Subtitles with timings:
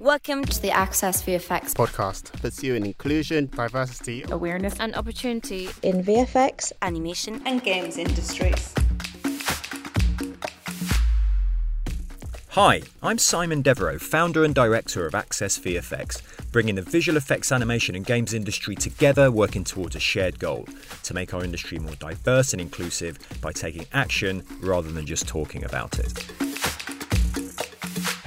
[0.00, 5.70] Welcome to the Access VFX podcast, pursuing inclusion, diversity, awareness, and opportunity.
[5.82, 8.72] In VFX, animation, and games industries.
[12.50, 16.22] Hi, I'm Simon Devereaux, founder and director of Access VFX,
[16.52, 20.68] bringing the visual effects animation and games industry together, working towards a shared goal
[21.02, 25.64] to make our industry more diverse and inclusive by taking action rather than just talking
[25.64, 26.47] about it.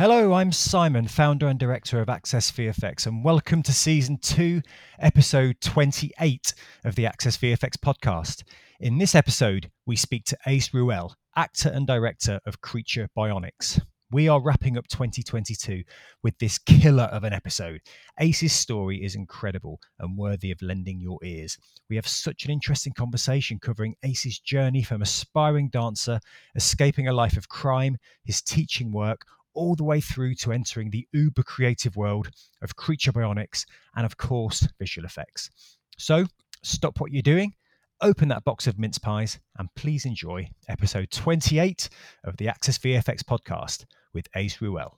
[0.01, 4.63] Hello, I'm Simon, founder and director of Access VFX, and welcome to season two,
[4.97, 6.55] episode 28
[6.85, 8.41] of the Access VFX podcast.
[8.79, 13.79] In this episode, we speak to Ace Ruele, actor and director of Creature Bionics.
[14.11, 15.83] We are wrapping up 2022
[16.23, 17.81] with this killer of an episode.
[18.19, 21.59] Ace's story is incredible and worthy of lending your ears.
[21.91, 26.19] We have such an interesting conversation covering Ace's journey from aspiring dancer,
[26.55, 31.07] escaping a life of crime, his teaching work, all the way through to entering the
[31.13, 32.29] uber creative world
[32.61, 35.49] of creature bionics and, of course, visual effects.
[35.97, 36.25] So,
[36.63, 37.53] stop what you're doing,
[38.01, 41.89] open that box of mince pies, and please enjoy episode 28
[42.23, 44.93] of the Access VFX podcast with Ace Ruele.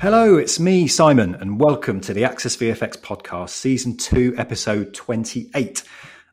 [0.00, 5.84] Hello, it's me, Simon, and welcome to the Access VFX podcast, season 2, episode 28.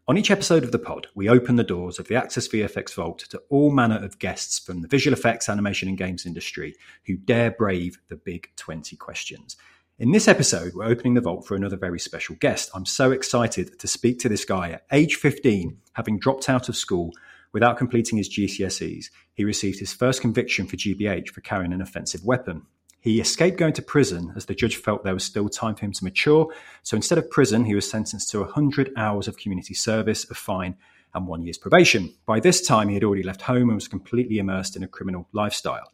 [0.09, 3.19] On each episode of the pod, we open the doors of the Access VFX Vault
[3.29, 6.73] to all manner of guests from the visual effects, animation, and games industry
[7.05, 9.55] who dare brave the big 20 questions.
[9.99, 12.71] In this episode, we're opening the vault for another very special guest.
[12.73, 16.75] I'm so excited to speak to this guy at age 15, having dropped out of
[16.75, 17.11] school
[17.53, 19.11] without completing his GCSEs.
[19.35, 22.63] He received his first conviction for GBH for carrying an offensive weapon.
[23.01, 25.93] He escaped going to prison as the judge felt there was still time for him
[25.93, 26.53] to mature.
[26.83, 30.75] So instead of prison, he was sentenced to 100 hours of community service, a fine,
[31.13, 32.13] and one year's probation.
[32.25, 35.27] By this time, he had already left home and was completely immersed in a criminal
[35.31, 35.91] lifestyle.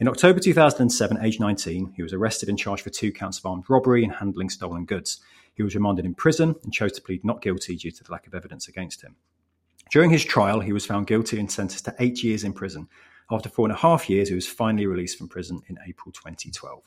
[0.00, 3.64] In October 2007, age 19, he was arrested and charged for two counts of armed
[3.68, 5.20] robbery and handling stolen goods.
[5.54, 8.26] He was remanded in prison and chose to plead not guilty due to the lack
[8.26, 9.16] of evidence against him.
[9.90, 12.88] During his trial, he was found guilty and sentenced to eight years in prison.
[13.30, 16.82] After four and a half years, he was finally released from prison in April 2012.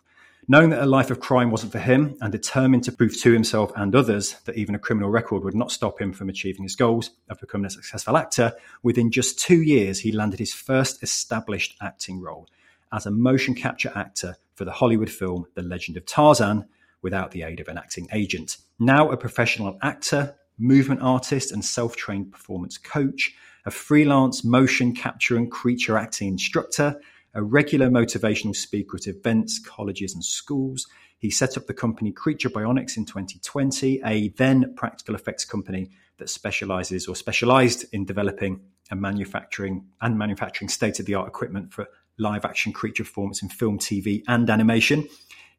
[0.48, 3.72] Knowing that a life of crime wasn't for him and determined to prove to himself
[3.76, 7.12] and others that even a criminal record would not stop him from achieving his goals
[7.30, 12.22] of becoming a successful actor, within just two years, he landed his first established acting
[12.22, 12.48] role
[12.92, 16.66] as a motion capture actor for the Hollywood film The Legend of Tarzan
[17.02, 18.58] without the aid of an acting agent.
[18.80, 23.36] Now a professional actor, movement artist, and self trained performance coach,
[23.70, 27.00] a freelance motion capture and creature acting instructor,
[27.36, 30.88] a regular motivational speaker at events, colleges, and schools.
[31.20, 36.32] He set up the company Creature Bionics in 2020, a then practical effects company that
[36.32, 38.60] specializes or specialized in developing
[38.90, 41.88] and manufacturing and manufacturing state of the art equipment for
[42.18, 45.08] live action creature performance in film, TV, and animation.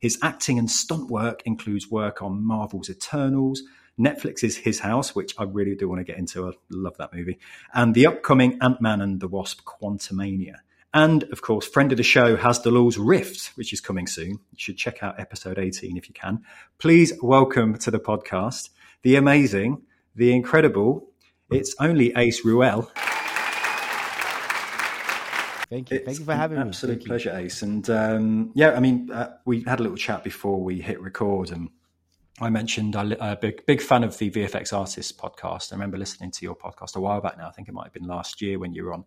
[0.00, 3.62] His acting and stunt work includes work on Marvel's Eternals,
[3.98, 6.48] Netflix's His House, which I really do want to get into.
[6.48, 7.38] I love that movie.
[7.74, 10.56] And the upcoming Ant Man and the Wasp Quantumania.
[10.92, 14.30] And of course, friend of the show HaZ Dulull's Rift, which is coming soon.
[14.30, 16.42] You should check out episode 18 if you can.
[16.78, 18.70] Please welcome to the podcast
[19.02, 19.82] the amazing,
[20.14, 21.10] the incredible,
[21.50, 22.88] it's only Ace Ruele.
[25.68, 25.96] Thank you.
[25.96, 26.64] It's Thank you for having me.
[26.64, 27.62] Absolute pleasure, Ace.
[27.62, 31.50] And um, yeah, I mean, uh, we had a little chat before we hit record,
[31.50, 31.70] and
[32.40, 35.72] I mentioned I'm a big big fan of the VFX Artists podcast.
[35.72, 37.48] I remember listening to your podcast a while back now.
[37.48, 39.04] I think it might have been last year when you were on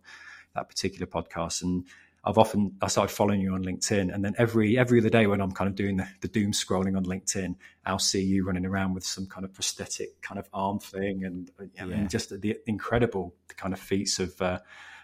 [0.54, 1.84] that particular podcast, and
[2.24, 5.40] I've often I started following you on LinkedIn, and then every every other day when
[5.40, 8.94] I'm kind of doing the, the doom scrolling on LinkedIn, I'll see you running around
[8.94, 11.84] with some kind of prosthetic kind of arm thing, and, yeah.
[11.84, 14.40] and just the incredible kind of feats of.
[14.40, 14.60] Uh,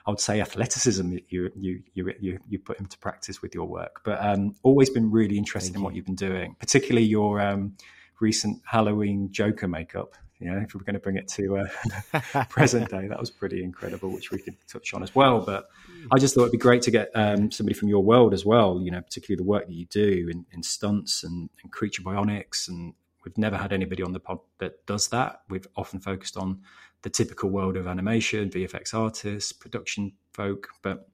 [0.06, 4.00] I would say athleticism you you you you, you put into practice with your work.
[4.02, 5.84] But um, always been really interested Thank in you.
[5.84, 7.74] what you've been doing, particularly your um,
[8.20, 10.16] recent Halloween Joker makeup.
[10.38, 13.62] You know, if we're going to bring it to uh, present day, that was pretty
[13.62, 15.40] incredible, which we could touch on as well.
[15.40, 15.68] But
[16.10, 18.80] I just thought it'd be great to get um, somebody from your world as well.
[18.80, 22.68] You know, particularly the work that you do in, in stunts and, and creature bionics
[22.68, 22.94] and
[23.24, 25.42] we've never had anybody on the pod that does that.
[25.48, 26.60] We've often focused on
[27.02, 31.08] the typical world of animation, VFX artists, production folk, but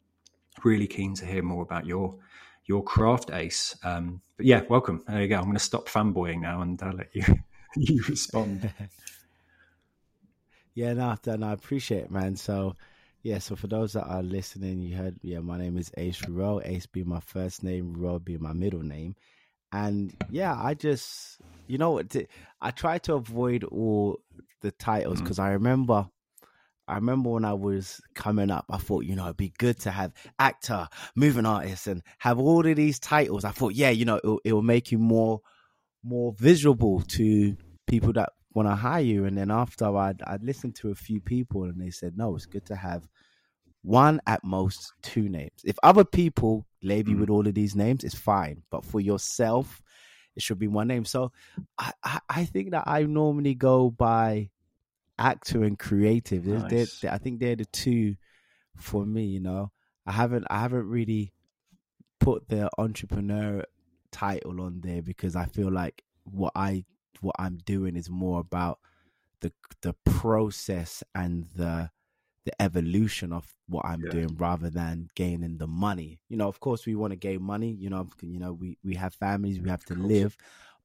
[0.64, 2.16] really keen to hear more about your
[2.66, 3.76] your craft, Ace.
[3.84, 5.02] Um, but yeah, welcome.
[5.06, 5.36] There you go.
[5.36, 7.24] I'm going to stop fanboying now and I'll let you
[7.76, 8.70] you respond.
[10.74, 12.36] yeah, no, no, I appreciate it, man.
[12.36, 12.74] So.
[13.22, 16.64] Yeah, so for those that are listening, you heard, yeah, my name is Ace Ruele,
[16.64, 19.16] Ace being my first name, Ruele being my middle name.
[19.72, 22.00] And yeah, I just, you know,
[22.60, 24.20] I try to avoid all
[24.60, 25.42] the titles because mm.
[25.44, 26.08] I remember
[26.88, 29.90] I remember when I was coming up, I thought, you know, it'd be good to
[29.90, 33.44] have actor, moving artist, and have all of these titles.
[33.44, 35.40] I thought, yeah, you know, it, it will make you more,
[36.04, 37.56] more visible to
[37.86, 39.24] people that want to hire you.
[39.24, 42.46] And then after I'd, I'd listened to a few people, and they said, no, it's
[42.46, 43.08] good to have
[43.82, 45.62] one at most two names.
[45.64, 47.20] If other people label you mm.
[47.20, 48.62] with all of these names, it's fine.
[48.70, 49.82] But for yourself,
[50.34, 51.04] it should be one name.
[51.04, 51.32] So
[51.78, 54.50] I, I, I think that I normally go by
[55.18, 56.46] actor and creative.
[56.46, 57.04] Nice.
[57.04, 58.16] I think they're the two
[58.76, 59.24] for me.
[59.26, 59.72] You know,
[60.06, 61.32] I haven't I haven't really
[62.20, 63.64] put the entrepreneur
[64.10, 66.84] title on there because I feel like what I
[67.20, 68.80] what I'm doing is more about
[69.40, 69.52] the
[69.82, 71.90] the process and the
[72.44, 74.10] the evolution of what I'm Yeah.
[74.10, 76.20] doing rather than gaining the money.
[76.28, 78.94] You know, of course we want to gain money, you know, you know, we we
[78.94, 80.36] have families, we have to live,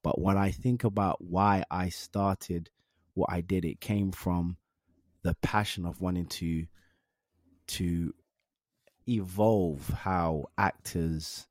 [0.03, 2.69] but when I think about why I started
[3.13, 4.57] what I did, it came from
[5.23, 6.65] the passion of wanting to
[7.67, 8.13] to
[9.07, 11.47] evolve how actors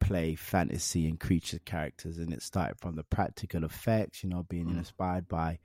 [0.00, 2.18] play fantasy and creature characters.
[2.18, 4.78] And it started from the practical effects you know being Mm.
[4.78, 5.58] inspired by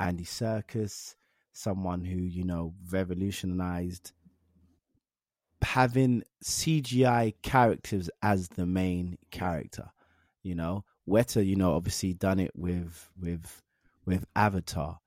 [0.00, 1.16] andy Serkis,
[1.52, 4.12] someone who you know revolutionized
[5.62, 9.90] having cgi characters as the main character
[10.42, 10.84] you know.
[11.08, 13.62] Weta you know obviously done it with with
[14.08, 14.98] with avatar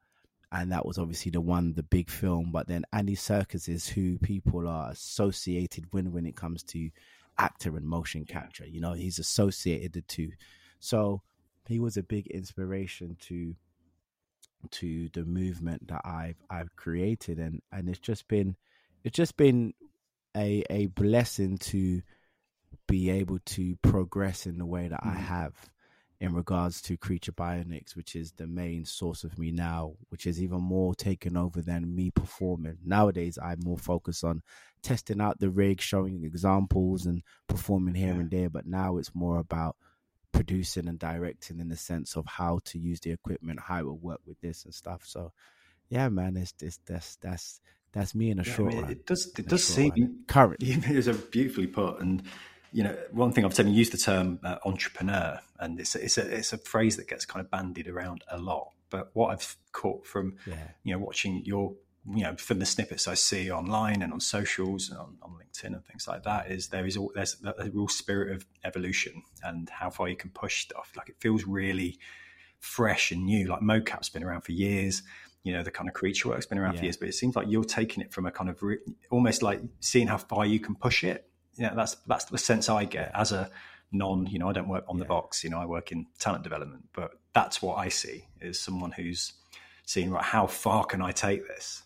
[0.52, 2.52] and that was obviously the one, the big film.
[2.52, 6.90] But then Andy Serkis is who people are associated with when it comes to
[7.38, 8.68] actor and motion capture.
[8.68, 10.32] You know, he's associated the two,
[10.80, 11.22] so
[11.68, 13.56] he was a big inspiration to
[14.72, 18.56] to the movement that I've I've created, and and it's just been
[19.04, 19.74] it's just been
[20.36, 22.02] a a blessing to
[22.88, 25.20] be able to progress in the way that I Mhm.
[25.20, 25.70] have
[26.22, 30.42] in regards to Creature Bionics, which is the main source of me now, which is
[30.42, 32.78] even more taken over than me performing.
[32.86, 34.44] Nowadays, I'm more focused on
[34.84, 38.20] testing out the rig, showing examples, and performing here Yeah.
[38.20, 38.50] and there.
[38.52, 39.78] But now it's more about
[40.32, 43.98] producing and directing in the sense of how to use the equipment, how it will
[43.98, 45.02] work with this and stuff.
[45.06, 45.32] So,
[45.90, 47.60] yeah, man, it's, it's that's that's
[47.94, 48.92] that's me in a Yeah, I short mean, run.
[48.92, 49.34] it does.
[49.40, 50.62] It does seem current.
[50.62, 52.00] It was a beautifully put.
[52.00, 52.22] And
[52.72, 56.04] you know, one thing I've said, we use the term uh, entrepreneur, and it's a,
[56.04, 58.72] it's a it's a phrase that gets kind of bandied around a lot.
[58.90, 60.56] But what I've caught from Yeah.
[60.84, 61.74] you know watching your
[62.16, 65.74] you know from the snippets I see online and on socials and on, on LinkedIn
[65.74, 69.70] and things like that is there is all there's a real spirit of evolution and
[69.70, 70.92] how far you can push stuff.
[70.96, 72.00] Like it feels really
[72.60, 73.48] fresh and new.
[73.48, 75.04] Like mocap's been around for years.
[75.44, 77.48] You know, the kind of creature work's been around for years, but it seems like
[77.50, 78.78] you're taking it from a kind of re-
[79.10, 81.28] almost like seeing how far you can push it.
[81.58, 83.50] Yeah, that's that's the sense I get as a
[83.92, 84.28] non.
[84.28, 85.44] You know, I don't work on the box.
[85.44, 89.34] You know, I work in talent development, but that's what I see is someone who's
[89.86, 90.24] seeing right.
[90.24, 91.84] How far can I take this?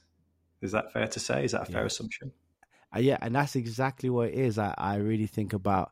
[0.61, 1.45] Is that fair to say?
[1.45, 1.87] Is that a fair Yeah.
[1.87, 2.31] assumption?
[2.95, 4.57] Uh, yeah, and that's exactly what it is.
[4.57, 5.91] I, I really think about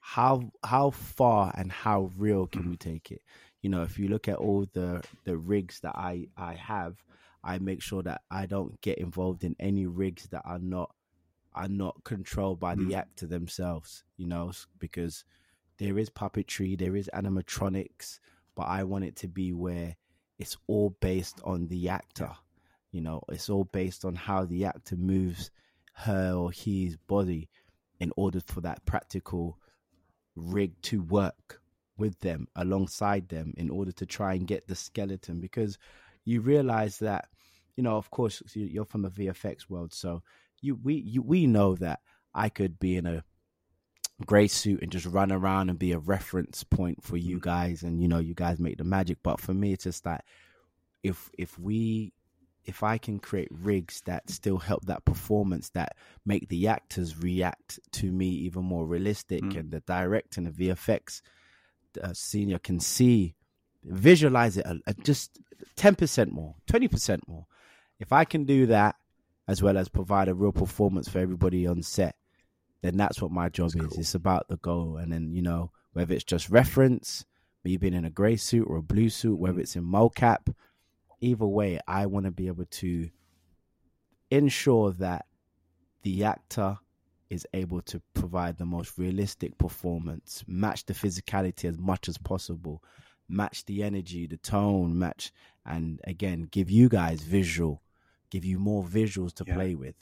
[0.00, 3.22] how how far and how real can we take it.
[3.60, 6.96] You know, if you look at all the the rigs that I I have,
[7.44, 10.94] I make sure that I don't get involved in any rigs that are not
[11.54, 12.96] are not controlled by the Mm.
[12.96, 14.04] actor themselves.
[14.16, 15.24] You know, because
[15.78, 18.20] there is puppetry, there is animatronics,
[18.54, 19.96] but I want it to be where
[20.38, 22.36] it's all based on the actor.
[22.92, 25.50] You know, it's all based on how the actor moves
[25.94, 27.48] her or his body
[27.98, 29.58] in order for that practical
[30.34, 31.60] rig to work
[31.96, 35.76] with them alongside them in order to try and get the skeleton because
[36.24, 37.28] you realize that
[37.76, 40.22] you know of course you- you're from the VFX world so
[40.60, 42.00] you we you, we know that
[42.34, 43.24] I could be in a
[44.26, 48.02] gray suit and just run around and be a reference point for you guys and
[48.02, 49.18] you know you guys make the magic.
[49.22, 50.24] But for me it's just that
[51.02, 52.12] if if we
[52.66, 57.80] if I can create rigs that still help that performance that make the actors react
[57.92, 59.58] to me even more realistic Mm.
[59.58, 61.22] and the director and the VFX
[62.02, 63.34] uh, senior can see
[63.82, 65.40] visualize it a just
[65.76, 67.46] 10% more 20% more.
[67.98, 68.96] If I can do that
[69.50, 72.14] as well as provide a real performance for everybody on set
[72.82, 74.00] then that's what my job That's is cool.
[74.00, 77.24] it's about the goal and then you know whether it's just reference
[77.64, 79.62] me being in a gray suit or a blue suit whether Mm.
[79.62, 80.54] it's in mocap
[81.22, 83.10] either way, I want to be able to
[84.30, 85.26] ensure that
[86.02, 86.78] the actor
[87.28, 92.82] is able to provide the most realistic performance, match the physicality as much as possible,
[93.28, 95.30] match the energy, the tone, match,
[95.66, 97.82] and again, give you guys visual,
[98.30, 99.54] give you more visuals to Yeah.
[99.54, 99.96] play with.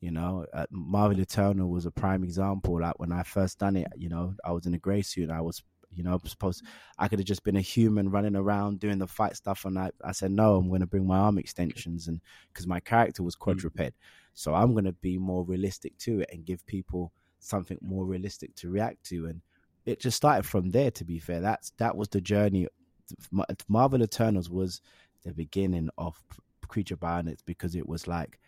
[0.00, 2.80] You know, uh, Marvel Eternal was a prime example.
[2.80, 5.32] Like when I first done it, you know, I was in a grey suit and
[5.32, 5.62] I was
[5.94, 6.64] You know, supposed
[6.96, 9.90] I could have just been a human running around doing the fight stuff, and I,
[10.02, 13.36] I said no, I'm going to bring my arm extensions, and because my character was
[13.36, 13.92] quadruped, mm.
[14.32, 18.54] so I'm going to be more realistic to it and give people something more realistic
[18.60, 19.42] to react to, and
[19.84, 20.90] it just started from there.
[20.92, 22.68] To be fair, that's that was the journey.
[23.68, 24.80] Marvel Eternals was
[25.24, 26.14] the beginning of
[26.72, 28.38] Creature Bionics because it was like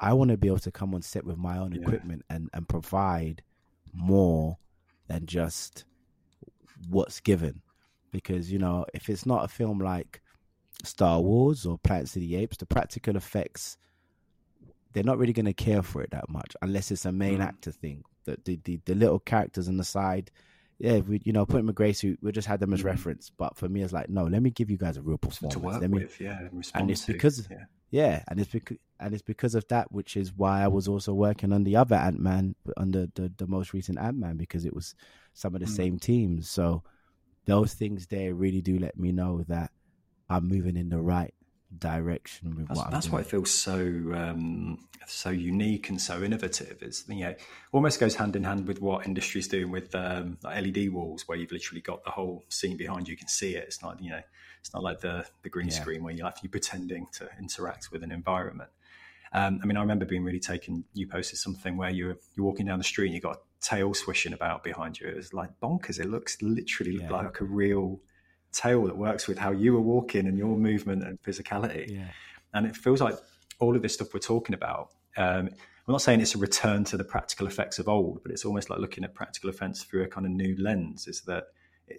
[0.00, 1.82] I want to be able to come on set with my own yeah.
[1.82, 3.42] equipment and and provide
[3.92, 4.56] more
[5.06, 5.84] than just
[6.88, 7.60] what's given.
[8.10, 10.22] Because you know, if it's not a film like
[10.82, 13.76] Star Wars or Planet of the Apes, the practical effects
[14.94, 17.44] they're not really going to care for it that much unless it's a main mm.
[17.44, 18.02] actor thing.
[18.24, 20.30] The, the, the the little characters on the side
[20.78, 22.88] yeah, we, you know, put him in Grace, we, we just had them as mm-hmm.
[22.88, 23.30] reference.
[23.36, 25.54] But for me, it's like, no, let me give you guys a real performance.
[25.54, 27.64] To work let me, with, yeah, and, and it's because, yeah.
[27.90, 31.14] yeah, and it's because and it's because of that, which is why I was also
[31.14, 34.74] working on the other Ant Man, under the the most recent Ant Man, because it
[34.74, 34.94] was
[35.34, 35.76] some of the mm.
[35.76, 36.48] same teams.
[36.48, 36.82] So
[37.44, 39.72] those things there really do let me know that
[40.28, 41.34] I'm moving in the right
[41.76, 43.74] direction with that's, what that's why it feels so
[44.14, 46.78] um, so unique and so innovative.
[46.80, 47.34] It's you know
[47.72, 51.36] almost goes hand in hand with what industry's doing with um, like LED walls, where
[51.36, 53.12] you've literally got the whole scene behind you.
[53.12, 53.64] You can see it.
[53.64, 54.20] It's not you know
[54.60, 55.74] it's not like the the green yeah.
[55.74, 58.70] screen where you're actually pretending to interact with an environment.
[59.32, 60.84] Um, I mean, I remember being really taken.
[60.94, 63.92] You posted something where you're you're walking down the street and you got a tail
[63.92, 65.08] swishing about behind you.
[65.08, 66.00] It was like bonkers.
[66.00, 67.10] It looks literally yeah.
[67.10, 68.00] like a real
[68.52, 71.90] tail that works with how you were walking and your movement and physicality.
[71.90, 72.08] Yeah.
[72.54, 73.16] And it feels like
[73.58, 74.90] all of this stuff we're talking about.
[75.16, 75.50] Um,
[75.88, 78.68] I'm not saying it's a return to the practical effects of old, but it's almost
[78.68, 81.08] like looking at practical effects through a kind of new lens.
[81.08, 81.44] Is that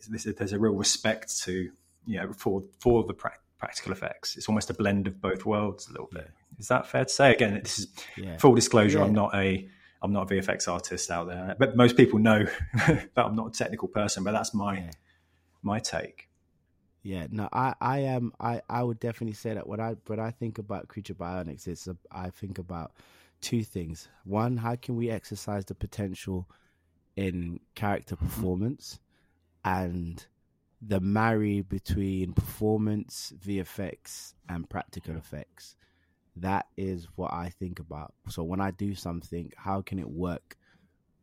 [0.08, 1.72] this, there's a real respect to
[2.06, 4.38] you know for for the pra- practical effects.
[4.38, 6.29] It's almost a blend of both worlds a little bit.
[6.60, 7.34] Is that fair to say?
[7.34, 8.38] Again, this is yeah.
[8.38, 9.00] full disclosure.
[9.00, 9.06] Yeah.
[9.06, 9.68] I'm not a
[10.01, 13.51] I'm not a VFX artist out there, but most people know that I'm not a
[13.51, 14.24] technical person.
[14.24, 14.91] But that's my yeah.
[15.62, 16.28] my take.
[17.01, 20.32] Yeah, no, I, I am, I, I would definitely say that when I, when I
[20.32, 22.91] think about creature bionics, it's, a, I think about
[23.39, 24.10] two things.
[24.25, 26.48] One, how can we exercise the potential
[27.20, 28.25] in character mm-hmm.
[28.25, 29.00] performance,
[29.65, 30.25] and
[30.82, 35.75] the marry between performance, VFX, and practical effects.
[36.38, 38.13] That is what I think about.
[38.29, 40.56] So when I do something, how can it work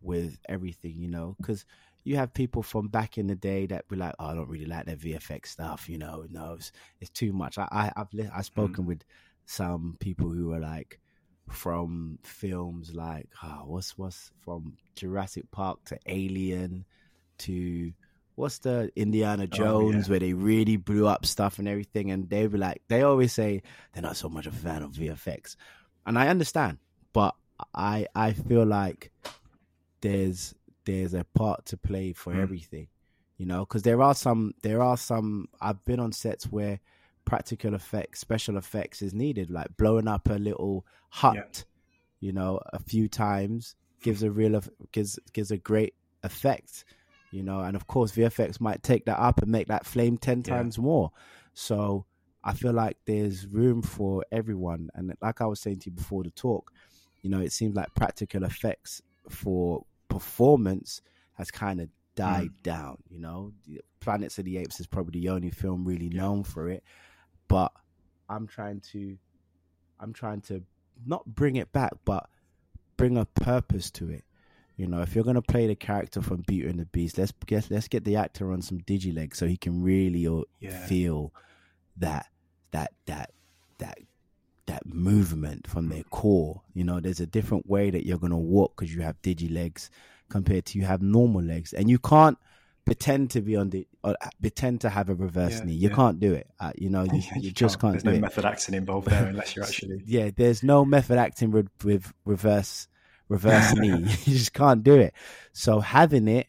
[0.03, 0.97] with everything?
[0.97, 1.65] You know, because
[2.07, 4.65] you have people from back in the day that be like, "Oh, I don't really
[4.65, 6.25] like that VFX stuff," you know.
[6.31, 6.71] No, it's,
[7.01, 7.59] it's too much.
[7.59, 8.87] I, I have I've spoken mm.
[8.87, 9.05] with
[9.45, 11.01] some people who are like
[11.51, 16.85] from films like oh, what's what's from Jurassic Park to Alien
[17.39, 17.93] to
[18.37, 20.11] what's the Indiana Jones oh, yeah.
[20.11, 23.63] where they really blew up stuff and everything, and they be like, they always say
[23.93, 25.57] they're not so much a fan of VFX,
[26.07, 26.79] and I understand,
[27.13, 27.35] but
[27.75, 29.11] I I feel like
[30.03, 30.55] there's
[30.87, 32.43] there's a part to play for mm.
[32.43, 32.87] everything,
[33.37, 36.81] you know, because there are some there are some I've been on sets where
[37.27, 41.63] practical effects, special effects is needed, like blowing up a little hut, yeah.
[42.21, 44.63] you know, a few times gives a real
[44.93, 46.85] gives gives a great effect,
[47.31, 50.43] you know, and of course VFX might take that up and make that flame ten
[50.47, 50.57] yeah.
[50.57, 51.11] times more.
[51.53, 52.07] So
[52.45, 56.23] I feel like there's room for everyone, and like I was saying to you before
[56.23, 56.73] the talk,
[57.23, 61.01] you know, it seems like practical effects for performance
[61.35, 62.63] has kind of died mm.
[62.63, 62.99] down.
[63.09, 63.53] You know,
[64.01, 66.23] Planets of the Apes is probably the only film really yeah.
[66.23, 66.83] known for it,
[67.49, 67.73] but
[68.29, 69.17] I'm trying to,
[70.01, 70.63] I'm trying to
[71.05, 72.29] not bring it back, but
[72.97, 74.25] bring a purpose to it.
[74.77, 77.71] You know, if you're gonna play the character from Beauty and the Beast, let's get
[77.71, 80.87] let's get the actor on some digileg so he can really uh, yeah.
[80.87, 81.33] feel
[81.97, 82.27] that
[82.73, 83.33] that that
[83.79, 83.99] that
[84.67, 86.63] that movement from their core.
[86.75, 89.91] You know, there's a different way that you're gonna walk because you have digi legs
[90.29, 92.39] compared to you have normal legs, and you can't
[92.85, 95.75] pretend to be on the or pretend to have a reverse yeah, knee.
[95.75, 95.95] You yeah.
[95.95, 96.49] can't do it.
[96.59, 97.95] Uh, you know, you, you, you just can't.
[97.95, 98.21] can't there's no it.
[98.21, 100.03] method acting involved there unless you're actually.
[100.07, 102.89] yeah, there's no method acting with, with reverse
[103.29, 103.89] reverse knee.
[104.25, 105.13] You just can't do it.
[105.53, 106.47] So having it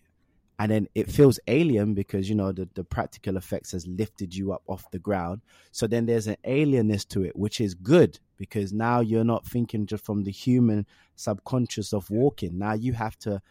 [0.60, 4.52] and then it feels alien because you know the, the practical effects has lifted you
[4.52, 5.42] up off the ground.
[5.72, 9.86] So then there's an alienness to it which is good because now you're not thinking
[9.86, 12.58] just from the human subconscious of walking.
[12.58, 13.42] Now you have to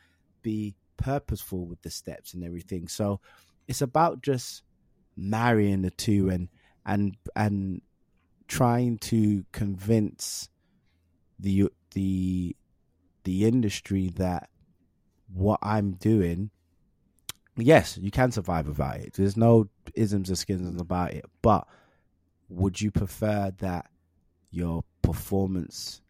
[0.42, 2.88] be purposeful with the steps and everything.
[2.88, 3.20] So
[3.68, 4.62] it's about just
[5.16, 6.48] marrying the two and
[6.84, 7.82] and and
[8.48, 10.48] trying to convince
[11.38, 12.56] the the
[13.22, 14.48] the industry that
[15.32, 16.50] what I'm doing
[17.56, 19.14] yes, you can survive without it.
[19.14, 21.24] There's no isms or schisms about it.
[21.42, 21.66] But
[22.48, 23.90] would you prefer that
[24.50, 26.02] your performance,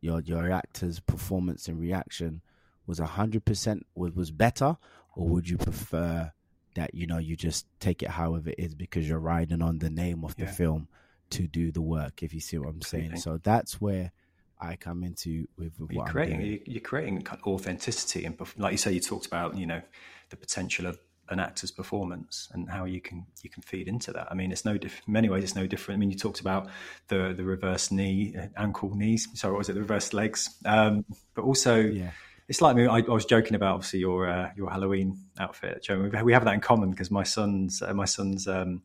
[0.00, 2.42] your your actor's performance and reaction
[2.86, 4.76] was hundred percent was was better,
[5.14, 6.32] or would you prefer
[6.74, 9.90] that you know you just take it however it is because you're riding on the
[9.90, 10.88] name of the film
[11.30, 12.22] to do the work.
[12.22, 14.12] If you see what I'm saying, so that's where
[14.60, 16.50] I come into with, with You're creating doing.
[16.52, 19.82] you- you're creating authenticity and like you say you talked about you know
[20.30, 20.98] the potential of
[21.30, 24.28] an actor's performance and how you can you can feed into that.
[24.30, 25.98] I mean, it's no diff- in many ways it's no different.
[25.98, 26.68] I mean, you talked about
[27.08, 29.28] the the reverse knee, uh, ankle knees.
[29.34, 30.56] Sorry, what was it the reverse legs?
[30.64, 32.12] Um, but also, Yeah.
[32.48, 32.86] it's like me.
[32.86, 36.10] I, I was joking about obviously your uh, your Halloween outfit, Joe.
[36.24, 38.82] We have that in common because my son's uh, my son's um,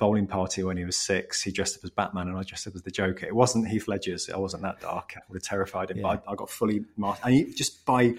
[0.00, 1.40] bowling party when he was six.
[1.42, 3.26] He dressed up as Batman, and I dressed up as the Joker.
[3.26, 4.28] It wasn't Heath Ledger's.
[4.28, 5.12] I wasn't that dark.
[5.16, 5.98] I would have terrified him.
[5.98, 6.02] Yeah.
[6.02, 8.14] But I, I got fully masked, and he, just by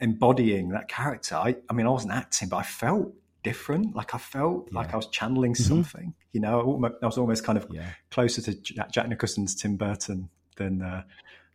[0.00, 3.94] embodying that character, I, I mean, I wasn't acting, but I felt different.
[3.94, 6.14] Like I felt like I was channeling something.
[6.32, 6.60] You know,
[7.02, 7.88] I, was almost kind of Yeah.
[8.10, 11.02] closer to Jack, Jack Nicholson's Tim Burton than uh,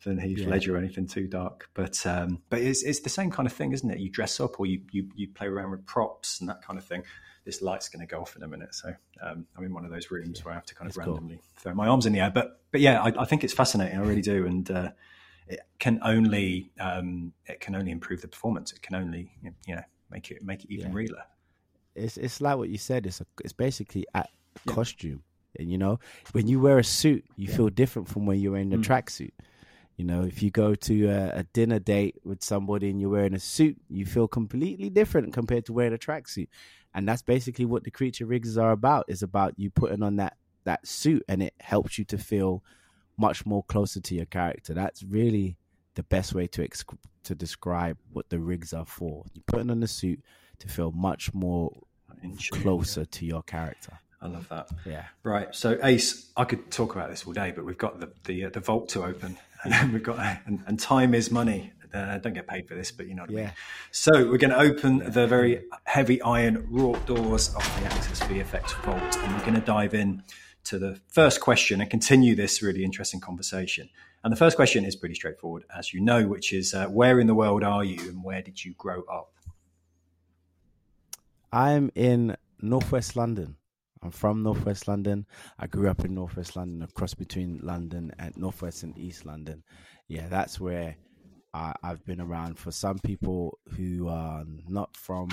[0.03, 0.49] than Heath Yeah.
[0.49, 1.69] Ledger or anything too dark.
[1.73, 3.99] But um, but it's it's the same kind of thing, isn't it?
[3.99, 6.85] You dress up or you you, you play around with props and that kind of
[6.85, 7.03] thing.
[7.43, 9.91] This light's going to go off in a minute, so um, I'm in one of
[9.91, 11.15] those rooms where I have to kind of That's cool.
[11.15, 12.29] randomly throw my arms in the air.
[12.33, 13.97] But but yeah, I, I think it's fascinating.
[13.97, 14.91] I really do, and uh,
[15.47, 18.71] it can only um, it can only improve the performance.
[18.73, 19.31] It can only
[19.65, 19.81] you know
[20.11, 20.95] make it make it even Yeah.
[20.95, 21.23] realer.
[21.95, 23.05] it's it's like what you said.
[23.07, 24.25] It's a, it's basically a
[24.67, 25.23] costume,
[25.57, 25.99] and you know
[26.33, 28.83] when you wear a suit, you feel different from when you're in a Mm.
[28.85, 29.31] tracksuit.
[29.97, 33.35] You know, if you go to a, a dinner date with somebody and you're wearing
[33.35, 36.47] a suit, you feel completely different compared to wearing a tracksuit,
[36.93, 39.05] and that's basically what the creature rigs are about.
[39.07, 42.63] Is about you putting on that that suit, and it helps you to feel
[43.17, 44.73] much more closer to your character.
[44.73, 45.57] That's really
[45.95, 46.85] the best way to ex-
[47.23, 49.25] to describe what the rigs are for.
[49.33, 50.21] You're putting on the suit
[50.59, 51.71] to feel much more
[52.51, 53.99] closer to your character.
[54.21, 54.69] I love that.
[54.85, 55.05] Yeah.
[55.23, 55.53] Right.
[55.53, 58.49] So Ace, I could talk about this all day, but we've got the the, uh,
[58.49, 61.73] the vault to open, and we've got and, and time is money.
[61.93, 63.43] Uh, don't get paid for this, but you know what I mean.
[63.45, 63.51] Yeah.
[63.91, 68.73] So we're going to open the very heavy iron wrought doors of the Access VFX
[68.83, 70.23] vault, and we're going to dive in
[70.65, 73.89] to the first question and continue this really interesting conversation.
[74.23, 77.27] And the first question is pretty straightforward, as you know, which is uh, where in
[77.27, 79.33] the world are you and where did you grow up?
[81.51, 83.57] I'm in Northwest London.
[84.03, 85.25] I'm from Northwest London.
[85.59, 89.63] I grew up in Northwest London, across between London and Northwest and East London.
[90.07, 90.95] Yeah, that's where
[91.53, 92.57] I, I've been around.
[92.57, 95.29] For some people who are not from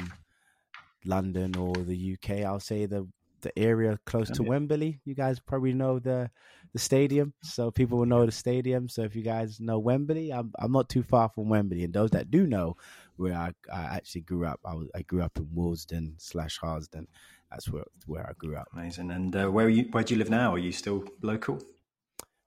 [1.04, 3.09] London or the UK, I'll say the
[3.40, 4.48] the area close to yeah.
[4.48, 5.00] Wembley.
[5.04, 6.31] You guys probably know the
[6.72, 8.88] the stadium, so people will know the stadium.
[8.88, 11.85] So if you guys know Wembley, I'm I'm not too far from Wembley.
[11.85, 12.76] And those that do know
[13.16, 17.07] where I, I actually grew up, I was I grew up in Willesden slash Harlesden.
[17.50, 18.68] That's where where I grew up.
[18.72, 19.11] Amazing.
[19.11, 19.85] And uh, where are you?
[19.90, 20.54] Where do you live now?
[20.54, 21.62] Are you still local?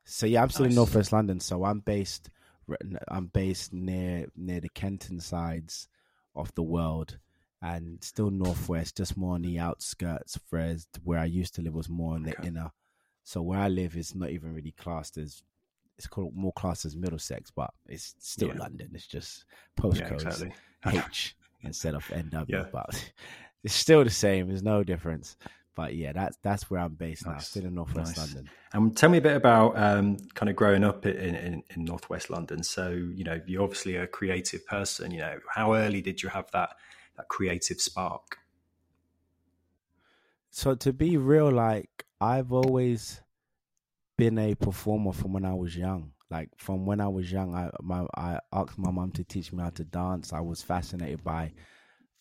[0.05, 0.77] So yeah, I'm still in Nice.
[0.77, 1.39] Northwest London.
[1.39, 2.29] So I'm based
[3.07, 5.87] I'm based near near the Kenton sides
[6.35, 7.17] of the world,
[7.61, 10.39] and still northwest, just more on the outskirts.
[10.49, 12.47] Whereas where I used to live was more in the Okay.
[12.47, 12.71] inner.
[13.23, 15.43] So where I live is not even really classed as
[15.97, 18.57] it's called more classed as Middlesex, but it's still Yeah.
[18.57, 18.89] London.
[18.95, 19.45] It's just
[19.83, 20.53] Yeah, exactly.
[20.87, 22.65] H instead of NW, Yeah.
[22.71, 23.11] but
[23.63, 24.47] it's still the same.
[24.47, 25.37] There's no difference.
[25.75, 27.47] But yeah, that's that's where I'm based now, Nice.
[27.47, 28.33] still in Northwest Nice.
[28.35, 28.49] London.
[28.73, 32.29] And tell me a bit about um, kind of growing up in, in, in Northwest
[32.29, 32.63] London.
[32.63, 35.11] So, you know, you're obviously a creative person.
[35.11, 36.75] You know, how early did you have that
[37.17, 38.37] that creative spark?
[40.49, 43.21] So to be real, like I've always
[44.17, 46.11] been a performer from when I was young.
[46.29, 49.63] Like from when I was young, I my I asked my mom to teach me
[49.63, 50.33] how to dance.
[50.33, 51.53] I was fascinated by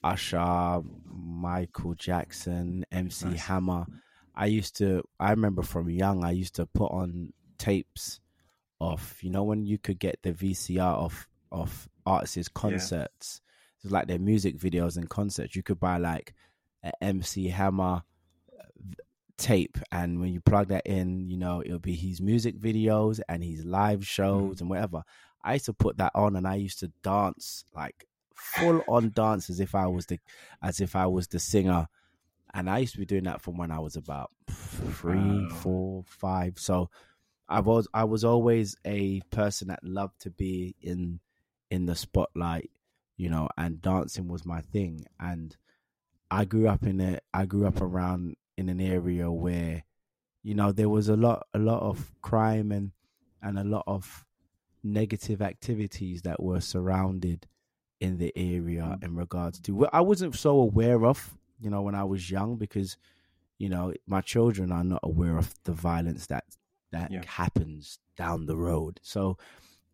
[0.03, 3.41] Usher, Michael Jackson, MC Nice.
[3.41, 3.87] Hammer.
[4.35, 5.03] I used to.
[5.19, 8.21] I remember from young, I used to put on tapes
[8.81, 13.41] of you know when you could get the VCR of of artists' concerts.
[13.83, 15.57] It's like their music videos and concerts.
[15.57, 16.35] You could buy like
[16.83, 18.03] an MC Hammer
[18.59, 18.65] uh,
[19.37, 23.43] tape and when you plug that in you know it'll be his music videos and
[23.43, 24.05] his live mm-hmm.
[24.05, 25.03] shows and whatever
[25.43, 28.07] i used to put that on and i used to dance like
[28.41, 30.19] full on dance as if i was the
[30.63, 31.89] as if i was the singer.
[32.53, 36.59] And i used to be doing that from when i was about three four five.
[36.59, 36.91] So
[37.49, 41.21] i was i was always a person that loved to be in
[41.71, 42.71] in the spotlight
[43.17, 45.05] you know and dancing was my thing.
[45.21, 45.55] And
[46.31, 49.85] I grew up in a I grew up around in an area where
[50.43, 52.93] you know there was a lot a lot of crime and
[53.43, 54.25] and a lot of
[54.83, 57.47] negative activities that were surrounded
[58.01, 61.95] in the area in regards to well, I wasn't so aware of you know when
[61.95, 62.97] I was young because
[63.59, 66.45] you know my children are not aware of the violence that
[66.93, 67.25] that Yeah.
[67.25, 69.39] happens down the road so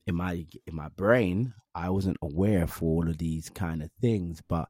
[0.07, 4.43] in my in my brain I wasn't aware for all of these kind of things
[4.47, 4.69] but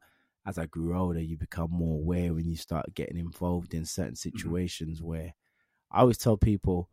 [0.49, 4.14] as I grew older, you become more aware when you start getting involved in certain
[4.35, 4.53] Mm-hmm.
[4.55, 5.35] situations where
[5.90, 6.90] I always tell people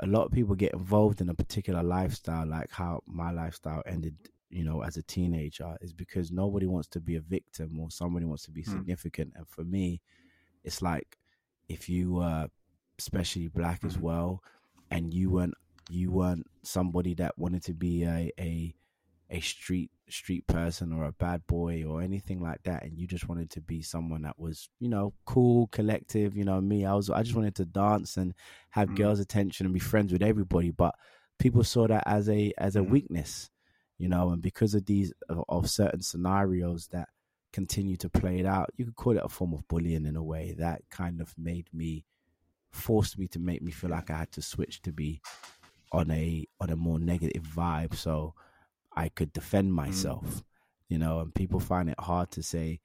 [0.00, 4.16] a lot of people get involved in a particular lifestyle, like how my lifestyle ended,
[4.54, 8.24] you know, as a teenager, is because nobody wants to be a victim or somebody
[8.24, 8.72] wants to be Mm.
[8.72, 9.32] significant.
[9.36, 10.00] And for me,
[10.62, 11.18] it's like
[11.68, 12.48] if you were
[12.98, 14.00] especially black as Mhm.
[14.02, 14.42] well,
[14.90, 15.54] and you weren't
[15.90, 18.74] you weren't somebody that wanted to be a a
[19.30, 23.26] a street street person or a bad boy or anything like that and you just
[23.28, 27.08] wanted to be someone that was you know cool collective you know me i was
[27.10, 28.34] i just wanted to dance and
[28.70, 28.96] have Mm.
[28.96, 30.94] girls attention and be friends with everybody but
[31.38, 32.90] people saw that as a as a Mm.
[32.90, 33.50] weakness
[33.98, 37.08] you know and because of these of, certain scenarios that
[37.52, 40.22] continue to play it out you could call it a form of bullying in a
[40.22, 42.04] way that kind of made me
[42.72, 45.20] forced me to make me feel like i had to switch to be
[45.92, 48.34] on a on a more negative vibe so
[48.96, 49.74] I could defend mm.
[49.74, 50.42] myself,
[50.88, 52.80] you know, and people find it hard to say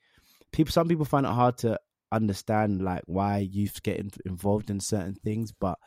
[0.51, 1.79] people some people find it hard to
[2.11, 5.77] understand like why youth get in, involved in certain things, but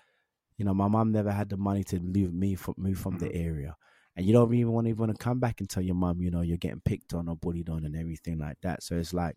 [0.57, 3.27] you know, my mom never had the money to leave me from move from the
[3.27, 3.45] mm.
[3.45, 3.77] area.
[4.16, 6.20] And you don't even want to even want to come back and tell your mom,
[6.20, 8.83] you know, you're getting picked on or bullied on and everything like that.
[8.83, 9.37] So it's like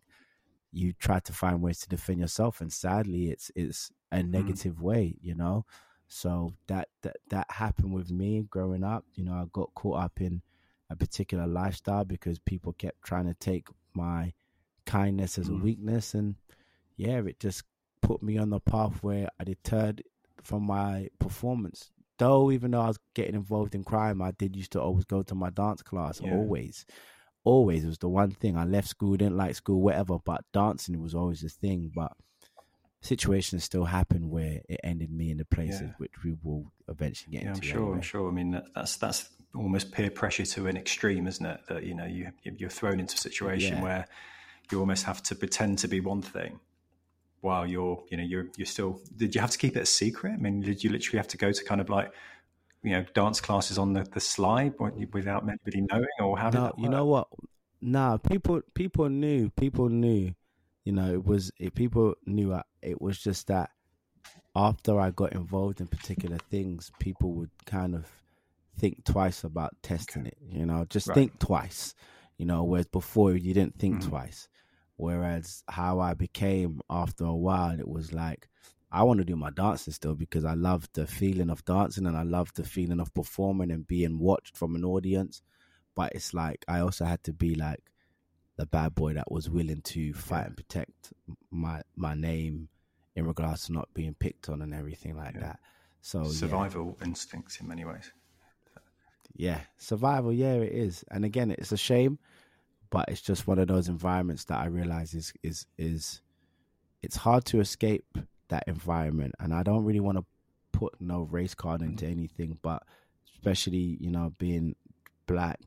[0.72, 5.16] you try to find ways to defend yourself and sadly it's it's a negative way,
[5.20, 5.64] you know.
[6.08, 9.04] So that that that happened with me growing up.
[9.14, 10.42] You know, I got caught up in
[10.90, 14.32] a particular lifestyle because people kept trying to take my
[14.84, 15.62] kindness as a Mm.
[15.62, 16.36] weakness and
[16.96, 17.64] yeah, it just
[18.02, 20.02] put me on the path where I deterred
[20.42, 21.90] from my performance.
[22.18, 25.22] Though even though I was getting involved in crime, I did used to always go
[25.22, 26.20] to my dance class.
[26.22, 26.32] Yeah.
[26.34, 26.86] Always.
[27.44, 28.56] Always it was the one thing.
[28.56, 31.92] I left school, didn't like school, whatever, but dancing was always the thing.
[31.94, 32.12] But
[33.00, 35.92] situations still happen where it ended me in the places Yeah.
[35.98, 37.66] which we will eventually get Yeah, I'm into.
[37.68, 37.94] sure.
[37.94, 38.28] I'm sure.
[38.28, 41.60] I mean, that, that's that's almost peer pressure to an extreme, isn't it?
[41.68, 43.82] That you know you you're thrown into a situation Yeah.
[43.82, 44.06] where
[44.72, 46.58] you almost have to pretend to be one thing
[47.40, 49.00] while you're you know you're you're still.
[49.16, 50.32] Did you have to keep it a secret?
[50.32, 52.12] I mean, did you literally have to go to kind of like
[52.82, 54.74] you know dance classes on the the slide
[55.12, 57.28] without anybody knowing, or how did no, you know what?
[57.80, 59.50] Nah, people people knew.
[59.50, 60.34] People knew.
[60.84, 62.54] You know, it was it, people knew.
[62.54, 63.70] I, it was just that
[64.54, 68.06] after I got involved in particular things, people would kind of
[68.78, 70.38] think twice about testing it.
[70.48, 71.14] You know, just Right.
[71.14, 71.94] think twice.
[72.38, 74.08] You know, whereas before you didn't think Mhm.
[74.08, 74.48] twice.
[74.96, 78.48] Whereas how I became after a while, it was like
[78.90, 82.16] I want to do my dancing still because I love the feeling of dancing and
[82.16, 85.42] I love the feeling of performing and being watched from an audience.
[85.94, 87.82] But it's like I also had to be like
[88.56, 91.12] the bad boy that was willing to fight and protect
[91.50, 92.68] my my name
[93.14, 95.40] in regards to not being picked on and everything like Yeah.
[95.40, 95.60] that.
[96.00, 96.30] So yeah.
[96.30, 98.12] survival instincts in many ways.
[99.34, 100.32] Yeah, survival.
[100.32, 101.04] Yeah, it is.
[101.10, 102.18] And again, it's a shame,
[102.90, 106.20] but it's just one of those environments that I realize is is is
[107.02, 108.04] it's hard to escape
[108.48, 109.34] that environment.
[109.38, 110.24] And I don't really want to
[110.72, 112.82] put no race card into anything, but
[113.34, 114.74] especially you know being
[115.26, 115.60] black,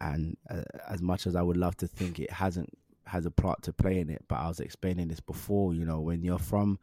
[0.00, 2.70] and uh, as much as I would love to think it hasn't
[3.06, 5.74] has a plot to play in it, but I was explaining this before.
[5.74, 6.78] You know, when you're from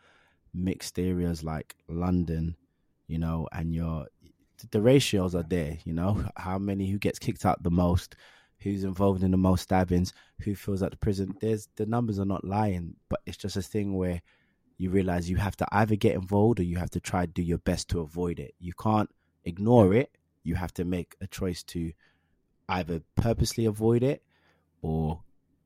[0.54, 2.56] mixed areas like London,
[3.08, 4.08] you know, and you're
[4.72, 8.16] the ratios are there, you know, how many who gets kicked out the most,
[8.64, 11.36] who's involved in the most stabbings, who feels at the prison.
[11.42, 14.22] There's the numbers are not lying, but it's just a thing where
[14.78, 17.42] you realize you have to either get involved or you have to try to do
[17.44, 18.54] your best to avoid it.
[18.60, 19.10] You can't
[19.46, 20.18] ignore it.
[20.44, 21.92] You have to make a choice to
[22.70, 24.24] either purposely avoid it
[24.82, 25.22] or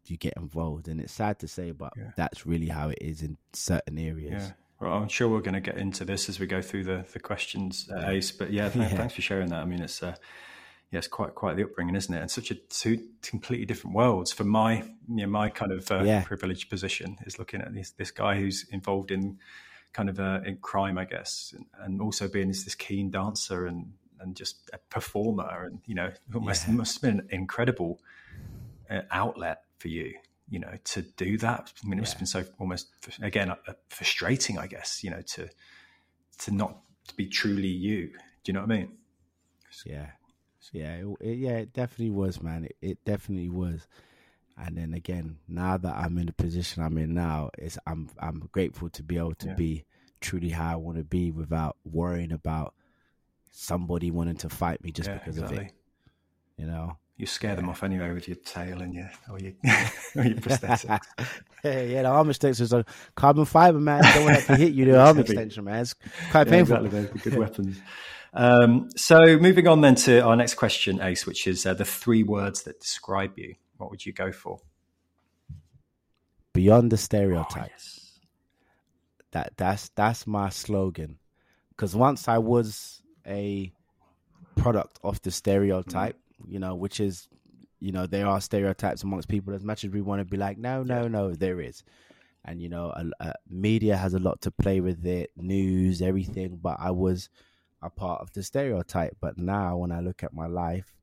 [0.06, 0.88] you get involved.
[0.88, 2.12] And it's sad to say, but Yeah.
[2.16, 4.44] that's really how it is in certain areas.
[4.44, 4.52] Yeah.
[4.80, 7.20] Well, I'm sure we're going to get into this as we go through the, the
[7.20, 8.32] questions, uh, Ace.
[8.32, 8.98] But yeah, th- Yeah.
[8.98, 9.62] thanks for sharing that.
[9.62, 10.16] I mean, it's uh,
[10.92, 12.22] yeah, it's quite quite the upbringing, isn't it?
[12.22, 14.32] And such a two completely different worlds.
[14.32, 16.24] For my you know, my kind of uh, Yeah.
[16.24, 19.40] privileged position is looking at this this guy who's involved in
[19.94, 23.66] kind of uh, in crime, I guess, and, and also being this, this keen dancer
[23.66, 26.74] and and just a performer, and you know, almost Yeah.
[26.76, 28.00] must have been an incredible
[28.90, 30.14] uh, outlet for you
[30.50, 32.88] you know to do that i mean it must have been so almost
[33.22, 35.50] again uh, frustrating i guess you know to
[36.38, 38.92] to not to be truly you do you know what i mean
[39.86, 40.12] Yeah,
[40.74, 41.58] yeah, it, it- yeah.
[41.58, 42.66] It definitely was, man.
[42.66, 43.88] It, it definitely was.
[44.60, 48.50] And then again, now that I'm in the position I'm in now, it's I'm I'm
[48.52, 49.54] grateful to be able to Yeah.
[49.54, 49.86] be
[50.20, 52.74] truly how I want to be without worrying about
[53.52, 55.72] somebody wanting to fight me just yeah because of it.
[56.58, 56.98] You know.
[57.18, 59.54] you scare them off anyway with your tail and your or your,
[60.16, 60.86] or your prosthetics
[61.64, 62.84] yeah, yeah, the arm extension is a
[63.16, 64.02] carbon fiber, man.
[64.14, 64.86] Don't want to hit you.
[64.86, 65.82] The arm extension, man.
[65.82, 65.94] It's
[66.32, 66.86] quite Yeah, painful.
[66.86, 67.78] exactly are good weapons
[68.34, 72.24] um, so moving on then to our next question ace which is uh, the three
[72.24, 74.60] words that describe you what would you go for
[76.58, 77.54] beyond the stereotypes.
[77.56, 78.20] Oh, yes.
[79.32, 81.20] That that's that's my slogan.
[81.70, 83.72] Because once I was a
[84.56, 87.28] product of the stereotype, you know, which is,
[87.80, 89.54] you know, there are stereotypes amongst people.
[89.54, 91.84] As much as we want to be like, no, no, no, there is,
[92.44, 92.92] and you know,
[93.48, 96.58] media has a lot to play with it, news, everything.
[96.60, 97.30] But I was
[97.82, 99.18] a part of the stereotype.
[99.22, 100.94] But now, when I look at my life,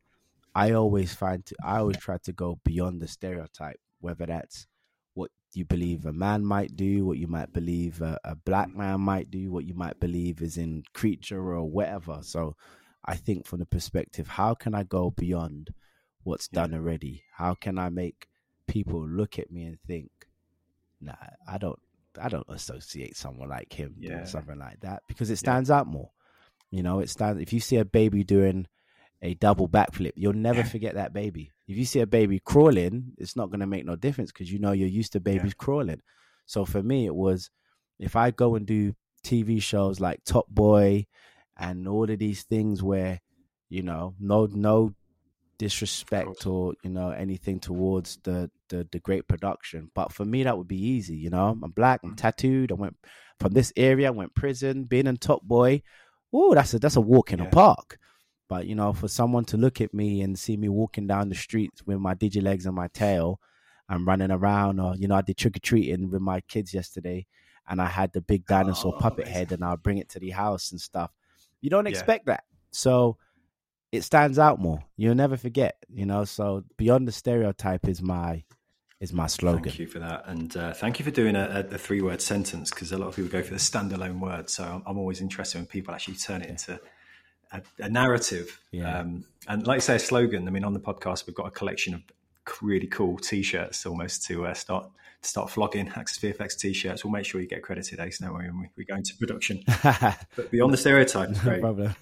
[0.54, 4.66] I always find to, I always try to go beyond the stereotype, whether that's
[5.14, 9.00] what you believe a man might do, what you might believe a, a black man
[9.00, 12.18] might do, what you might believe is in creature or whatever.
[12.22, 12.56] So
[13.04, 15.70] I think from the perspective, how can I go beyond
[16.22, 16.62] what's Yeah.
[16.62, 17.24] done already?
[17.37, 18.28] How can I make
[18.66, 20.10] people look at me and think,
[21.00, 21.14] nah,
[21.48, 21.78] I don't
[22.20, 24.14] I don't associate someone like him Yeah.
[24.14, 26.10] doing something like that because it stands out more.
[26.74, 28.66] You know, it stands if you see a baby doing
[29.22, 30.64] a double backflip, you'll never Yeah.
[30.64, 31.52] forget that baby.
[31.68, 34.58] If you see a baby crawling, it's not going to make no difference because you
[34.58, 36.02] know you're used to babies crawling.
[36.46, 37.50] So for me, it was
[38.00, 41.06] if I go and do TV shows like Top Boy
[41.56, 43.20] and all of these things where
[43.68, 44.92] you know no no
[45.58, 50.58] disrespect or you know anything towards the, the the great production but for me that
[50.58, 52.16] would be easy you know i'm black i'm mm.
[52.16, 52.96] tattooed i went
[53.38, 55.80] from this area i went prison being in top boy
[56.35, 57.47] oh that's a that's a walk in Yeah.
[57.47, 57.99] a park
[58.49, 61.35] but you know for someone to look at me and see me walking down the
[61.35, 63.40] streets with my digi legs and my tail
[63.88, 67.25] i'm running around or you know i did trick-or-treating with my kids yesterday
[67.68, 69.33] and i had the big dinosaur Oh, puppet amazing.
[69.38, 71.11] head and i'll bring it to the house and stuff
[71.62, 71.90] you don't Yeah.
[71.92, 73.16] expect that so
[73.92, 74.83] it stands out more.
[74.97, 76.25] You'll never forget, you know.
[76.25, 78.42] So beyond the stereotype is my
[79.05, 79.62] is my slogan.
[79.62, 82.90] Thank you for that, and uh, thank you for doing a, a, three-word sentence because
[82.90, 84.51] a lot of people go for the standalone word.
[84.51, 86.81] So I'm, I'm always interested when people actually turn it into
[87.53, 88.61] a, a narrative.
[88.73, 88.99] Yeah.
[88.99, 90.49] Um, and like I say, a slogan.
[90.49, 92.03] I mean, on the podcast, we've got a collection of
[92.61, 94.90] really cool T-shirts almost to uh, start
[95.23, 97.05] to start flogging Access VFX T-shirts.
[97.05, 98.19] We'll make sure you get credited, Ace.
[98.19, 99.62] Don't worry we, we go into production.
[100.37, 101.61] But beyond the stereotypes, no great.
[101.61, 101.95] problem.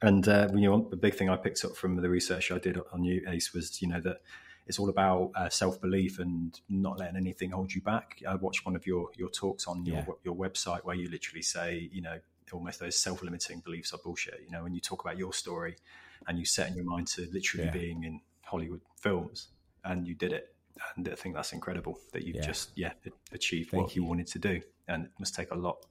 [0.00, 2.78] And uh, you know, the big thing I picked up from the research I did
[2.92, 4.20] on you, Ace, was you know that
[4.68, 8.22] it's all about uh, self belief and not letting anything hold you back.
[8.28, 10.04] I watched one of your your talks on your Yeah.
[10.24, 12.18] your website where you literally say, you know,
[12.52, 14.40] almost those self limiting beliefs are bullshit.
[14.44, 15.76] You know, when you talk about your story
[16.26, 17.72] and you set in your mind to literally Yeah.
[17.72, 19.48] being in Hollywood films,
[19.84, 20.54] and you did it.
[20.96, 22.46] And I think that's incredible that you've Yeah.
[22.46, 22.92] just yeah
[23.32, 24.08] achieved Thank what you you.
[24.08, 25.86] wanted to do, and it must take a lot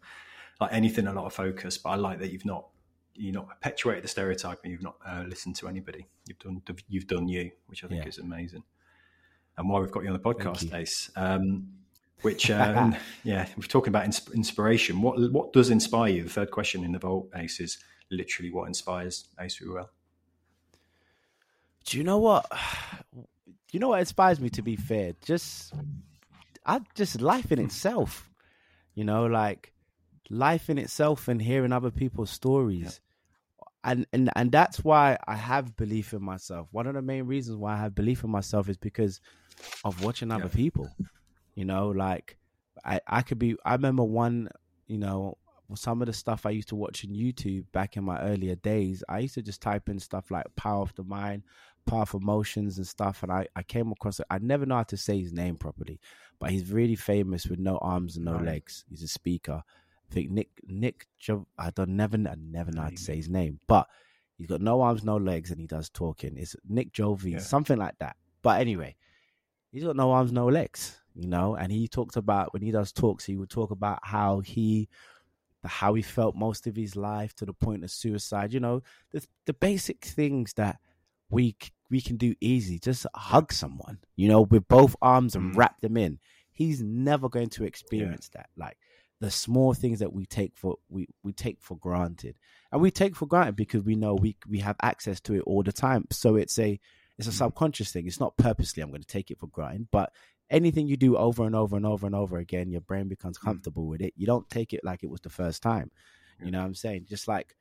[0.62, 1.78] like anything, a lot of focus.
[1.78, 2.68] But I like that you've not
[3.18, 6.08] you've not perpetuated the stereotype and you've not uh, listened to anybody.
[6.28, 8.10] You've done you've done you, which I think Yeah.
[8.10, 8.64] is amazing.
[9.58, 10.74] And why we've got you on the podcast.
[10.74, 11.10] Ace.
[11.16, 11.68] Um,
[12.22, 12.92] which uh,
[13.24, 15.02] yeah, we're talking about ins- inspiration.
[15.02, 16.24] What what does inspire you?
[16.24, 17.78] The third question in the vault, Ace, is
[18.12, 19.88] literally what inspires Ace Ruele.
[21.86, 22.46] Do you know what?
[23.14, 23.24] Do
[23.72, 25.14] you know what inspires me to be fair?
[25.24, 25.74] Just
[26.66, 28.30] I just life in itself.
[28.94, 29.74] You know, like
[30.30, 33.00] life in itself and hearing other people's stories.
[33.84, 36.68] And, and and that's why I have belief in myself.
[36.72, 39.22] One of the main reasons why I have belief in myself is because
[39.84, 40.50] of watching other Yeah.
[40.50, 40.98] people.
[41.56, 42.38] You know, like
[42.86, 44.50] I, I could be I remember one,
[44.88, 45.38] you know,
[45.76, 49.04] some of the stuff I used to watch on YouTube back in my earlier days,
[49.10, 51.44] I used to just type in stuff like power of the mind,
[51.86, 53.24] power of emotions and stuff.
[53.24, 54.28] And I, I came across it.
[54.30, 56.00] I never know how to say his name properly,
[56.40, 58.38] but he's really famous with no arms and no Right.
[58.38, 58.86] legs.
[58.90, 59.64] He's a speaker.
[60.10, 61.08] I think Nick Nick
[61.58, 63.88] I don't never I never know how to say his name, but
[64.38, 66.38] he's got no arms, no legs, and he does talking.
[66.38, 67.40] It's Nick Jovi, Yeah.
[67.40, 68.16] something like that.
[68.42, 68.96] But anyway,
[69.72, 71.56] he's got no arms, no legs, you know.
[71.56, 74.88] And he talked about when he does talks, he would talk about how he
[75.64, 78.54] how he felt most of his life to the point of suicide.
[78.54, 80.80] You know, the the basic things that
[81.30, 81.58] we
[81.90, 82.80] we can do easy.
[82.80, 85.58] Just hug someone, you know, with both arms and Mm.
[85.58, 86.20] wrap them in.
[86.52, 88.50] He's never going to experience that.
[88.56, 88.78] Like
[89.20, 92.38] the small things that we take for we, we take for granted,
[92.72, 95.64] and we take for granted because we know we we have access to it all
[95.64, 96.06] the time.
[96.12, 96.80] So it's a
[97.18, 97.38] it's a mm-hmm.
[97.38, 98.08] subconscious thing.
[98.08, 98.84] It's not purposely.
[98.84, 100.12] I'm going to take it for granted, but
[100.50, 103.48] anything you do over and over and over and over again, your brain becomes mm-hmm.
[103.48, 104.14] comfortable with it.
[104.16, 105.92] You don't take it like it was the first time.
[106.44, 107.08] You know what I'm saying?
[107.10, 107.56] Just like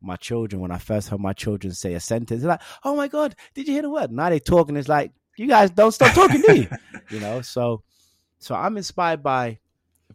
[0.00, 3.08] my children, when I first heard my children say a sentence, they're like, "Oh my
[3.08, 5.92] god, did you hear the word?" Now they talk and it's like, "You guys don't
[5.92, 6.68] stop talking, do you?"
[7.10, 7.42] you know.
[7.42, 7.82] So,
[8.38, 9.58] so I'm inspired by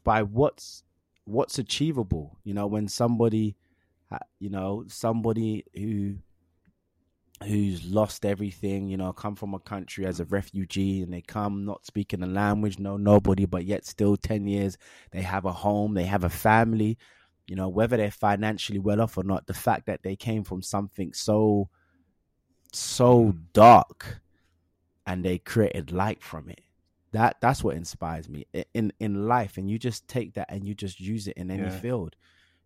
[0.03, 0.83] by what's
[1.27, 2.37] what's achievable.
[2.43, 3.55] You know, when somebody,
[4.39, 6.15] you know, somebody who
[7.43, 11.65] who's lost everything, you know, come from a country as a refugee and they come
[11.65, 14.77] not speaking the language, no nobody, but yet still 10 years,
[15.11, 16.97] they have a home, they have a family,
[17.45, 20.63] you know, whether they're financially well off or not, the fact that they came from
[20.63, 21.69] something so,
[22.73, 23.39] so mm.
[23.53, 24.19] dark
[25.05, 26.61] and they created light from it.
[27.11, 30.73] That that's what inspires me in in life and you just take that and you
[30.75, 31.69] just use it in any Yeah.
[31.69, 32.15] field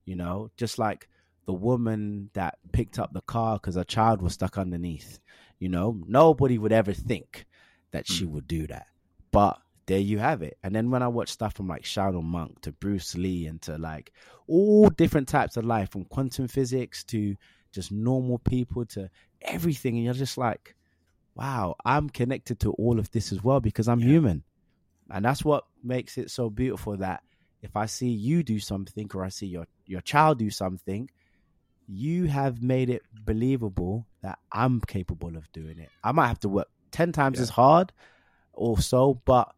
[0.05, 1.07] you know just like
[1.45, 5.19] the woman that picked up the car because her child was stuck underneath
[5.59, 7.45] you know nobody would ever think
[7.91, 8.31] that she Hmm.
[8.33, 8.87] would do that
[9.31, 12.59] but there you have it and then when i watch stuff from like shadow monk
[12.61, 14.11] to bruce lee and to like
[14.47, 17.35] all different types of life from quantum physics to
[17.71, 19.09] just normal people to
[19.41, 20.75] everything and you're just like
[21.35, 24.07] wow i'm connected to all of this as well because i'm Yeah.
[24.07, 24.43] human
[25.09, 27.23] and that's what makes it so beautiful that
[27.61, 31.09] if i see you do something or i see your your child do something
[31.87, 36.49] you have made it believable that i'm capable of doing it i might have to
[36.49, 37.43] work 10 times Yeah.
[37.43, 37.91] as hard
[38.53, 39.53] or so but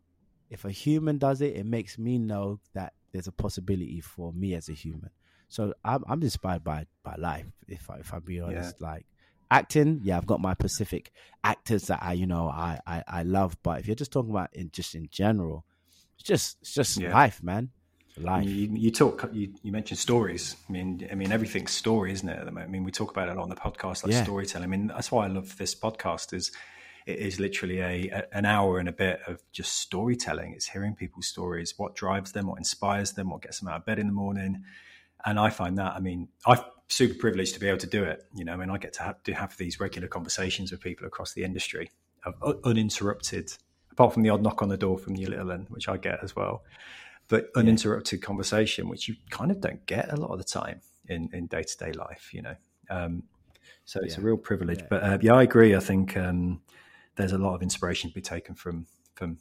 [0.50, 4.54] if a human does it it makes me know that there's a possibility for me
[4.54, 5.10] as a human
[5.48, 9.06] so i'm, I'm inspired by by life if I, if i be honest like
[9.54, 11.12] acting yeah i've got my pacific
[11.44, 14.50] actors that i you know I, I i love but if you're just talking about
[14.54, 15.66] in just in general
[16.16, 17.14] it's just it's just Yeah.
[17.14, 17.70] life man
[18.18, 19.30] life You, you talk.
[19.34, 20.56] You, you mentioned stories.
[20.70, 22.38] I mean, I mean, everything's story, isn't it?
[22.38, 22.70] At the moment.
[22.70, 24.24] I mean, we talk about it a lot on the podcast, like Yeah.
[24.24, 24.66] storytelling.
[24.66, 26.32] I mean, that's why I love this podcast.
[26.32, 26.52] Is
[27.08, 30.54] it is literally a, a an hour and a bit of just storytelling.
[30.54, 33.86] It's hearing people's stories, what drives them, what inspires them, what gets them out of
[33.86, 34.64] bed in the morning.
[35.26, 35.94] And I find that.
[35.96, 38.26] I mean, I'm super privileged to be able to do it.
[38.36, 41.08] You know, I mean, I get to have, to have these regular conversations with people
[41.08, 41.92] across the industry,
[42.26, 43.54] of, uninterrupted.
[43.92, 46.24] Apart from the odd knock on the door from the little one, which I get
[46.24, 46.64] as well
[47.28, 51.30] but uninterrupted conversation, which you kind of don't get a lot of the time in
[51.34, 52.56] in day to day life, you know.
[52.90, 53.24] Um,
[53.86, 54.80] so it's a real privilege.
[54.80, 54.88] Yeah.
[54.90, 55.76] But uh, yeah, I agree.
[55.76, 56.62] I think um,
[57.16, 59.40] there's a lot of inspiration to be taken from from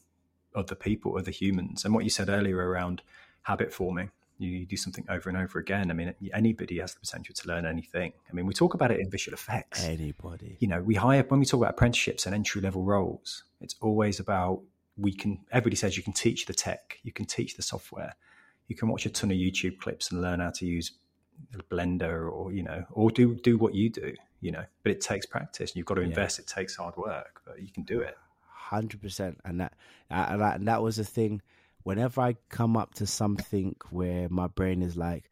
[0.54, 3.02] other people, other humans, and what you said earlier around
[3.42, 4.10] habit forming.
[4.42, 5.90] You do something over and over again.
[5.90, 8.12] I mean, anybody has the potential to learn anything.
[8.28, 11.40] I mean, we talk about it in visual effects anybody you know, we hire when
[11.40, 14.62] we talk about apprenticeships and entry level roles, it's always about
[14.96, 18.14] we can everybody says you can teach the tech, you can teach the software,
[18.68, 20.92] you can watch a ton of YouTube clips and learn how to use
[21.70, 24.64] Blender or you know, or do do what you do, you know.
[24.82, 25.74] But it takes practice.
[25.74, 26.08] You've got to Yeah.
[26.08, 26.38] invest.
[26.38, 28.16] It takes hard work, but you can do it.
[28.48, 29.72] hundred percent, and that
[30.10, 31.42] and that, and that was the thing.
[31.84, 35.30] Whenever I come up to something where my brain is like,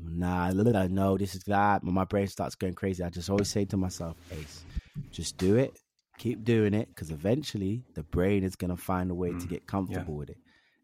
[0.00, 3.02] "Nah, no, this is that," my brain starts going crazy.
[3.02, 4.64] I just always say to myself, "Ace,
[5.10, 5.78] just do it,
[6.18, 9.66] keep doing it, because eventually the brain is gonna find a way to mm, get
[9.66, 10.38] comfortable with it."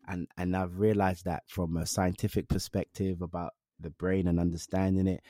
[0.09, 5.23] And and I've realized that from a scientific perspective about the brain and understanding it.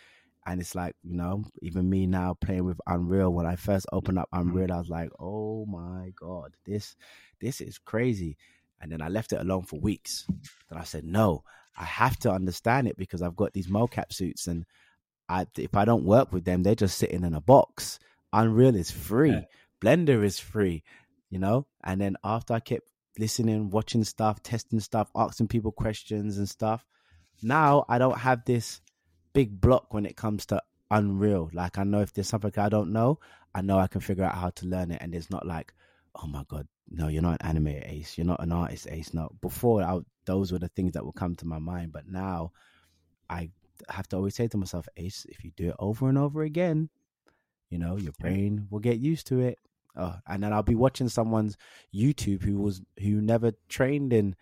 [0.47, 4.19] And it's like, you know, even me now playing with Unreal, when I first opened
[4.19, 4.79] up Unreal, I mm-hmm.
[4.79, 6.97] was like, oh my God, this
[7.41, 8.37] this is crazy.
[8.81, 10.27] And then I left it alone for weeks.
[10.69, 11.45] Then I said, no,
[11.77, 14.65] I have to understand it because I've got these mocap suits and
[15.29, 17.99] I if I don't work with them, they're just sitting in a box.
[18.33, 19.31] Unreal is free.
[19.31, 19.43] Yeah.
[19.83, 20.83] Blender is free,
[21.31, 21.67] you know?
[21.83, 22.87] And then after I kept
[23.19, 26.85] listening, watching stuff, testing stuff, asking people questions and stuff,
[27.43, 28.81] now I don't have this
[29.33, 31.51] big block when it comes to Unreal.
[31.53, 33.19] Like I know if there's something I don't know,
[33.55, 34.99] I know I can figure out how to learn it.
[35.01, 35.73] And it's not like,
[36.15, 39.15] oh my god, no, you're not an animator ace, you're not an artist ace.
[39.15, 42.53] No, before I, those were the things that would come to my mind, but now
[43.29, 43.51] I
[43.89, 46.89] have to always say to myself, Ace, if you do it over and over again,
[47.71, 49.59] you know, your brain will get used to it.
[49.97, 51.57] Oh, and then I'll be watching someone's
[51.95, 54.35] YouTube who was who never trained in,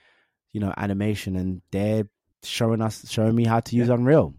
[0.53, 2.09] you know, animation, and they're
[2.43, 4.35] showing us showing me how to use Unreal,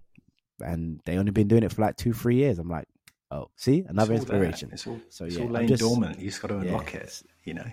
[0.59, 2.59] and they only been doing it for like two three years.
[2.59, 2.87] I'm like,
[3.31, 4.69] oh, see, another It's all inspiration.
[4.73, 6.19] It's all, So, it's yeah, all laying just- dormant.
[6.19, 7.27] You just got to unlock it's- it.
[7.45, 7.65] You know.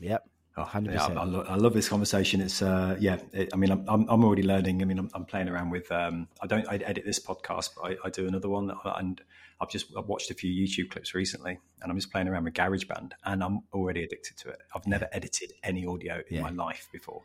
[0.00, 0.28] Yep.
[0.56, 0.92] Oh, 100%.
[0.92, 2.40] yeah, I, I, lo- I love this conversation.
[2.40, 3.18] It's uh, yeah.
[3.32, 4.82] It, I mean, I'm, I'm I'm already learning.
[4.82, 5.90] I mean, I'm, I'm playing around with.
[5.92, 6.66] Um, I don't.
[6.68, 9.20] I edit this podcast, but I, I do another one, and
[9.60, 12.54] I've just I've watched a few YouTube clips recently, and I'm just playing around with
[12.54, 14.58] GarageBand, and I'm already addicted to it.
[14.74, 16.42] I've never edited any audio in Yeah.
[16.42, 17.22] my life before,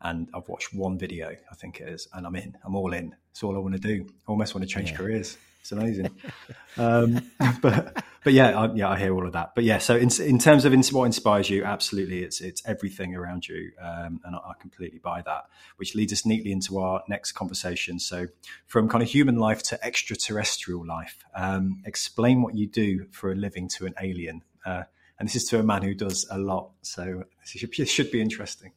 [0.00, 2.56] and I've watched one video, I think it is, and I'm in.
[2.64, 3.14] I'm all in.
[3.30, 4.06] It's all I want to do.
[4.08, 4.96] I almost want to change Yeah.
[4.96, 5.38] careers.
[5.60, 6.10] It's amazing.
[6.76, 7.30] um,
[7.62, 9.54] but but yeah, I, yeah, I hear all of that.
[9.54, 13.48] But yeah, so in, in terms of what inspires you, absolutely, it's it's everything around
[13.48, 15.46] you, um, and I, I completely buy that.
[15.76, 17.98] Which leads us neatly into our next conversation.
[17.98, 18.26] So,
[18.66, 23.34] from kind of human life to extraterrestrial life, um, explain what you do for a
[23.34, 24.42] living to an alien.
[24.66, 24.82] Uh,
[25.18, 28.10] and this is to a man who does a lot, so this should, this should
[28.10, 28.72] be interesting.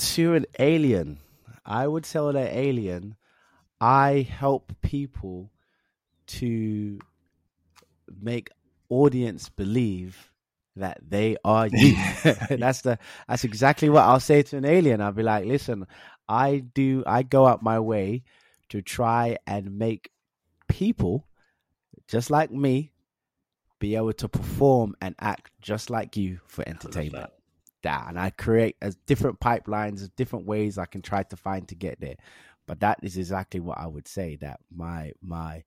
[0.00, 1.18] To an alien,
[1.64, 3.16] I would tell an alien,
[3.80, 5.50] I help people
[6.26, 6.98] to
[8.20, 8.50] make
[8.88, 10.30] audience believe
[10.76, 11.96] that they are you.
[12.50, 12.98] that's the
[13.28, 15.00] that's exactly what I'll say to an alien.
[15.00, 15.86] I'll be like, listen,
[16.28, 18.22] I do I go out my way
[18.70, 20.10] to try and make
[20.68, 21.26] people
[22.06, 22.92] just like me
[23.78, 27.30] be able to perform and act just like you for entertainment.
[27.82, 28.06] That.
[28.08, 32.00] And I create as different pipelines, different ways I can try to find to get
[32.00, 32.16] there.
[32.66, 35.64] But that is exactly what I would say that my my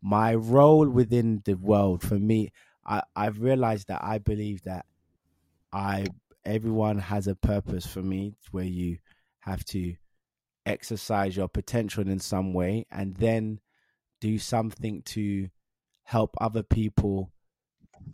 [0.00, 2.52] my role within the world for me,
[2.86, 4.86] I, I've realized that I believe that
[5.72, 6.06] I
[6.44, 8.98] everyone has a purpose for me where you
[9.40, 9.94] have to
[10.64, 13.60] exercise your potential in some way and then
[14.20, 15.48] do something to
[16.04, 17.30] help other people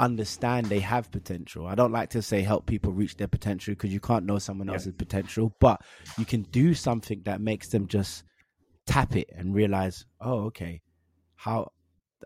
[0.00, 1.66] understand they have potential.
[1.66, 4.68] I don't like to say help people reach their potential because you can't know someone
[4.68, 4.74] yeah.
[4.74, 5.80] else's potential, but
[6.18, 8.24] you can do something that makes them just
[8.86, 10.80] tap it and realize, oh, okay,
[11.36, 11.70] how,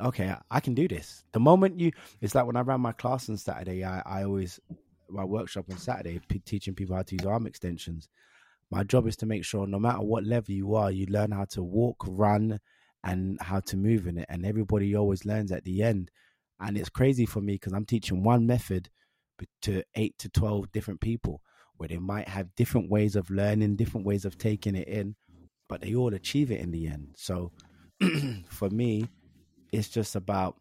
[0.00, 1.24] okay, I can do this.
[1.32, 4.60] The moment you, it's like when I ran my class on Saturday, I, I always,
[5.08, 8.08] my workshop on Saturday, p- teaching people how to use arm extensions.
[8.70, 11.46] My job is to make sure no matter what level you are, you learn how
[11.46, 12.60] to walk, run,
[13.04, 14.26] and how to move in it.
[14.28, 16.10] And everybody always learns at the end.
[16.60, 18.90] And it's crazy for me because I'm teaching one method
[19.62, 21.40] to eight to 12 different people
[21.76, 25.14] where they might have different ways of learning, different ways of taking it in,
[25.68, 27.14] but they all achieve it in the end.
[27.16, 27.52] So
[28.48, 29.08] for me,
[29.72, 30.56] it's just about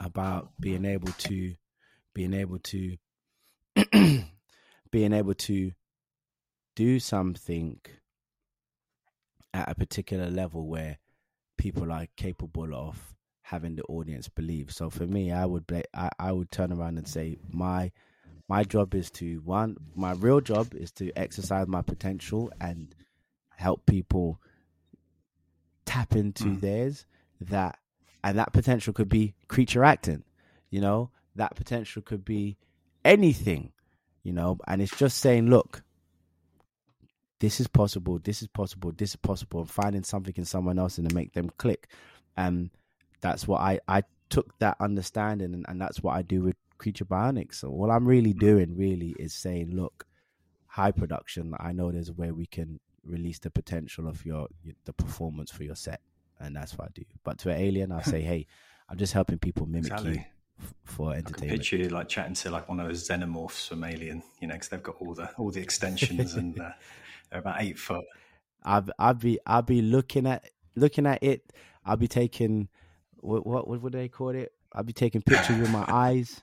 [0.00, 1.54] about being able to
[2.14, 2.96] being able to
[4.90, 5.72] being able to
[6.76, 7.80] do something
[9.52, 10.98] at a particular level where
[11.56, 13.15] people are capable of
[13.46, 14.72] having the audience believe.
[14.72, 17.92] So for me, I would I, I would turn around and say my
[18.48, 22.94] my job is to one my real job is to exercise my potential and
[23.56, 24.40] help people
[25.84, 26.60] tap into mm.
[26.60, 27.06] theirs
[27.40, 27.78] that
[28.22, 30.22] and that potential could be creature acting
[30.70, 32.56] you know that potential could be
[33.04, 33.72] anything
[34.22, 35.82] you know and it's just saying look
[37.38, 40.98] this is possible, this is possible, this is possible, and finding something in someone else
[40.98, 41.88] and to make them click.
[42.36, 42.70] And
[43.26, 47.06] that's what I, I took that understanding and, and that's what I do with Creature
[47.06, 47.56] Bionics.
[47.56, 50.06] So all I'm really doing really is saying, look,
[50.66, 54.48] high production, I know there's a way we can release the potential of your
[54.84, 56.00] the performance for your set.
[56.38, 57.04] And that's what I do.
[57.24, 58.46] But to an alien, I say, hey,
[58.88, 60.12] I'm just helping people mimic exactly.
[60.12, 61.52] you for entertainment.
[61.52, 64.54] I picture you like chatting to like one of those xenomorphs from Alien, you know,
[64.54, 66.70] because they've got all the all the extensions and uh,
[67.30, 68.04] they're about eight foot.
[68.64, 71.52] I'd I'd be I'd be looking at looking at it.
[71.84, 72.68] I'll be taking
[73.20, 74.52] what what what would they call it?
[74.72, 76.42] I'll be taking pictures with my eyes,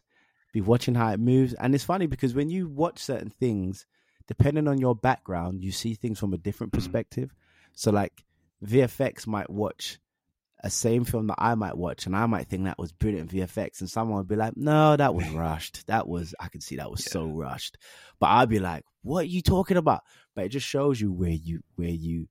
[0.53, 1.53] be watching how it moves.
[1.53, 3.85] And it's funny because when you watch certain things,
[4.27, 6.77] depending on your background, you see things from a different mm.
[6.77, 7.33] perspective.
[7.73, 8.23] So like
[8.63, 9.99] VFX might watch
[10.63, 13.81] a same film that I might watch and I might think that was brilliant VFX
[13.81, 15.85] and someone would be like, no, that was rushed.
[15.87, 17.11] That was, I could see that was yeah.
[17.11, 17.77] so rushed.
[18.19, 20.01] But I'd be like, what are you talking about?
[20.35, 22.27] But it just shows you where you, where you,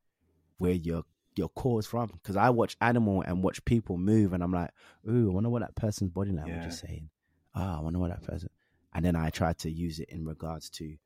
[0.56, 1.02] where your,
[1.36, 2.10] your core is from.
[2.22, 4.70] Cause I watch animal and watch people move and I'm like,
[5.08, 6.68] ooh, I wonder what that person's body language yeah.
[6.68, 7.10] is saying.
[7.54, 8.48] Ah, oh, I wonder what that person,
[8.94, 10.96] and then I try to use it in regards to,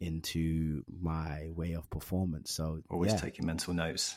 [0.00, 2.50] into my way of performance.
[2.50, 3.18] So always yeah.
[3.18, 4.14] taking mental notes.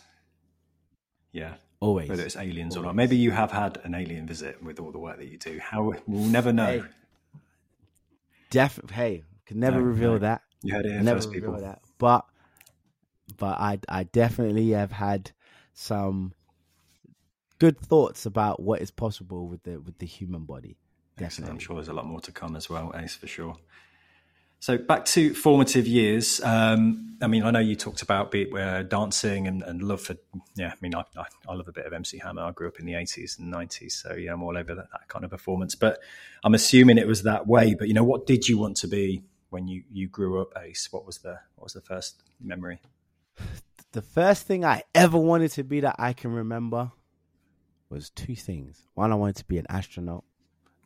[1.34, 2.10] Yeah, Always.
[2.10, 2.86] Whether it's aliens Always.
[2.86, 2.96] or not.
[2.96, 5.60] Maybe you have had an alien visit with all the work that you do.
[5.60, 6.66] How we'll never know.
[6.66, 6.84] Hey,
[8.50, 10.20] def hey, can never no, reveal no.
[10.20, 10.42] that.
[10.62, 11.58] You heard it here never first, people.
[11.58, 11.82] That.
[11.98, 12.26] But
[13.40, 15.32] but I I definitely have had
[15.74, 16.34] some
[17.60, 20.78] good thoughts about what is possible with the with the human body.
[21.18, 21.26] Definitely.
[21.26, 21.52] Excellent.
[21.52, 23.58] I'm sure there's a lot more to come as well, Ace, for sure.
[24.62, 26.42] So back to formative years.
[26.42, 30.16] Um, I mean, I know you talked about be, uh, dancing and, and, love for.
[30.56, 32.42] Yeah, I mean, I, I, I, love a bit of MC Hammer.
[32.42, 35.08] I grew up in the eighties and nineties, so yeah, I'm all over that, that,
[35.08, 35.76] kind of performance.
[35.76, 36.00] But
[36.44, 37.74] I'm assuming it was that way.
[37.74, 40.90] But you know, what did you want to be when you you grew up, Ace?
[40.92, 42.82] What was the what was the first memory?
[43.92, 46.92] The first thing I ever wanted to be that I can remember
[47.90, 48.84] was two things.
[48.94, 50.24] One, I wanted to be an astronaut.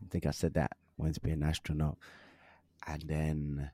[0.01, 0.71] I think I said that.
[0.71, 1.97] I wanted to be an astronaut
[2.87, 3.71] and then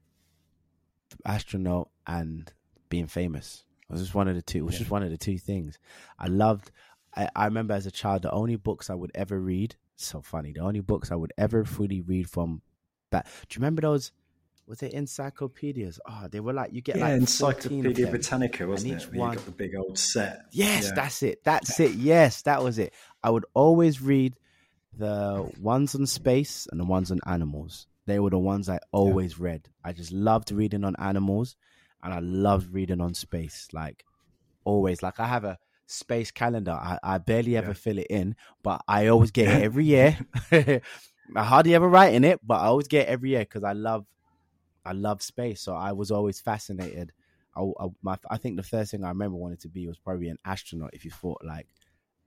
[1.25, 2.51] astronaut and
[2.89, 3.65] being famous.
[3.89, 4.59] It was just one of the two.
[4.59, 4.80] It was yeah.
[4.80, 5.80] just one of the two things.
[6.17, 6.71] I loved.
[7.15, 9.75] I, I remember as a child, the only books I would ever read.
[9.95, 10.53] So funny.
[10.53, 12.61] The only books I would ever fully read from
[13.11, 13.25] that.
[13.47, 14.11] Do you remember those?
[14.70, 15.99] Was it encyclopedias?
[16.07, 19.13] Oh, they were like you get yeah, like Encyclopedia Britannica, wasn't it?
[19.13, 19.32] One...
[19.32, 20.43] You got the big old set.
[20.51, 20.91] Yes, yeah.
[20.95, 21.43] that's it.
[21.43, 21.93] That's it.
[21.93, 22.93] Yes, that was it.
[23.24, 24.36] I would always read
[24.95, 29.38] the ones on space and the ones on animals they were the ones I always
[29.38, 29.45] yeah.
[29.45, 29.70] read.
[29.84, 31.55] I just loved reading on animals
[32.01, 33.67] and I loved reading on space.
[33.72, 34.03] Like
[34.65, 35.03] always.
[35.03, 36.72] Like I have a space calendar.
[36.72, 40.17] I, I barely ever fill it in, but I always get it every year.
[40.51, 43.74] I hardly ever write in it, but I always get it every year because I
[43.74, 44.05] love
[44.86, 45.61] I love space.
[45.61, 47.11] So I was always fascinated.
[47.55, 50.30] I, I, my, I think the first thing I remember wanted to be was probably
[50.30, 50.91] an astronaut.
[50.93, 51.67] If you thought like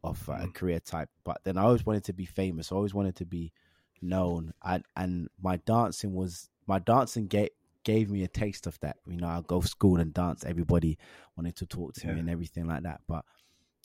[0.05, 0.55] of uh, a mm.
[0.55, 2.73] career type, but then I always wanted to be famous.
[2.73, 3.53] I always wanted to be
[4.01, 4.53] known.
[4.63, 7.51] I, and my dancing was my dancing gave
[7.85, 8.97] gave me a taste of that.
[9.07, 10.45] You know, I'll go to school and dance.
[10.45, 10.99] Everybody
[11.37, 12.15] wanted to talk to Yeah.
[12.15, 13.01] me and everything like that.
[13.09, 13.25] But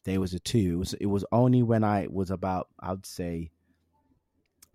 [0.04, 0.74] there was a two.
[0.74, 3.52] It was it was only when I was about I'd say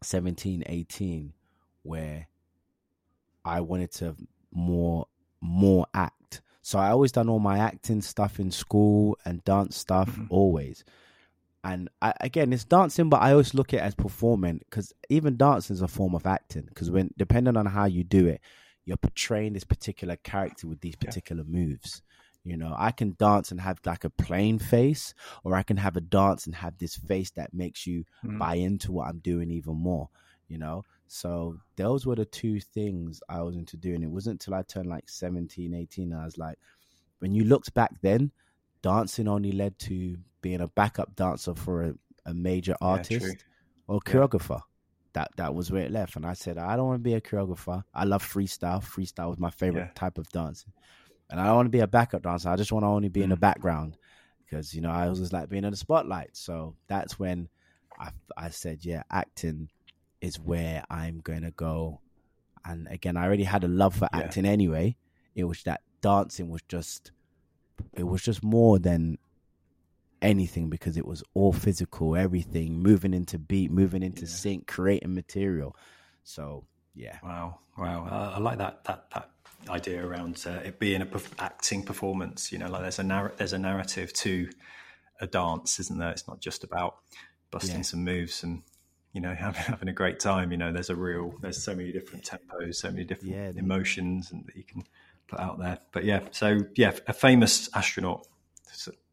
[0.02, 1.32] 17, 18
[1.82, 2.28] where
[3.44, 4.16] I wanted to
[4.52, 5.06] more
[5.40, 6.42] more act.
[6.62, 10.26] So I always done all my acting stuff in school and dance stuff Mhm.
[10.30, 10.84] always.
[11.64, 15.36] And I, again, it's dancing, but I always look at it as performing because even
[15.36, 16.62] dancing is a form of acting.
[16.62, 18.40] Because when depending on how you do it,
[18.84, 21.06] you're portraying this particular character with these Yeah.
[21.06, 22.02] particular moves.
[22.44, 25.14] You know, I can dance and have like a plain face,
[25.44, 28.38] or I can have a dance and have this face that makes you Mm.
[28.38, 30.08] buy into what I'm doing even more.
[30.48, 30.84] You know,
[31.14, 34.02] so those were the two things I was into doing.
[34.02, 36.58] It wasn't until I turned like 17, 18, I was like,
[37.18, 38.32] when you looked back then,
[38.82, 41.94] dancing only led to being a backup dancer for a,
[42.24, 43.34] a major artist true.
[43.88, 44.14] or Yeah.
[44.14, 44.62] choreographer.
[45.12, 46.16] That that was where it left.
[46.16, 47.84] And I said, I don't want to be a choreographer.
[47.92, 48.82] I love freestyle.
[48.82, 49.92] Freestyle was my favorite Yeah.
[49.94, 50.72] type of dancing.
[51.28, 52.48] And I don't want to be a backup dancer.
[52.48, 53.40] I just want to only be in the Mm.
[53.40, 53.98] background
[54.46, 56.34] because, you know, I was just like being in the spotlight.
[56.38, 57.50] So that's when
[57.98, 59.68] I, I said, yeah, acting
[60.22, 62.00] is where I'm going to go.
[62.64, 64.20] And again, I already had a love for Yeah.
[64.20, 64.96] acting anyway.
[65.34, 67.12] It was that dancing was just,
[67.92, 69.18] it was just more than
[70.20, 74.28] anything because it was all physical, everything moving into beat, moving into Yeah.
[74.28, 75.76] sync, creating material.
[76.24, 76.64] So
[76.94, 78.04] yeah, Wow, wow!
[78.06, 79.30] Uh, I like that that that
[79.68, 82.52] idea around uh, it being a perf- acting performance.
[82.52, 84.50] You know, like there's a narr- there's a narrative to
[85.20, 86.10] a dance, isn't there?
[86.10, 86.98] It's not just about
[87.50, 87.82] busting Yeah.
[87.82, 88.62] some moves and
[89.12, 90.50] you know having, having a great time.
[90.52, 93.52] You know, there's a real there's so many different tempos, so many different Yeah.
[93.56, 94.82] emotions, and that you can
[95.28, 95.78] put out there.
[95.92, 98.26] But yeah, so yeah, a famous astronaut,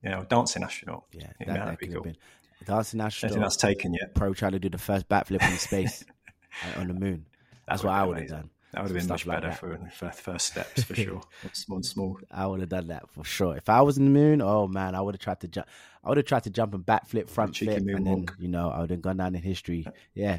[0.04, 1.06] you know, dancing astronaut.
[1.14, 2.04] yeah, that, that'd that be could cool.
[2.04, 2.18] have been
[2.66, 4.16] dancing I think that's taken yet.
[4.16, 6.04] Pro trying to do the first backflip in space
[6.76, 7.26] uh, on the moon.
[7.68, 8.50] That's That what I would have done.
[8.72, 9.93] That would have been much like better that.
[9.93, 11.22] for first, steps for sure.
[11.53, 12.20] Small, small.
[12.30, 13.57] I would have done that for sure.
[13.57, 15.67] If I was in the moon, oh man, I would have tried to jump.
[16.03, 18.70] I would have tried to jump and backflip, front cheeky flip, and then you know
[18.70, 19.88] I would have gone down in history.
[20.13, 20.38] Yeah,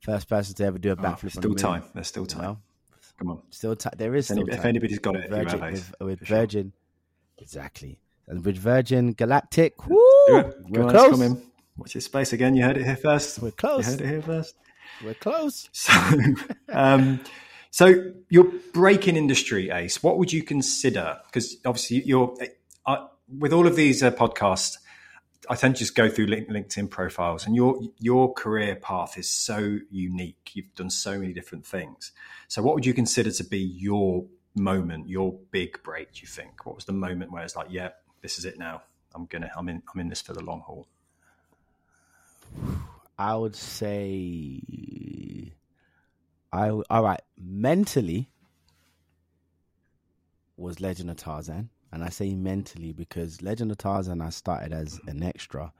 [0.00, 1.24] first person to ever do a Oh, backflip.
[1.24, 1.82] on still the moon, time.
[1.92, 2.42] There's still you time.
[2.42, 2.58] know?
[3.18, 3.42] Come on.
[3.50, 3.92] Still, time.
[3.96, 6.36] there is If, any, still if anybody's got it, you Virgin, with, with for sure.
[6.38, 6.72] Virgin,
[7.38, 9.96] exactly, and with Virgin Galactic, woo,
[10.28, 11.36] we're on, close.
[11.76, 12.54] Watch your space again.
[12.54, 13.40] You heard it here first.
[13.40, 13.86] We're close.
[13.86, 14.54] You heard it here first.
[15.04, 15.68] We're close.
[15.72, 15.92] So,
[16.72, 17.20] um,
[17.72, 20.02] so your breaking industry, Ace.
[20.02, 21.18] What would you consider?
[21.26, 22.36] Because obviously, you're
[22.86, 23.08] uh,
[23.38, 24.76] with all of these uh, podcasts.
[25.50, 29.78] I tend to just go through LinkedIn profiles, and your your career path is so
[29.90, 30.52] unique.
[30.52, 32.12] You've done so many different things.
[32.46, 36.12] So, what would you consider to be your moment, your big break?
[36.12, 36.66] Do you think?
[36.66, 37.88] What was the moment where it's like, yeah,
[38.20, 38.82] this is it now.
[39.14, 40.86] I'm gonna, I'm in, I'm in this for the long haul.
[43.18, 44.60] I would say,
[46.52, 47.20] I all right.
[47.38, 48.28] Mentally,
[50.56, 55.00] was Legend of Tarzan, and I say mentally because Legend of Tarzan I started as
[55.06, 55.72] an extra,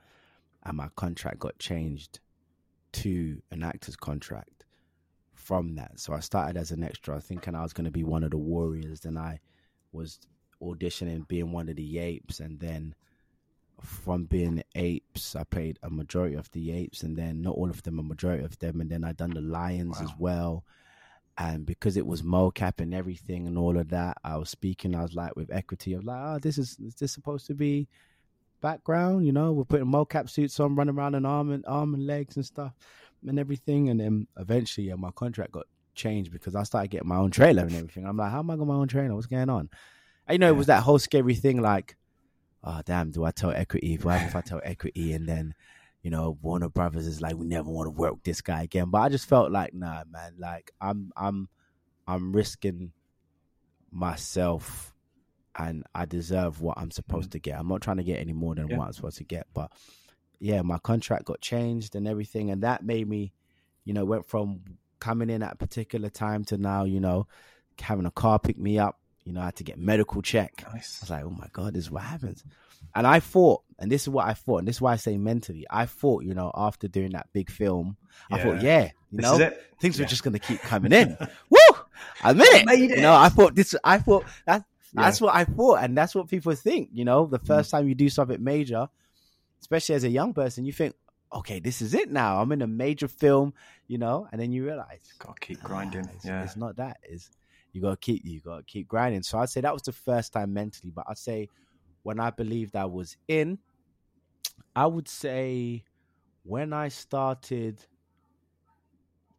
[0.63, 2.19] and my contract got changed
[2.93, 4.65] to an actor's contract
[5.33, 5.99] from that.
[5.99, 8.37] So I started as an extra, thinking I was going to be one of the
[8.37, 9.01] warriors.
[9.01, 9.39] Then I
[9.91, 10.19] was
[10.61, 12.95] auditioning, being one of the apes, and then
[13.83, 17.83] from being apes, I played a majority of the apes, and then not all of
[17.83, 20.63] them, a majority of them, and then I done the lions as well.
[21.37, 24.95] And because it was mocap and everything and all of that, I was speaking.
[24.95, 25.95] I was like with equity.
[25.95, 27.87] I was like, "Oh, this is is this supposed to be
[28.61, 29.25] background?
[29.25, 32.35] You know, we're putting mocap suits on, running around in arm and arm and legs
[32.35, 32.73] and stuff
[33.27, 35.65] and everything." And then eventually, yeah, my contract got
[35.95, 38.05] changed because I started getting my own trailer and everything.
[38.05, 39.15] I'm like, "How am I getting my own trailer?
[39.15, 39.69] What's going on?"
[40.27, 41.97] And, you know, it was that whole scary thing, like
[42.63, 43.95] oh damn, do I tell equity?
[44.01, 45.53] What if I tell equity and then,
[46.01, 48.89] you know, Warner Brothers is like, we never want to work with this guy again.
[48.89, 51.49] But I just felt like, nah, man, like I'm I'm
[52.07, 52.91] I'm risking
[53.91, 54.93] myself
[55.55, 57.31] and I deserve what I'm supposed mm-hmm.
[57.31, 57.59] to get.
[57.59, 58.77] I'm not trying to get any more than Yeah.
[58.77, 59.47] what I'm supposed to get.
[59.53, 59.71] But
[60.39, 63.33] yeah, my contract got changed and everything, and that made me,
[63.85, 64.61] you know, went from
[64.99, 67.27] coming in at a particular time to now, you know,
[67.79, 68.99] having a car pick me up.
[69.25, 70.63] You know, I had to get medical check.
[70.69, 72.43] I was like, oh my God, this is what happens.
[72.95, 75.17] And I thought, and this is what I thought, and this is why I say
[75.17, 77.95] mentally, I thought, you know, after doing that big film,
[78.29, 78.79] I thought, Yeah.
[78.79, 80.03] yeah, you This know, things Yeah.
[80.05, 81.17] were just going to keep coming in.
[81.49, 81.57] Woo!
[82.21, 82.65] I'm in it.
[82.65, 83.01] Made You it.
[83.01, 85.01] know, I thought this, I thought that, Yeah.
[85.03, 85.79] that's what I thought.
[85.83, 88.89] And that's what people think, you know, the first time you do something major,
[89.61, 90.93] especially as a young person, you think,
[91.31, 92.41] okay, this is it now.
[92.41, 93.53] I'm in a major film,
[93.87, 96.05] you know, and then you realize, Got to keep grinding.
[96.07, 96.43] Ah, it's, yeah.
[96.43, 96.97] it's not that.
[97.09, 97.31] Is
[97.73, 99.23] you gotta keep you gotta keep grinding.
[99.23, 101.49] So I'd say that was the first time mentally, but I'd say
[102.03, 103.59] when I believed I was in,
[104.75, 105.85] I would say
[106.43, 107.85] when I started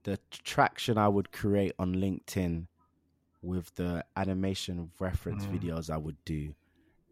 [0.04, 2.66] the traction I would create on LinkedIn
[3.42, 5.50] with the animation reference Mm.
[5.50, 6.54] videos I would do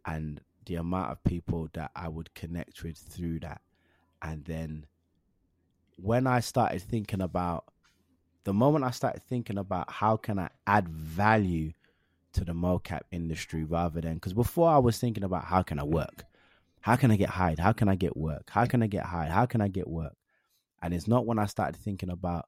[0.06, 3.62] and the amount of people that I would connect with through that.
[4.22, 4.86] And then
[5.96, 7.71] when I started thinking about
[8.44, 11.72] the moment I started thinking about how can I add value
[12.32, 15.84] to the mocap industry rather than because before I was thinking about how can I
[15.84, 16.24] work,
[16.80, 19.30] how can I get hired, how can I get work, how can I get hired,
[19.30, 20.16] how can I get work,
[20.82, 22.46] and it's not when I started thinking about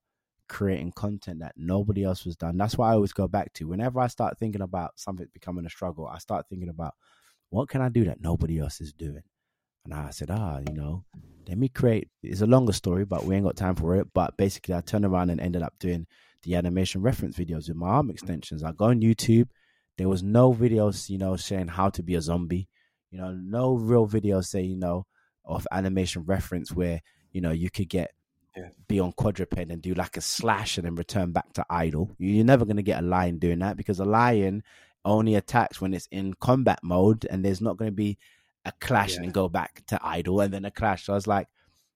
[0.48, 2.56] creating content that nobody else was done.
[2.56, 5.70] That's why I always go back to whenever I start thinking about something becoming a
[5.70, 6.94] struggle, I start thinking about
[7.50, 9.22] what can I do that nobody else is doing,
[9.84, 11.04] and I said, ah, you know,
[11.46, 12.08] let me create.
[12.22, 14.08] It's a longer story, but we ain't got time for it.
[14.14, 16.06] But basically, I turned around and ended up doing
[16.42, 18.62] the animation reference videos with my arm extensions.
[18.62, 19.48] I go on YouTube.
[19.98, 22.68] There was no videos, you know, saying how to be a zombie.
[23.10, 25.06] You know, no real videos say, you know,
[25.44, 27.00] of animation reference where
[27.32, 28.12] you know you could get
[28.56, 28.68] Yeah.
[28.88, 32.14] be on quadruped and do like a slash and then return back to idle.
[32.18, 34.62] You're never going to get a lion doing that because a lion
[35.04, 38.16] only attacks when it's in combat mode and there's not going to be
[38.64, 39.16] a clash Yeah.
[39.16, 41.04] and then go back to idle and then a clash.
[41.06, 41.48] So I was like,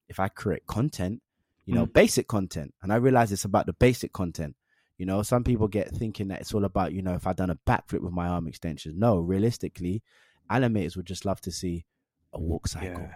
[0.09, 1.23] if I create content,
[1.65, 1.93] you know, Mm.
[1.93, 4.57] basic content, and I realize it's about the basic content.
[4.97, 7.51] You know, some people get thinking that it's all about, you know, if I done
[7.51, 8.95] a backflip with my arm extensions.
[8.97, 10.03] No, realistically,
[10.51, 11.85] animators would just love to see
[12.33, 13.15] a walk cycle Yeah.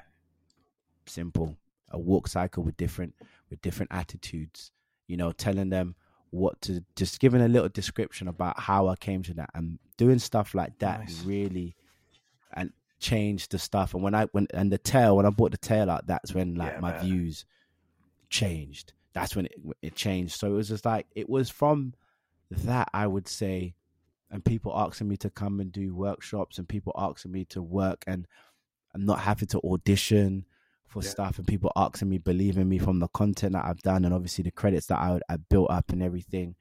[1.07, 1.57] simple
[1.91, 3.15] a walk cycle with different
[3.51, 4.71] with different attitudes
[5.09, 5.95] you know telling them
[6.31, 10.19] what to just giving a little description about how i came to that and doing
[10.19, 11.23] stuff like that Nice.
[11.25, 11.75] really
[12.55, 12.73] and
[13.03, 15.91] changed the stuff and when i when and the tail when i bought the tail
[15.91, 17.01] out that's when like Yeah, my man.
[17.01, 17.45] views
[18.31, 21.93] changed that's when it, it changed so it was just like it was from
[22.51, 23.75] that i would say
[24.31, 28.03] and people asking me to come and do workshops and people asking me to work
[28.07, 28.27] and
[28.95, 30.45] and not having to audition
[30.87, 31.09] for Yeah.
[31.11, 34.45] stuff and people asking me, believing me from the content that I've done and obviously
[34.45, 36.55] the credits that I, I built up and everything.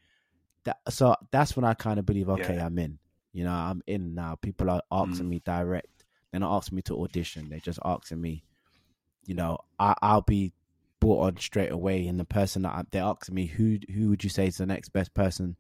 [0.64, 2.66] That so that's when I kind of believe, okay, Yeah.
[2.66, 3.00] I'm in.
[3.34, 4.36] You know, I'm in now.
[4.42, 5.30] People are asking Mm.
[5.30, 6.01] me direct.
[6.32, 7.50] They're not asking me to audition.
[7.50, 8.44] They're just asking me.
[9.26, 10.54] You know, I, I'll be
[11.00, 14.24] brought on straight away, and the person that I, they're asking me, who who would
[14.24, 15.58] you say is the next best person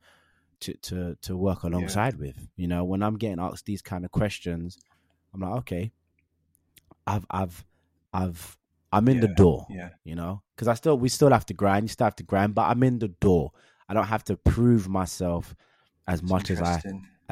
[0.61, 2.47] to to to work alongside with?
[2.55, 4.79] You know, when I'm getting asked these kind of questions,
[5.33, 5.91] I'm like, okay,
[7.05, 7.65] I've I've
[8.13, 8.57] I've
[8.91, 9.89] I'm in the door Yeah.
[10.03, 12.53] you know because i still we still have to grind you still have to grind
[12.53, 13.51] but i'm in the door
[13.87, 15.55] i don't have to prove myself
[16.09, 16.81] as It's much as i.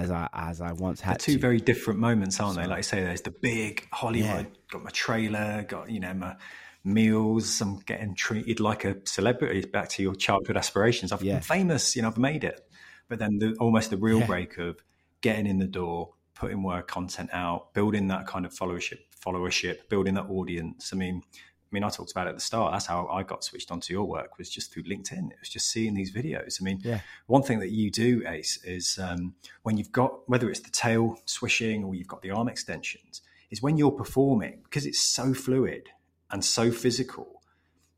[0.02, 2.66] as i as i once They're had two to very different moments, aren't they?
[2.68, 4.60] Like I say, there's the big Hollywood, Yeah.
[4.72, 6.36] got my trailer, got you know my
[6.84, 7.62] meals.
[7.62, 9.68] I'm getting treated like a celebrity.
[9.68, 11.12] Back to your childhood aspirations.
[11.12, 11.36] I've Yeah.
[11.36, 12.60] been famous, you know, I've made it.
[13.08, 14.28] But then the, almost the real Yeah.
[14.28, 14.84] break of
[15.22, 20.14] getting in the door, putting work content out, building that kind of followership, followership, building
[20.14, 20.92] that audience.
[20.94, 21.24] I mean,
[21.72, 22.72] I mean, I talked about it at the start.
[22.74, 25.32] That's how I got switched onto your work was just through LinkedIn.
[25.32, 26.60] It was just seeing these videos.
[26.60, 27.02] I mean, Yeah.
[27.28, 31.20] one thing that you do, Ace, is um, when you've got whether it's the tail
[31.26, 35.90] swishing or you've got the arm extensions, is when you're performing because it's so fluid
[36.32, 37.42] and so physical.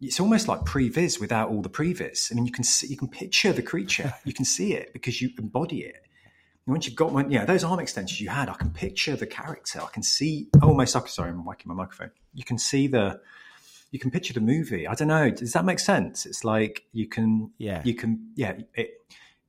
[0.01, 2.32] It's almost like previs without all the previs.
[2.32, 5.22] I mean, you can see, you can picture the creature, you can see it because
[5.22, 6.03] you embody it.
[6.65, 9.28] And once you've got one, yeah, those arm extensions you had, I can picture the
[9.28, 9.82] character.
[9.82, 10.95] I can see almost.
[11.09, 12.11] Sorry, I'm whacking my microphone.
[12.34, 13.19] You can see the,
[13.91, 14.87] you can picture the movie.
[14.87, 15.29] I don't know.
[15.29, 16.25] Does that make sense?
[16.25, 17.81] It's like you can, Yeah.
[17.83, 18.57] you can, yeah.
[18.73, 18.91] It,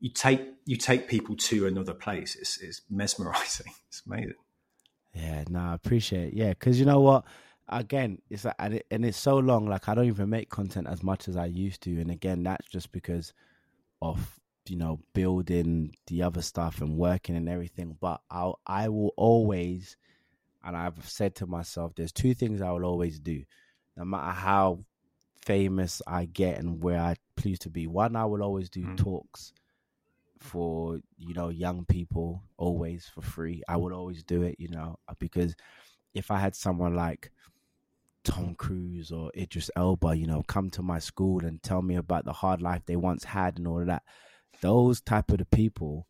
[0.00, 2.36] you take you take people to another place.
[2.36, 3.72] It's, it's mesmerizing.
[3.88, 4.34] It's amazing.
[5.14, 7.24] yeah no i appreciate it yeah because you know what
[7.68, 10.86] again it's like and, it, and it's so long like i don't even make content
[10.88, 13.34] as much as i used to and again that's just because
[14.00, 19.12] of you know building the other stuff and working and everything but i'll i will
[19.18, 19.98] always
[20.64, 23.42] and i've said to myself there's two things i will always do
[24.02, 24.84] no matter how
[25.44, 28.96] famous i get and where i please to be one i will always do Mhm.
[28.96, 29.52] talks
[30.40, 33.62] for you know young people always for free.
[33.68, 35.54] I would always do it you know because
[36.14, 37.30] if i had someone like
[38.24, 42.24] tom cruise or idris elba you know come to my school and tell me about
[42.24, 44.02] the hard life they once had and all of that
[44.60, 46.06] those type of the people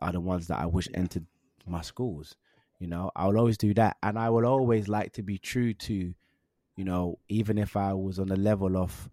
[0.00, 1.26] are the ones that i wish entered
[1.66, 2.36] my schools
[2.78, 3.10] you know.
[3.14, 6.14] I will always do that and i will always like to be true to
[6.76, 9.10] you know even if i was on the level of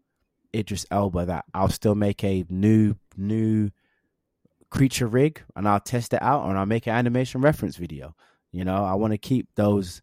[0.55, 3.69] idris elba that i'll still make a new new
[4.69, 8.15] creature rig and I'll test it out and I'll make an animation reference video.
[8.51, 10.01] You know, I want to keep those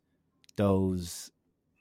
[0.56, 1.30] those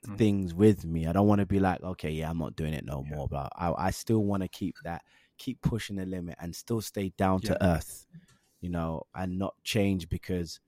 [0.06, 0.18] Mm.
[0.18, 1.06] things with me.
[1.06, 3.16] I don't want to be like, okay, yeah, I'm not doing it no Yeah.
[3.16, 3.26] more.
[3.26, 5.02] But I, I still want to keep that,
[5.38, 8.06] keep pushing the limit and still stay down to earth.
[8.60, 10.60] You know, and not change because,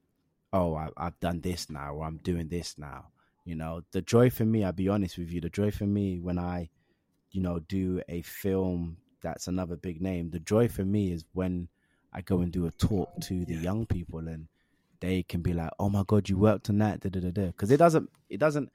[0.55, 3.09] oh, I, I've done this now or I'm doing this now.
[3.47, 6.19] You know, the joy for me, I'll be honest with you, the joy for me
[6.19, 6.69] when I,
[7.31, 10.31] you know, do a film that's another big name.
[10.31, 11.69] The joy for me is when
[12.13, 14.49] I go and do a talk to the young people and
[15.01, 18.39] they can be like, "Oh my god, you worked on that," because it doesn't, it
[18.39, 18.71] doesn't.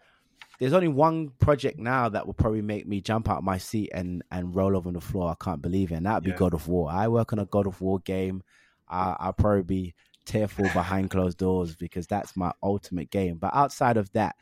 [0.59, 3.89] There's only one project now that will probably make me jump out of my seat
[3.93, 5.31] and and roll over on the floor.
[5.31, 5.95] I can't believe it.
[5.95, 6.37] And that'd be Yeah.
[6.37, 6.89] God of War.
[6.89, 8.43] I work on a God of War game.
[8.87, 9.95] I, I'll probably be
[10.25, 13.37] tearful behind closed doors because that's my ultimate game.
[13.37, 14.35] But outside of that,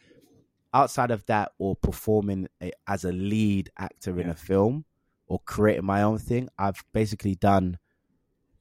[0.74, 4.86] outside of that, or performing a, as a lead actor in a film
[5.28, 7.80] or creating my own thing, I've basically done.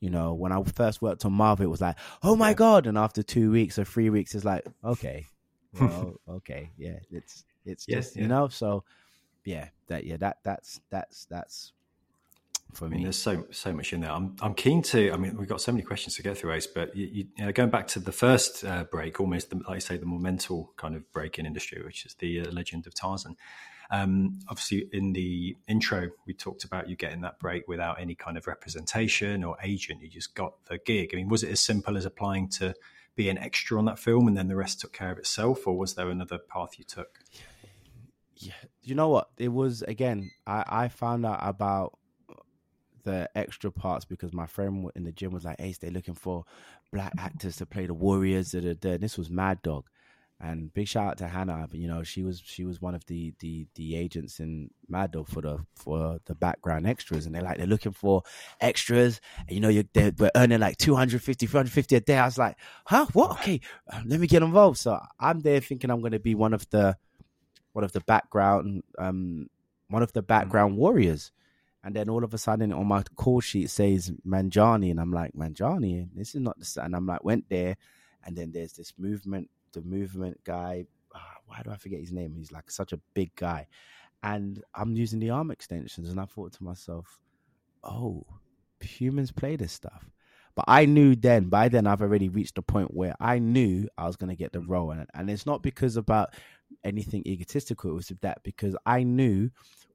[0.01, 2.55] You know, when I first worked on Marvel, it was like, oh my Yeah.
[2.55, 2.87] god!
[2.87, 5.27] And after two weeks or three weeks, it's like, okay,
[5.73, 8.23] well, okay, yeah, it's it's Yeah, just yeah.
[8.23, 8.49] you know.
[8.49, 8.85] So,
[9.45, 11.73] yeah, that yeah, that that's that's that's
[12.75, 14.11] for I mean, there's so so much in there.
[14.11, 15.11] I'm I'm keen to.
[15.13, 16.67] I mean, we've got so many questions to get through, Ace.
[16.67, 19.77] But you, you, you know, going back to the first uh, break, almost the, like
[19.77, 22.87] you say, the more mental kind of break in industry, which is the uh, Legend
[22.87, 23.37] of Tarzan.
[23.91, 28.37] Um, obviously, in the intro, we talked about you getting that break without any kind
[28.37, 30.03] of representation or agent.
[30.03, 31.11] You just got the gig.
[31.13, 32.75] I mean, was it as simple as applying to
[33.17, 35.77] be an extra on that film, and then the rest took care of itself, or
[35.77, 37.21] was there another path you took?
[38.41, 38.53] yeah,
[38.83, 39.31] you know what?
[39.37, 40.31] It was again.
[40.47, 41.98] I I found out about
[43.05, 46.45] the extra parts because my friend in the gym was like, "Ace, they're looking for
[46.93, 48.97] black actors to play the warriors." Da, da, da.
[48.99, 49.87] This was Mad Dog,
[50.41, 51.69] and big shout out to Hannah.
[51.73, 55.29] You know, she was she was one of the the the agents in Mad Dog
[55.29, 58.23] for the for the background extras, and they're like they're looking for
[58.61, 59.21] extras.
[59.41, 62.19] And, you know, you're they're, we're earning like 250, 350 a day.
[62.19, 63.33] I was like, huh, what?
[63.33, 63.61] Okay,
[63.93, 64.79] uh, let me get involved.
[64.79, 66.97] So I'm there thinking I'm going to be one of the
[67.73, 69.49] one of the background um
[69.89, 71.33] one of the background warriors.
[71.85, 75.33] And then all of a sudden on my call sheet says Mangani, and I'm like,
[75.35, 77.77] Mangani, this is not the and I'm like, went there,
[78.25, 80.87] and then there's this movement, the movement guy.
[81.15, 82.35] ah, why do I forget his name?
[82.35, 83.69] He's like such a big guy,
[84.23, 87.21] and I'm using the arm extensions, and I thought to myself,
[87.85, 88.27] oh,
[88.81, 90.11] humans play this stuff.
[90.55, 94.07] But I knew then, by then, I've already reached the point where I knew I
[94.07, 94.91] was going to get the role.
[94.91, 96.35] And, and it's not because about
[96.83, 97.93] anything egotistical.
[97.93, 99.51] It was that because I knew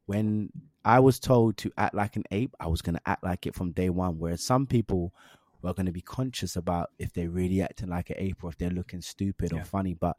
[0.05, 0.51] when
[0.85, 3.55] I was told to act like an ape, I was going to act like it
[3.55, 4.19] from day one.
[4.19, 5.13] Whereas some people
[5.61, 8.57] were going to be conscious about if they're really acting like an ape or if
[8.57, 9.61] they're looking stupid Yeah.
[9.61, 9.93] or funny.
[9.93, 10.17] But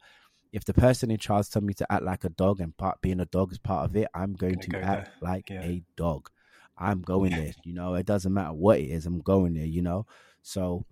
[0.51, 3.19] if the person in charge told me to act like a dog and part being
[3.19, 5.13] a dog is part of it, I'm going go act there.
[5.21, 5.61] like Yeah.
[5.63, 6.29] a dog.
[6.77, 7.53] I'm going there.
[7.63, 9.05] You know, it doesn't matter what it is.
[9.05, 9.65] I'm going there.
[9.65, 10.07] You know,
[10.41, 10.83] so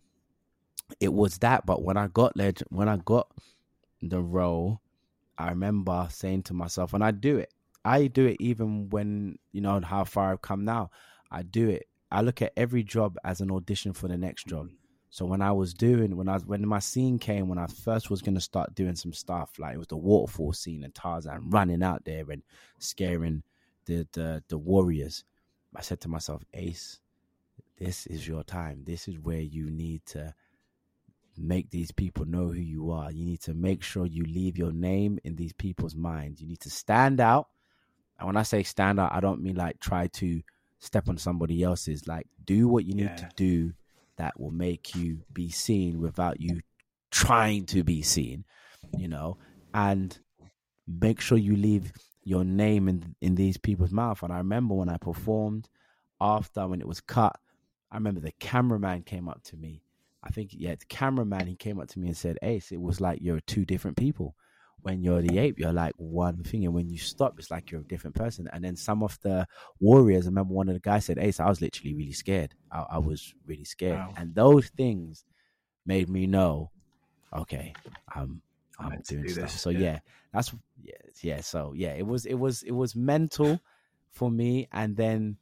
[1.00, 1.66] it was that.
[1.66, 3.28] But when I got leg- when I got
[4.02, 4.82] the role,
[5.38, 7.52] I remember saying to myself, and I do it.
[7.86, 10.92] I do it even when you know how far I've come now.
[11.32, 11.88] I do it.
[12.12, 14.70] I look at every job as an audition for the next job.
[15.10, 18.22] So when I was doing when I when my scene came when I first was
[18.22, 22.04] gonna start doing some stuff like it was the waterfall scene and Tarzan running out
[22.06, 22.42] there and
[22.80, 23.44] scaring
[23.86, 25.24] the the the warriors.
[25.76, 27.00] I said to myself, Ace,
[27.78, 28.84] this is your time.
[28.86, 30.34] This is where you need to
[31.38, 33.12] make these people know who you are.
[33.12, 36.42] You need to make sure you leave your name in these people's minds.
[36.42, 37.48] You need to stand out.
[38.24, 40.42] And when I say stand out, I don't mean like try to
[40.80, 42.08] step on somebody else's.
[42.08, 43.16] Like do what you need Yeah.
[43.18, 43.74] to do
[44.16, 46.62] that will make you be seen without you
[47.12, 48.46] trying to be seen,
[48.98, 49.38] you know,
[49.74, 50.18] and
[50.88, 51.92] make sure you leave
[52.24, 54.24] your name in in these people's mouth.
[54.24, 55.68] And I remember when I performed
[56.22, 57.38] after when it was cut,
[57.92, 59.84] I remember the cameraman came up to me.
[60.24, 63.02] I think yeah, the cameraman he came up to me and said, Ace, it was
[63.02, 64.38] like you're two different people.
[64.84, 67.82] When you're the ape, you're like one thing, and when you stop, it's like you're
[67.82, 68.50] a different person.
[68.52, 69.48] And then some of the
[69.80, 72.54] warriors, I remember one of the guys said, Ace, I was literally really scared.
[72.72, 73.98] I, I was really scared.
[73.98, 74.14] Wow.
[74.18, 75.24] And those things
[75.86, 76.70] made me know,
[77.34, 77.74] okay,
[78.14, 78.42] I'm
[78.80, 79.52] I'm doing do stuff.
[79.52, 79.80] this, So yeah.
[79.80, 80.00] yeah,
[80.34, 80.54] that's
[80.84, 81.42] yeah, yeah.
[81.42, 83.60] So yeah, it was it was it was mental
[84.12, 85.38] for me, and then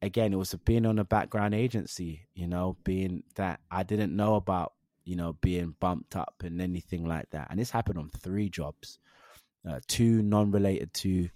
[0.00, 2.26] again, it was being on a background agency.
[2.34, 4.74] You know, being that I didn't know about,
[5.04, 7.48] you know, being bumped up and anything like that.
[7.50, 8.98] And this happened on three jobs,
[9.68, 11.28] uh, two non-related to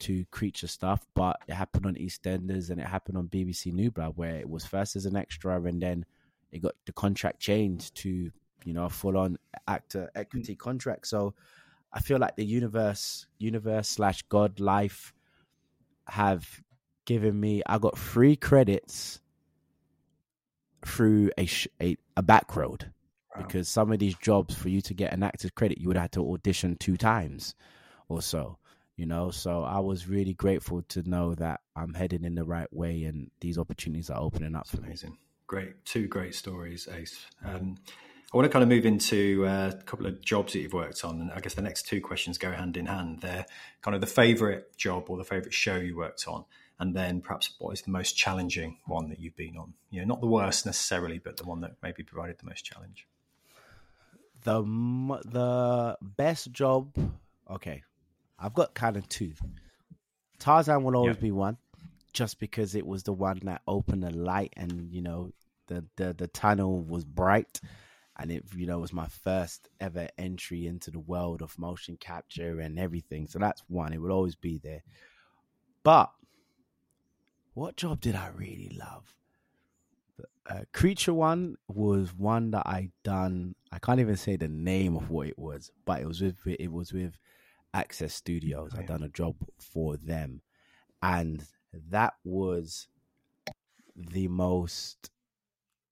[0.00, 4.12] to creature stuff, but it happened on EastEnders and it happened on BBC New Blood,
[4.16, 6.04] where it was first as an extra, and then
[6.52, 8.30] it got the contract changed to
[8.64, 11.06] you know a full-on actor equity contract.
[11.06, 11.34] So
[11.92, 15.14] I feel like the universe, universe slash God life,
[16.08, 16.46] have
[17.04, 17.62] given me.
[17.66, 19.20] I got free credits
[20.84, 22.90] through a sh- a, a back road
[23.34, 23.42] Wow.
[23.42, 26.12] because some of these jobs for you to get an actor's credit you would have
[26.12, 27.54] to audition two times
[28.08, 28.58] or so
[28.96, 32.72] you know so i was really grateful to know that i'm heading in the right
[32.72, 35.18] way and these opportunities are opening up for me Amazing.
[35.46, 35.84] Great.
[35.84, 37.26] Two great stories, Ace.
[37.44, 37.76] Um,
[38.32, 41.04] I want to kind of move into uh, a couple of jobs that you've worked
[41.04, 41.20] on.
[41.20, 43.20] And I guess the next two questions go hand in hand.
[43.20, 43.44] They're
[43.82, 46.44] kind of the favourite job or the favourite show you worked on.
[46.80, 49.74] and then perhaps what is the most challenging one that you've been on?
[49.90, 53.06] You know, not the worst necessarily, but the one that maybe provided the most challenge.
[54.44, 54.62] The
[55.24, 56.96] the best job.
[57.50, 57.82] Okay,
[58.38, 59.32] I've got kind of two.
[60.38, 61.56] Tarzan will always be one,
[62.12, 65.30] just because it was the one that opened the light, and you know
[65.66, 67.60] the the the tunnel was bright,
[68.18, 72.60] and it you know was my first ever entry into the world of motion capture
[72.60, 73.26] and everything.
[73.26, 73.92] So that's one.
[73.92, 74.82] It will always be there.
[75.82, 76.12] But
[77.54, 79.14] what job did I really love?
[80.48, 83.54] Uh, Creature One was one that I done.
[83.72, 86.70] I can't even say the name of what it was, but it was with it
[86.70, 87.16] was with
[87.72, 88.72] Axis Studios.
[88.74, 88.82] Oh, yeah.
[88.82, 90.42] I done a job for them,
[91.02, 91.44] and
[91.90, 92.88] that was
[93.96, 95.10] the most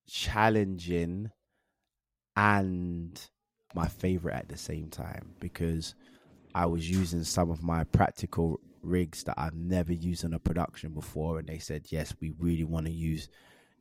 [0.08, 1.30] challenging
[2.36, 3.30] and
[3.74, 5.94] my favorite at the same time because
[6.54, 10.92] I was using some of my practical rigs that I've never used in a production
[10.92, 13.28] before, and they said, "Yes, we really want to use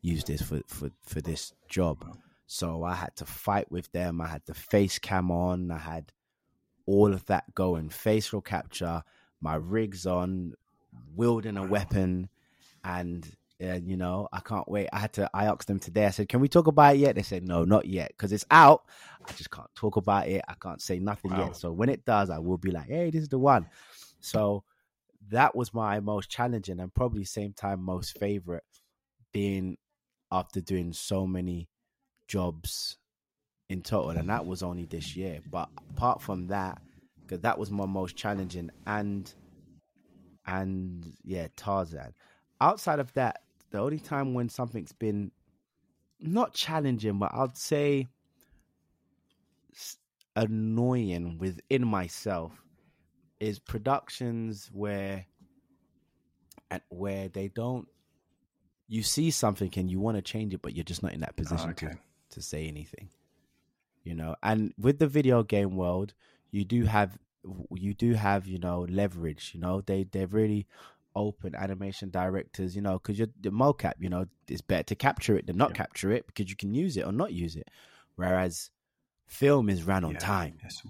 [0.01, 4.19] use this for for for this job." So I had to fight with them.
[4.19, 5.71] I had the face cam on.
[5.71, 6.11] I had
[6.85, 9.03] all of that going, facial capture,
[9.39, 10.53] my rigs on,
[11.15, 12.29] wielding a weapon,
[12.83, 13.29] and
[13.59, 14.89] and you know I can't wait.
[14.91, 15.29] I had to.
[15.33, 16.05] I asked them today.
[16.07, 18.45] I said, "Can we talk about it yet?" They said, "No, not yet, because it's
[18.51, 18.83] out.
[19.25, 20.43] I just can't talk about it.
[20.47, 21.45] I can't say nothing wow.
[21.45, 21.55] yet.
[21.55, 23.67] So when it does, I will be like, hey, this is the one."
[24.19, 24.63] So
[25.29, 28.63] that was my most challenging and probably same time most favorite
[29.31, 29.77] being
[30.31, 31.67] after doing so many
[32.27, 32.97] jobs
[33.69, 35.39] in total and that was only this year.
[35.49, 36.81] But apart from that
[37.21, 39.33] because that was my most challenging and
[40.45, 42.13] and yeah tarzan.
[42.59, 45.31] Outside of that the only time when something's been
[46.19, 48.07] not challenging but i'd say
[50.35, 52.51] annoying within myself
[53.39, 55.25] is productions where
[56.69, 57.87] at where they don't
[58.91, 61.35] you see something and you want to change it but you're just not in that
[61.37, 61.87] position oh, okay.
[61.87, 61.97] to,
[62.29, 63.07] to say anything
[64.03, 66.13] you know and with the video game world
[66.51, 67.17] you do have
[67.71, 70.67] you do have you know leverage you know they they're really
[71.15, 75.37] open animation directors you know because you're the mocap you know it's better to capture
[75.37, 75.75] it than not yeah.
[75.75, 77.69] capture it because you can use it or not use it
[78.15, 78.69] whereas
[79.25, 80.19] film is ran on yeah.
[80.19, 80.83] time yes.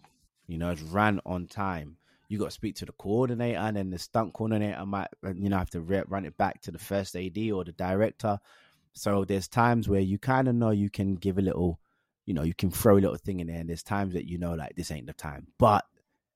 [0.48, 1.98] you know it's ran on time
[2.32, 5.50] you got to speak to the coordinator, and then the stunt coordinator might, uh, you
[5.50, 8.40] know, have to run it back to the first AD or the director.
[8.94, 11.82] So there's times where you kind of know you can give a little,
[12.26, 14.38] you know, you can throw a little thing in there, and there's times that you
[14.38, 15.84] know, like this ain't the time, but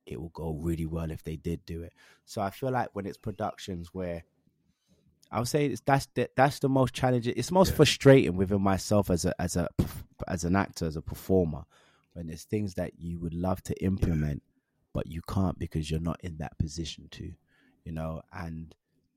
[0.06, 1.94] it will go really well if they did do it.
[2.26, 4.26] So I feel like when it's productions where
[5.32, 7.36] I would say it's, that's the, that's the most challenging.
[7.38, 7.78] It's most yeah.
[7.78, 9.70] frustrating within myself as a as a
[10.28, 11.64] as an actor as a performer
[12.12, 14.44] when there's things that you would love to implement.
[14.46, 14.52] Yeah
[14.96, 17.30] but you can't because you're not in that position to,
[17.84, 18.74] you know, and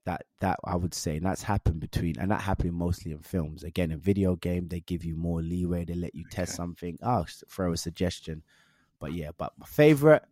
[0.07, 3.63] that that I would say, and that's happened between, and that happening mostly in films.
[3.63, 5.85] Again, in video game, they give you more leeway.
[5.85, 6.39] They let you okay.
[6.39, 6.99] test something.
[7.01, 8.43] Oh, throw a suggestion.
[8.99, 10.25] But yeah, but my favorite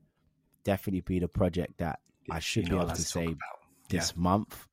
[0.65, 3.37] definitely be the project that I should you be able to say
[3.89, 4.21] this yeah.
[4.21, 4.67] month.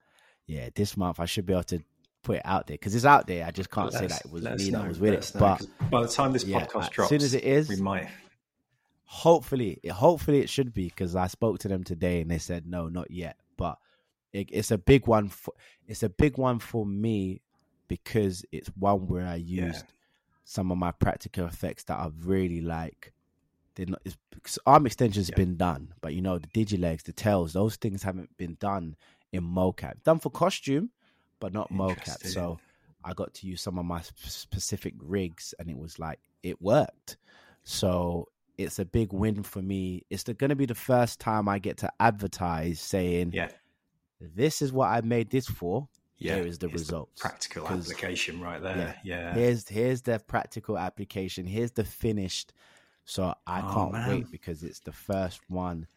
[0.47, 1.83] Yeah, this month I should be able to
[2.23, 3.45] put it out there because it's out there.
[3.45, 5.31] I just can't say that it was me that was with it.
[5.37, 8.07] But by the time this yeah, podcast drops, as soon as it is, we might
[9.05, 12.87] hopefully, hopefully it should be because I spoke to them today and they said no,
[12.87, 13.37] not yet.
[13.57, 13.77] But
[14.31, 15.29] it, it's a big one.
[15.29, 15.53] For,
[15.87, 17.41] it's a big one for me
[17.87, 19.91] because it's one where I used yeah.
[20.45, 23.13] some of my practical effects that I really like.
[23.75, 24.01] They're not.
[24.65, 25.35] Arm extensions yeah.
[25.35, 28.95] been done, but you know the digilegs, the tails, those things haven't been done
[29.31, 30.03] in mocap.
[30.03, 30.89] Done for costume,
[31.39, 32.25] but not mocap.
[32.25, 32.59] So
[33.03, 37.17] I got to use some of my specific rigs, and it was like it worked.
[37.63, 38.27] So
[38.57, 40.05] it's a big win for me.
[40.09, 43.49] It's going to be the first time I get to advertise saying, "Yeah,
[44.19, 45.87] this is what I made this for.
[46.17, 47.09] Yeah, here is the result.
[47.17, 48.97] practical application right there.
[49.03, 49.33] Yeah, yeah.
[49.33, 51.45] Here's here's the practical application.
[51.45, 52.53] Here's the finished.
[53.05, 54.09] So I oh, can't man.
[54.09, 55.87] wait because it's the first one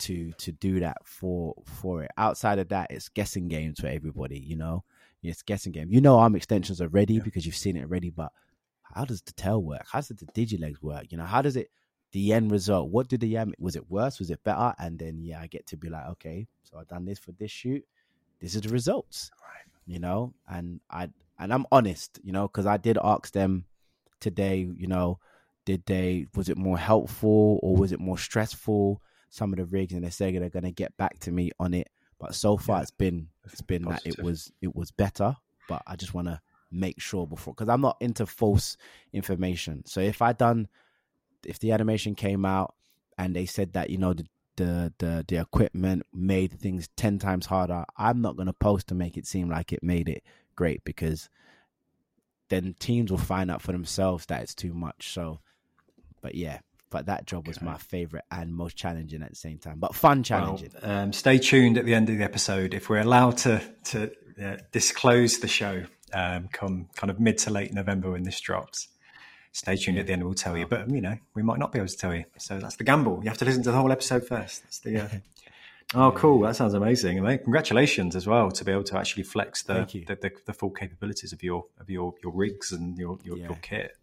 [0.00, 2.10] to to do that for for it.
[2.16, 4.38] Outside of that, it's guessing games for everybody.
[4.38, 4.84] You know,
[5.22, 5.90] it's guessing game.
[5.90, 7.22] You know, arm extensions are ready yeah.
[7.22, 8.10] because you've seen it already.
[8.10, 8.32] But
[8.82, 9.84] how does the tail work?
[9.90, 11.06] How does the digilegs work?
[11.10, 11.70] You know, how does it?
[12.14, 12.90] The end result.
[12.90, 13.56] What did the end?
[13.58, 14.20] Was it worse?
[14.20, 14.72] Was it better?
[14.78, 17.50] And then yeah, I get to be like, okay, so I've done this for this
[17.50, 17.84] shoot.
[18.40, 19.66] This is the results, right?
[19.84, 21.08] You know, and I
[21.40, 23.64] and I'm honest, you know, because I did ask them
[24.20, 24.58] today.
[24.76, 25.18] You know,
[25.64, 26.26] did they?
[26.36, 29.02] Was it more helpful or was it more stressful?
[29.30, 31.74] Some of the rigs, and they say they're going to get back to me on
[31.74, 31.88] it.
[32.20, 34.12] But so far, yeah, it's been it's been positive.
[34.14, 35.34] that it was it was better.
[35.68, 36.40] But I just want to
[36.70, 38.76] make sure before because I'm not into false
[39.12, 39.82] information.
[39.84, 40.68] So if I done
[41.46, 42.74] if the animation came out
[43.18, 44.26] and they said that you know the
[44.56, 48.94] the the the equipment made things 10 times harder i'm not going to post to
[48.94, 50.22] make it seem like it made it
[50.54, 51.28] great because
[52.50, 55.40] then teams will find out for themselves that it's too much so
[56.20, 56.58] but yeah
[56.90, 57.66] but that job was Okay.
[57.66, 61.38] my favorite and most challenging at the same time but fun challenging Well, um, stay
[61.38, 65.48] tuned at the end of the episode if we're allowed to to uh, disclose the
[65.48, 65.84] show.
[66.12, 68.86] Um, come kind of mid to late November when this drops.
[69.54, 70.24] Stay tuned at the end.
[70.24, 72.24] We'll tell you, but you know we might not be able to tell you.
[72.38, 73.20] So that's the gamble.
[73.22, 74.62] You have to listen to the whole episode first.
[74.64, 75.04] That's the.
[75.04, 75.08] Uh...
[75.96, 76.40] Oh, cool!
[76.40, 77.18] That sounds amazing.
[77.18, 80.70] And congratulations as well to be able to actually flex the the, the, the full
[80.70, 83.44] capabilities of your of your your rigs and your your, Yeah.
[83.44, 83.94] your kit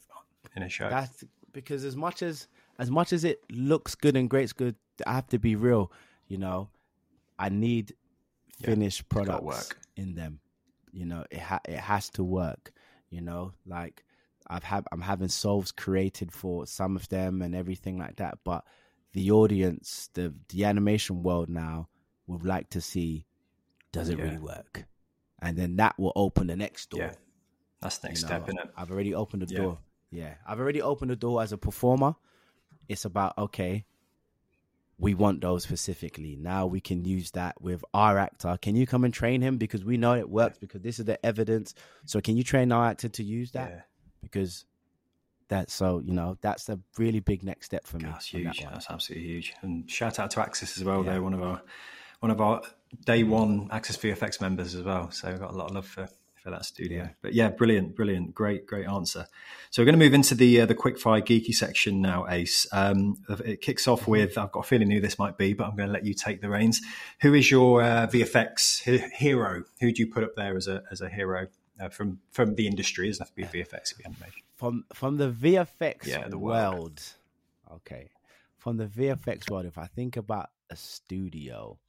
[0.56, 0.90] in a show.
[0.90, 2.48] That's because as much as
[2.80, 4.76] as much as it looks good and great's good,
[5.06, 5.92] I have to be real.
[6.28, 6.70] You know,
[7.38, 7.94] I need
[8.62, 9.78] finished gotta products work.
[9.98, 10.40] in them.
[10.94, 12.72] You know, it ha- it has to work.
[13.10, 14.06] You know, like
[14.52, 18.66] I've had I'm having solves created for some of them and everything like that, but
[19.14, 21.88] the audience, the the animation world now
[22.28, 23.26] would like to see
[23.92, 24.24] does it Yeah.
[24.26, 24.86] really work,
[25.42, 27.00] and then that will open the next door.
[27.02, 27.14] yeah,
[27.82, 28.70] that's the next You step, know, isn't it?
[28.78, 29.58] I've already opened the Yeah.
[29.58, 29.80] door.
[30.12, 32.16] Yeah, I've already opened the door as a performer.
[32.90, 33.86] It's about okay,
[34.98, 36.36] we want those specifically.
[36.36, 38.58] Now we can use that with our actor.
[38.62, 41.24] Can you come and train him because we know it works because this is the
[41.26, 41.74] evidence.
[42.06, 43.88] So can you train our actor to use that?
[44.22, 44.66] Because
[45.48, 48.06] that's so you know that's a really big next step for me.
[48.06, 48.68] That's on that huge.
[48.72, 49.54] That's absolutely huge.
[49.62, 51.04] And shout out to Axis as well.
[51.04, 51.12] Yeah.
[51.12, 51.62] They're one of our
[52.20, 52.62] one of our
[53.06, 55.12] day one Access VFX members as well.
[55.12, 56.08] So we've got a lot of love for
[56.42, 57.08] for that studio.
[57.22, 59.28] But yeah, brilliant, brilliant, great, great answer.
[59.70, 62.66] So we're going to move into the uh, the quickfire geeky section now, Ace.
[62.72, 64.12] Um, it kicks off Mm-hmm.
[64.12, 66.14] with I've got a feeling who this might be, but I'm going to let you
[66.16, 66.82] take the reins.
[67.22, 69.64] Who is your uh, VFX hero?
[69.82, 71.48] Who do you put up there as a as a hero?
[71.82, 74.86] Uh, from from the industry, it doesn't have to be VFX if you haven't from
[74.94, 76.76] from the VFX Yeah, the world.
[76.76, 77.04] world.
[77.72, 78.10] Okay,
[78.58, 81.80] from the VFX world, if I think about a studio,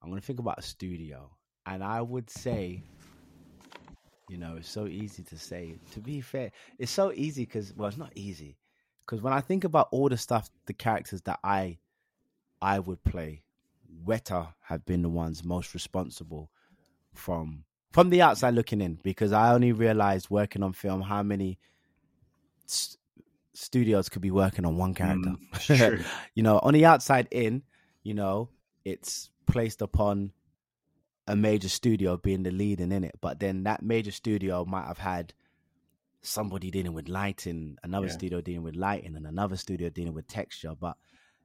[0.00, 1.30] I'm gonna think about a studio,
[1.66, 2.82] and I would say,
[4.28, 5.74] you know, it's so easy to say.
[5.92, 8.56] To be fair, it's so easy because well, it's not easy
[9.04, 11.78] because when I think about all the stuff, the characters that I
[12.62, 13.42] I would play,
[14.04, 16.50] Weta have been the ones most responsible
[17.14, 21.58] from from the outside looking in because I only realized working on film how many
[22.64, 22.96] s-
[23.54, 25.34] studios could be working on one character.
[25.54, 27.62] Mm, you know, on the outside in,
[28.02, 28.50] you know,
[28.84, 30.32] it's placed upon
[31.26, 34.98] a major studio being the lead in it, but then that major studio might have
[34.98, 35.32] had
[36.22, 38.12] somebody dealing with lighting, another Yeah.
[38.12, 40.74] studio dealing with lighting, and another studio dealing with texture.
[40.78, 40.96] But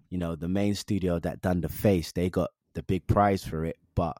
[0.09, 3.63] you know, the main studio that done the face, they got the big prize for
[3.65, 3.77] it.
[3.95, 4.17] But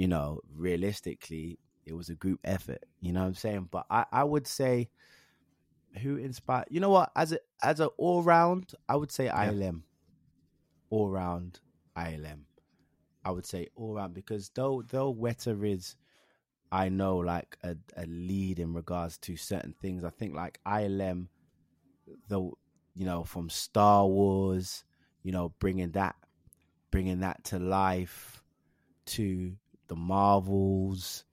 [0.00, 2.82] you know, realistically, it was a group effort.
[3.02, 3.68] You know what I'm saying?
[3.70, 4.88] But I, I would say
[6.00, 7.12] who inspired you know what?
[7.14, 9.82] As a as a all round, I would say ILM.
[10.88, 11.60] All round
[11.98, 12.44] ILM.
[13.26, 15.96] I would say all round because though though Weta is
[16.72, 20.02] I know like a, a lead in regards to certain things.
[20.02, 21.26] I think like ILM,
[22.26, 22.56] though
[22.94, 24.82] you know from Star Wars,
[25.22, 26.16] you know bringing that
[26.90, 28.42] bringing that to life,
[29.04, 29.52] to
[29.90, 31.24] the Marvels,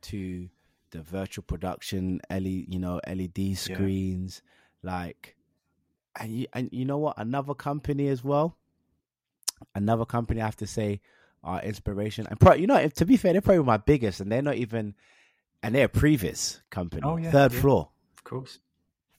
[0.00, 0.48] to
[0.90, 4.40] the virtual production LED, you know LED screens,
[4.82, 5.36] like,
[6.18, 7.18] and you and you know what?
[7.18, 8.56] Another company as well.
[9.74, 11.02] Another company, I have to say,
[11.44, 14.32] are inspiration and pro, you know, if, to be fair, they're probably my biggest, and
[14.32, 14.94] they're not even,
[15.62, 17.02] and they're a previs company.
[17.04, 17.60] Oh, yeah, third yeah.
[17.60, 18.60] floor, Of course.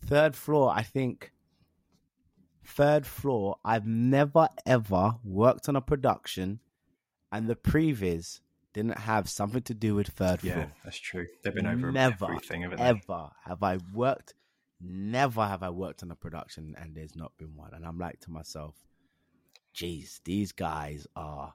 [0.03, 0.73] third floor.
[0.75, 1.31] I think
[2.65, 3.57] third floor.
[3.63, 6.61] I've never ever worked on a production,
[7.31, 8.39] and the previs
[8.77, 10.71] didn't have something to do with third Yeah, floor.
[10.83, 11.25] that's true.
[11.43, 12.83] They've been over never, everything, haven't they?
[12.85, 14.33] ever have I worked.
[14.79, 17.73] Never have I worked on a production and there's not been one.
[17.73, 18.75] And I'm like to myself,
[19.73, 21.53] geez, these guys are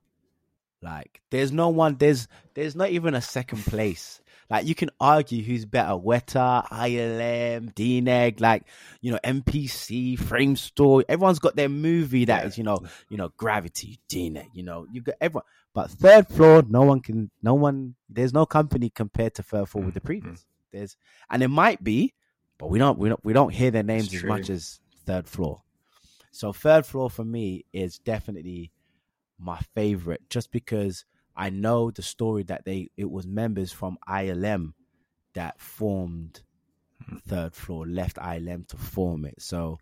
[0.83, 4.21] like, there's no one, there's, there's not even a second place.
[4.51, 8.65] Like you can argue who's better, Weta, ILM, DNEG, like,
[9.01, 11.05] you know, MPC, Framestore.
[11.09, 15.01] Everyone's got their movie that is you know, you know, Gravity, DNEG, you know, you
[15.01, 15.45] got everyone.
[15.73, 19.85] But third floor, no one can, no one, there's no company compared to third floor
[19.85, 20.29] with the Mm-hmm.
[20.31, 20.45] previs.
[20.71, 20.97] There's,
[21.31, 22.13] and it might be,
[22.59, 25.63] but we don't, we don't, we don't hear their names as much as third floor.
[26.31, 28.71] So third floor for me is definitely
[29.43, 31.05] my favorite, just because
[31.37, 34.75] I know the story that they, it was members from ILM
[35.35, 36.43] that formed
[37.27, 39.41] third floor, left ILM to form it.
[39.41, 39.79] So,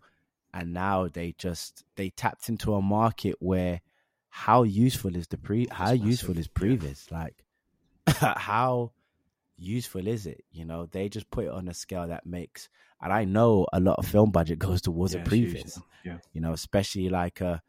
[0.53, 3.81] and now they just they tapped into a market where
[4.29, 6.49] how useful is the pre how useful is
[7.11, 7.17] yeah.
[7.17, 7.43] like
[8.37, 8.91] how
[9.57, 12.69] useful is it you know they just put it on a scale that makes
[13.01, 16.17] and i know a lot of film budget goes towards Yeah, a previs Yeah.
[16.33, 17.61] you know especially like a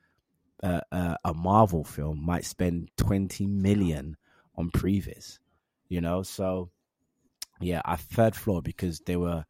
[0.63, 4.17] uh, a Marvel film might spend twenty million
[4.57, 5.39] on previs.
[5.89, 6.71] You know, so
[7.61, 9.45] yeah, I third floor because they were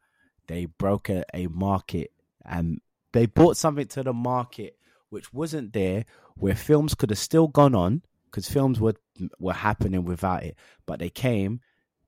[0.47, 2.11] they broke a, a market
[2.45, 4.77] and they brought something to the market
[5.09, 6.05] which wasn't there,
[6.35, 8.95] where films could have still gone on because films were
[9.39, 10.57] were happening without it,
[10.87, 11.61] but they came,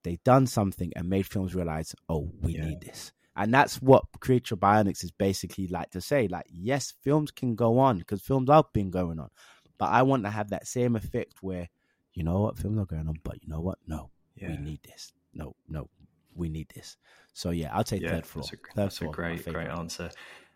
[0.04, 2.66] they done something and made films realize, oh, we Yeah.
[2.66, 3.12] need this.
[3.36, 6.28] And that's what Creature Bionics is basically like to say.
[6.28, 9.30] Like, yes, films can go on because films have been going on.
[9.78, 11.70] But I want to have that same effect where,
[12.14, 13.78] you know what, films are going on, but you know what?
[13.86, 14.10] No,
[14.42, 15.12] we need this.
[15.34, 15.90] No, no,
[16.34, 16.96] we need this.
[17.34, 18.44] So yeah, I'll take Yeah, third floor.
[18.44, 20.10] that's a, third that's floor, my great, great answer.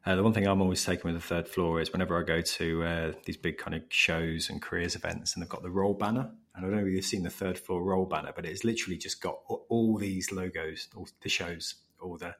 [0.05, 2.39] Uh, the one thing I'm always taking with the third floor is whenever I go
[2.39, 5.93] to uh, these big kind of shows and careers events, and they've got the roll
[5.93, 6.32] banner.
[6.55, 8.97] And I don't know if you've seen the third floor roll banner, but it's literally
[8.97, 12.34] just got all, all these logos, all the shows, all the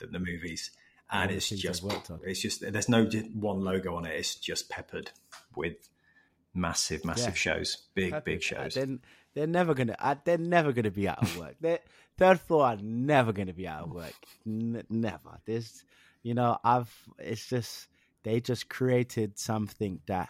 [0.00, 0.70] the, the movies,
[1.10, 2.20] and it's just worked on.
[2.24, 4.14] it's just there's no one logo on it.
[4.16, 5.10] It's just peppered
[5.54, 5.88] with
[6.54, 7.54] massive, massive Yeah.
[7.54, 8.44] shows, big, Happy big that.
[8.44, 8.74] shows.
[8.74, 9.00] Then
[9.34, 9.96] they're never gonna.
[9.98, 11.54] Uh, they're never gonna be out of work.
[11.60, 11.78] they
[12.18, 14.14] third floor are never gonna be out of work.
[14.46, 15.38] N- never.
[15.44, 15.84] This,
[16.22, 16.92] you know, I've.
[17.18, 17.86] It's just
[18.22, 20.28] they just created something that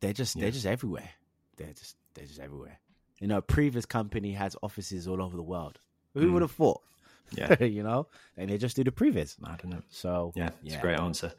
[0.00, 0.42] they're just Yeah.
[0.42, 1.10] they're just everywhere.
[1.56, 2.78] They're just they're just everywhere.
[3.20, 5.80] You know, a previs company has offices all over the world.
[6.14, 6.32] Who Mm.
[6.34, 6.82] would have thought?
[7.32, 7.62] Yeah.
[7.64, 9.36] you know, and they just do the previs.
[9.44, 9.82] I don't know.
[9.90, 11.32] So Yeah, it's a great answer.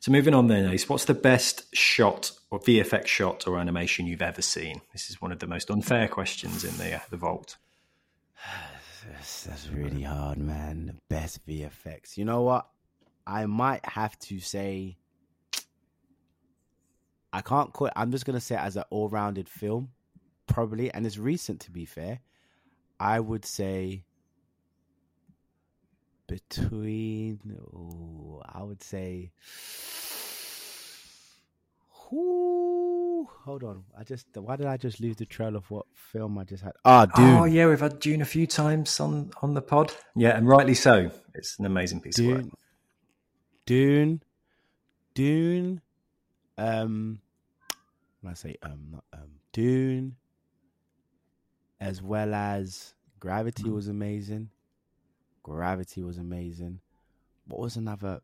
[0.00, 4.20] So moving on then, Ace, what's the best shot or VFX shot or animation you've
[4.20, 4.82] ever seen?
[4.92, 7.56] This is one of the most unfair questions in the uh, the vault.
[9.10, 10.86] That's, that's really hard, man.
[10.86, 12.18] The best VFX.
[12.18, 12.66] You know what?
[13.26, 14.98] I might have to say.
[17.32, 17.94] I can't call it.
[17.96, 19.88] I'm just gonna say it as an all-rounded film,
[20.46, 22.20] probably, and it's recent to be fair.
[23.00, 24.04] I would say
[26.26, 27.40] between.
[27.74, 29.30] Oh, I would say.
[32.10, 33.84] Whoo, hold on.
[33.98, 34.26] I just.
[34.34, 36.72] Why did I just lose the trail of what film I just had?
[36.84, 37.24] Ah, dude.
[37.24, 39.92] Oh yeah, we've had Dune a few times on on the pod.
[40.14, 41.10] Yeah, and rightly so.
[41.34, 42.44] It's an amazing piece of work.
[43.66, 44.20] Dune,
[45.14, 45.40] Dune,
[45.76, 45.80] Dune.
[46.56, 47.20] Um,
[48.20, 50.16] when I say um, not um, Dune,
[51.80, 54.50] as well as Gravity was amazing.
[55.44, 56.80] Gravity was amazing.
[57.46, 58.20] What was another?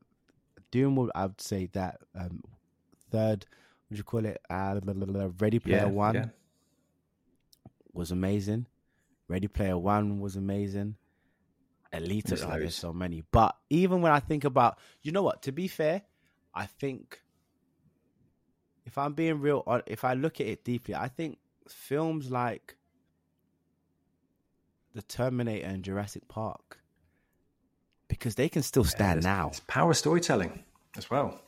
[0.73, 0.97] Dune.
[0.97, 2.43] Would I would say that um,
[3.13, 3.47] third.
[3.89, 4.41] Would you call it?
[4.51, 6.27] Uh, blah, blah, blah, Ready Player Yeah, One yeah.
[7.93, 8.67] was amazing.
[9.29, 10.97] Ready Player One was amazing.
[11.93, 13.25] Elite, oh, there's so many.
[13.33, 15.43] But even when I think about, you know what?
[15.43, 16.03] To be fair,
[16.55, 17.21] I think
[18.87, 22.77] if I'm being real, if I look at it deeply, I think films like
[24.95, 26.80] the Terminator and Jurassic Park,
[28.11, 29.49] because they can still stand It's- now.
[29.49, 30.65] It's power storytelling
[30.99, 31.41] as well.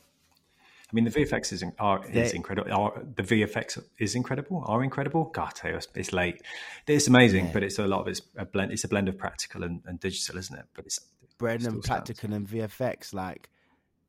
[0.89, 2.71] I mean, the VFX is are, is incredible.
[2.71, 4.63] Are, the VFX is incredible.
[4.67, 5.25] Are incredible.
[5.25, 6.41] God, I tell you, it's, late.
[6.85, 8.71] It's amazing, but it's a lot of it's a blend.
[8.71, 10.65] It's a blend of practical and, and digital, isn't it?
[10.75, 10.99] But it's
[11.39, 11.87] bread and stands.
[11.87, 13.49] practical and VFX, like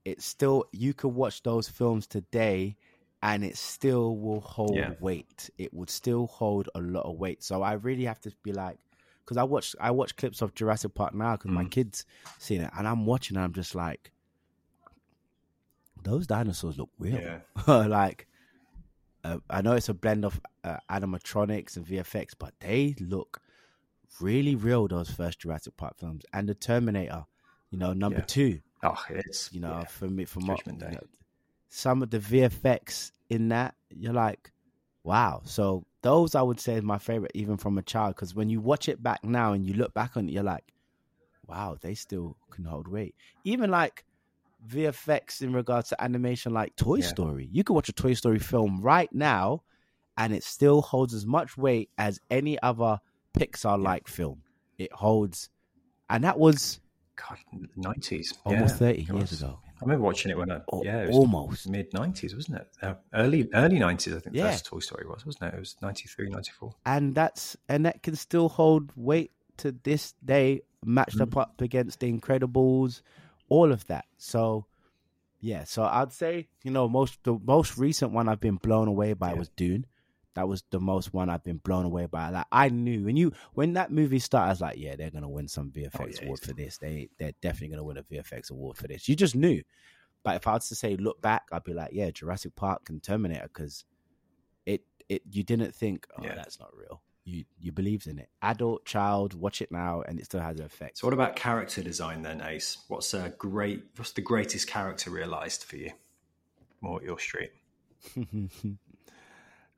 [0.04, 2.76] it's still you could watch those films today
[3.22, 4.92] and it still will hold Yeah.
[5.00, 5.48] weight.
[5.56, 7.42] It would still hold a lot of weight.
[7.42, 8.76] So I really have to be like
[9.24, 11.54] because I watch I watch clips of Jurassic Park now because Mm.
[11.54, 12.04] my kids
[12.38, 14.12] seen it and I'm watching and I'm just like
[16.02, 17.20] those dinosaurs look real.
[17.20, 17.40] Yeah.
[17.86, 18.26] like
[19.24, 23.40] uh, I know it's a blend of uh, animatronics and VFX, but they look
[24.20, 24.86] really real.
[24.86, 27.24] Those first Jurassic Park films and the Terminator,
[27.70, 28.24] you know, number Yeah.
[28.26, 28.60] two.
[28.82, 29.84] Oh, it's You know, yeah.
[29.86, 30.98] for me, for my, you know,
[31.70, 34.52] some of the VFX in that, you're like,
[35.04, 35.40] wow.
[35.46, 38.60] So those I would say is my favorite, even from a child, because when you
[38.60, 40.72] watch it back now and you look back on it, you're like,
[41.46, 43.14] wow, they still can hold weight.
[43.42, 44.04] Even like
[44.68, 47.06] VFX in regards to animation, like Toy Yeah.
[47.06, 47.48] Story.
[47.50, 49.62] You could watch a Toy Story film right now,
[50.18, 53.00] and it still holds as much weight as any other
[53.36, 54.42] Pixar like film.
[54.76, 55.48] It holds,
[56.10, 56.80] and that was
[57.16, 57.38] God,
[57.76, 59.58] nineties, almost yeah, thirty years ago.
[59.84, 61.68] I remember watching it when I Al- yeah, it was almost.
[61.68, 62.68] mid nineties, wasn't it?
[62.82, 64.34] Uh, early early nineties, I think.
[64.36, 64.56] Yeah.
[64.64, 65.56] Toy Story was, wasn't it?
[65.56, 66.74] It was 93, 94.
[66.86, 71.38] and that's and that can still hold weight to this day, matched Mm-hmm.
[71.38, 73.02] up up against the Incredibles,
[73.48, 74.06] all of that.
[74.18, 74.66] So,
[75.40, 75.64] yeah.
[75.64, 79.32] So I'd say you know most the most recent one I've been blown away by
[79.32, 79.38] Yeah.
[79.38, 79.86] was Dune.
[80.34, 82.30] That was the most one I've been blown away by.
[82.30, 85.28] Like I knew when you when that movie started, I was like, yeah, they're gonna
[85.28, 86.78] win some VFX Oh, yeah, award for this.
[86.78, 89.08] They they're definitely gonna win a VFX award for this.
[89.08, 89.62] You just knew.
[90.24, 93.02] But if I was to say look back, I'd be like, yeah, Jurassic Park and
[93.02, 93.84] Terminator because
[94.66, 96.34] it it you didn't think, oh, Yeah.
[96.34, 97.02] that's not real.
[97.26, 98.28] You you believed in it.
[98.42, 100.98] Adult, child, watch it now, and it still has an effect.
[100.98, 102.78] So, what about character design then, Ace?
[102.88, 103.84] What's a great?
[103.96, 105.92] What's the greatest character realised for you?
[106.80, 107.52] More at your street.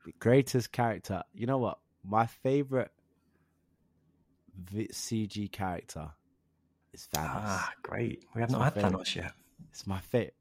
[0.07, 1.23] the greatest character.
[1.35, 1.78] You know what?
[2.03, 2.91] My favorite
[4.65, 6.11] CG character
[6.93, 7.31] is Thanos.
[7.35, 8.24] Ah, great.
[8.35, 8.93] We have It's not had favourite.
[9.07, 9.33] Thanos yet.
[9.70, 10.35] It's my favorite.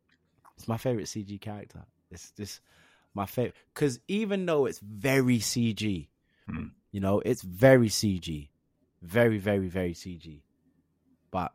[0.58, 1.84] It's my favorite CG character.
[2.12, 2.62] It's just
[3.14, 6.08] my favorite because even though it's very CG,
[6.48, 6.68] Hmm.
[6.92, 8.50] you know, it's very CG,
[9.02, 10.44] very, very, very CG,
[11.32, 11.52] but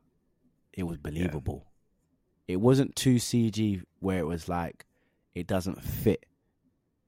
[0.72, 1.66] it was believable.
[2.48, 4.84] It wasn't too CG where it was like
[5.34, 6.26] it doesn't fit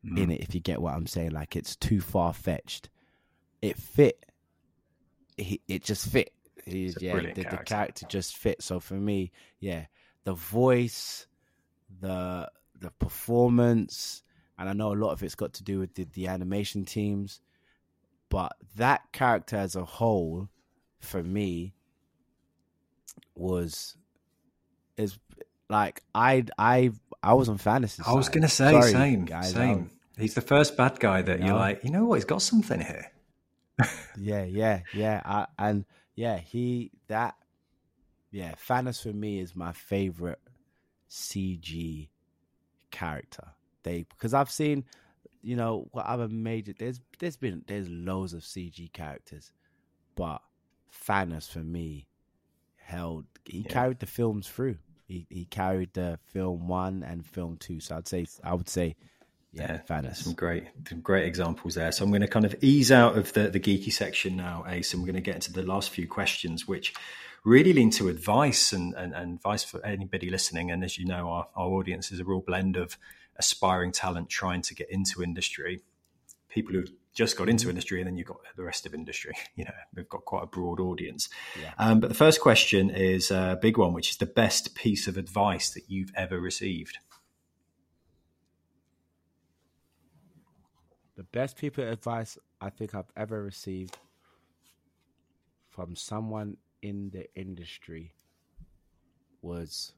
[0.07, 0.19] Hmm.
[0.19, 0.41] in it.
[0.41, 2.89] If you get what I'm saying, like it's too far fetched.
[3.61, 4.25] It fit.
[5.37, 6.33] It, it just fit.
[6.65, 7.65] He's, yeah, the, the character.
[7.65, 8.63] character just fit.
[8.63, 9.87] So for me, yeah,
[10.25, 11.27] the voice,
[12.01, 14.23] the the performance,
[14.59, 17.41] and I know a lot of it's got to do with the, the animation teams,
[18.29, 20.49] but that character as a whole,
[21.01, 21.75] for me,
[23.35, 23.97] was
[24.97, 25.19] is
[25.73, 26.93] like I I
[27.23, 28.03] I was on fantasy.
[28.07, 29.91] I was going to say, Sorry, same, guys, same.
[30.19, 32.17] He's the first bad guy that You you're like, you know what?
[32.17, 33.11] He's got something here.
[34.19, 35.23] Yeah, yeah, yeah.
[35.25, 35.85] I, and
[36.15, 37.35] yeah, he that
[38.31, 40.39] yeah, Thanos for me is my favorite
[41.11, 42.09] CG
[42.91, 43.49] character.
[43.83, 44.85] They because I've seen,
[45.43, 49.51] you know, what other major there's there's been there's loads of CG characters,
[50.15, 50.43] but
[51.07, 52.07] Thanos for me
[52.77, 53.73] held he Yeah.
[53.73, 54.77] carried the films through.
[55.13, 57.81] He he carried the film one and film two.
[57.81, 58.97] So I'd say I would say
[59.53, 60.17] yeah, Thanos.
[60.17, 61.93] Some great, some great examples there.
[61.93, 64.95] So I'm going to kind of ease out of the, the geeky section now, Ace,
[64.95, 66.95] and we're going to get into the last few questions, which
[67.45, 70.71] really lean to advice and, and, and advice for anybody listening.
[70.71, 72.97] And as you know, our, our audience is a real blend of
[73.37, 75.83] aspiring talent trying to get into industry,
[76.49, 77.51] people who've just got Mm-hmm.
[77.51, 79.35] into industry, and then you've got the rest of industry.
[79.57, 81.29] You know, we've got quite a broad audience.
[81.61, 81.73] Yeah.
[81.79, 85.17] Um, but the first question is a big one, which is the best piece of
[85.19, 86.99] advice that you've ever received.
[91.17, 93.99] The best people advice I think I've ever received
[95.69, 98.15] from someone in the industry
[99.43, 99.93] was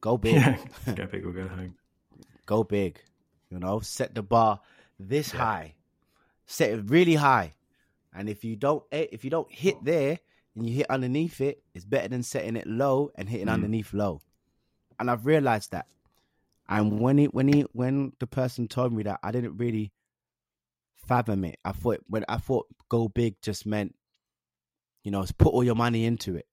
[0.00, 0.42] go big.
[0.94, 1.74] go big or go home.
[2.44, 3.00] go big.
[3.50, 4.60] You know, set the bar
[4.98, 5.74] this high.
[6.46, 7.54] Set it really high.
[8.14, 10.18] And if you don't eh, if you don't hit there
[10.54, 13.52] and you hit underneath it, it's better than setting it low and hitting Mm.
[13.54, 14.20] underneath low.
[14.98, 15.86] And I've realized that.
[16.68, 19.92] And when he when he when the person told me that, I didn't really
[21.06, 21.58] fathom it.
[21.64, 23.94] I thought when I thought go big just meant,
[25.04, 26.46] you know, put all your money into it.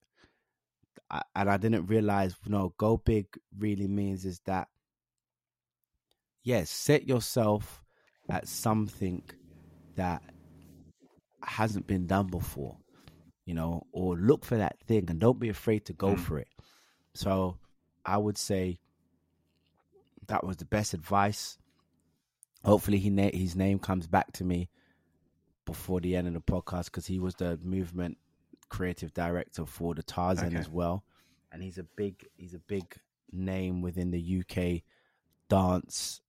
[1.09, 4.67] I, and I didn't realize, no, go big really means is that
[6.43, 7.81] yes, set yourself
[8.29, 9.23] at something
[9.95, 10.21] that
[11.41, 12.77] hasn't been done before,
[13.45, 16.19] you know, or look for that thing and don't be afraid to go Mm.
[16.19, 16.47] for it.
[17.13, 17.57] So
[18.05, 18.79] I would say
[20.27, 21.57] that was the best advice.
[22.63, 24.69] Hopefully, he na- his name comes back to me
[25.65, 28.17] before the end of the podcast because he was the movement
[28.69, 30.55] creative director for the Tarzan Okay.
[30.57, 31.03] as well,
[31.51, 32.95] and he's a big he's a big
[33.31, 34.83] name within the UK
[35.49, 36.21] dance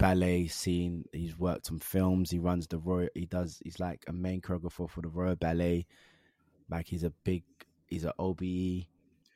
[0.00, 1.04] ballet scene.
[1.12, 2.30] He's worked on films.
[2.30, 3.08] He runs the Royal.
[3.14, 3.60] He does.
[3.62, 5.86] He's like a main choreographer for the Royal Ballet.
[6.68, 7.42] Like he's a big.
[7.86, 8.86] He's an OBE.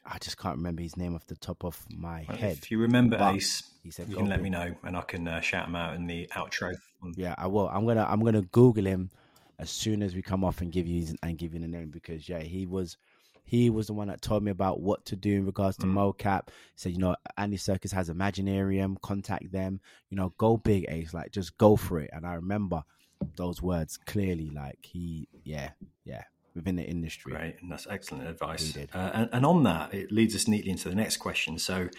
[0.06, 2.58] I just can't remember his name off the top of my Well, head.
[2.58, 5.26] If you remember But Ace, he said you can let me know, and I can
[5.26, 6.74] uh, shout him out in the outro.
[7.16, 7.68] Yeah, I will.
[7.68, 9.10] I'm gonna I'm gonna Google him
[9.58, 11.90] as soon as we come off and give you his, and give you the name
[11.90, 12.96] because yeah, he was
[13.44, 16.48] he was the one that told me about what to do in regards to mocap.
[16.48, 19.80] He said, you know, Andy Serkis has Imaginarium, contact them.
[20.08, 21.12] You know, go big, Ace.
[21.12, 22.10] Like just go for it.
[22.12, 22.84] And I remember
[23.36, 24.50] those words clearly.
[24.50, 25.70] Like he, yeah,
[26.04, 26.22] yeah,
[26.54, 27.34] within the industry.
[27.34, 28.76] Right, and that's excellent advice.
[28.76, 31.58] Uh, and, and on that, it leads us neatly into the next question.
[31.58, 31.90] So, you know,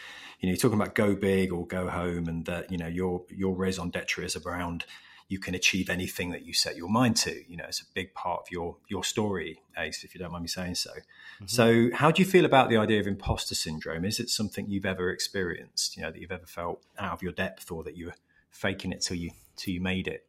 [0.41, 3.91] you're talking about go big or go home, and that you know your your raison
[3.91, 4.85] d'être is around
[5.27, 7.43] you can achieve anything that you set your mind to.
[7.49, 10.43] You know, it's a big part of your your story, Ace, if you don't mind
[10.43, 10.91] me saying so.
[10.91, 11.45] Mm-hmm.
[11.47, 14.05] So, how do you feel about the idea of imposter syndrome?
[14.05, 15.97] Is it something you've ever experienced?
[15.97, 18.15] You know, that you've ever felt out of your depth, or that you were
[18.51, 20.27] faking it till you till you made it?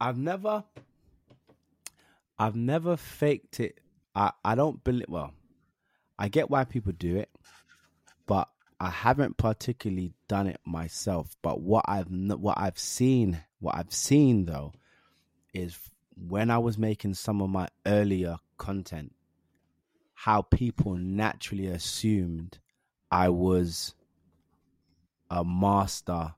[0.00, 0.64] I've never
[2.38, 3.80] I've never faked it.
[4.14, 5.32] I, I don't believe well,
[6.18, 7.30] I get why people do it,
[8.82, 11.36] I haven't particularly done it myself.
[11.40, 14.72] But what I've what I've seen, what I've seen though,
[15.54, 15.78] is
[16.16, 19.14] when I was making some of my earlier content,
[20.14, 22.58] how people naturally assumed
[23.08, 23.94] I was
[25.30, 26.34] a master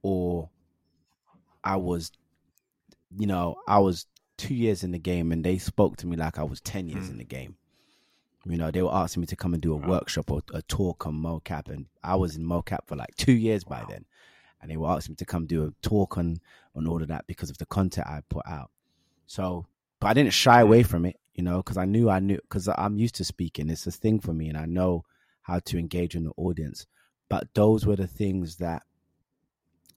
[0.00, 0.48] or
[1.62, 2.10] I was
[3.14, 4.06] you know, I was
[4.38, 7.04] two years in the game and they spoke to me like I was 10 years
[7.04, 7.12] hmm.
[7.12, 7.56] in the game.
[8.48, 11.06] You know, they were asking me to come and do a workshop or a talk
[11.06, 14.04] on mocap, and I was in mocap for like two years by then,
[14.62, 16.38] and they were asking me to come do a talk on
[16.74, 18.70] on all of that because of the content I put out.
[19.26, 19.66] So,
[20.00, 22.68] but I didn't shy away from it, you know, because I knew I knew because
[22.68, 23.68] I'm used to speaking.
[23.68, 25.04] It's a thing for me, and I know
[25.42, 26.86] how to engage in the audience.
[27.28, 28.82] But those were the things that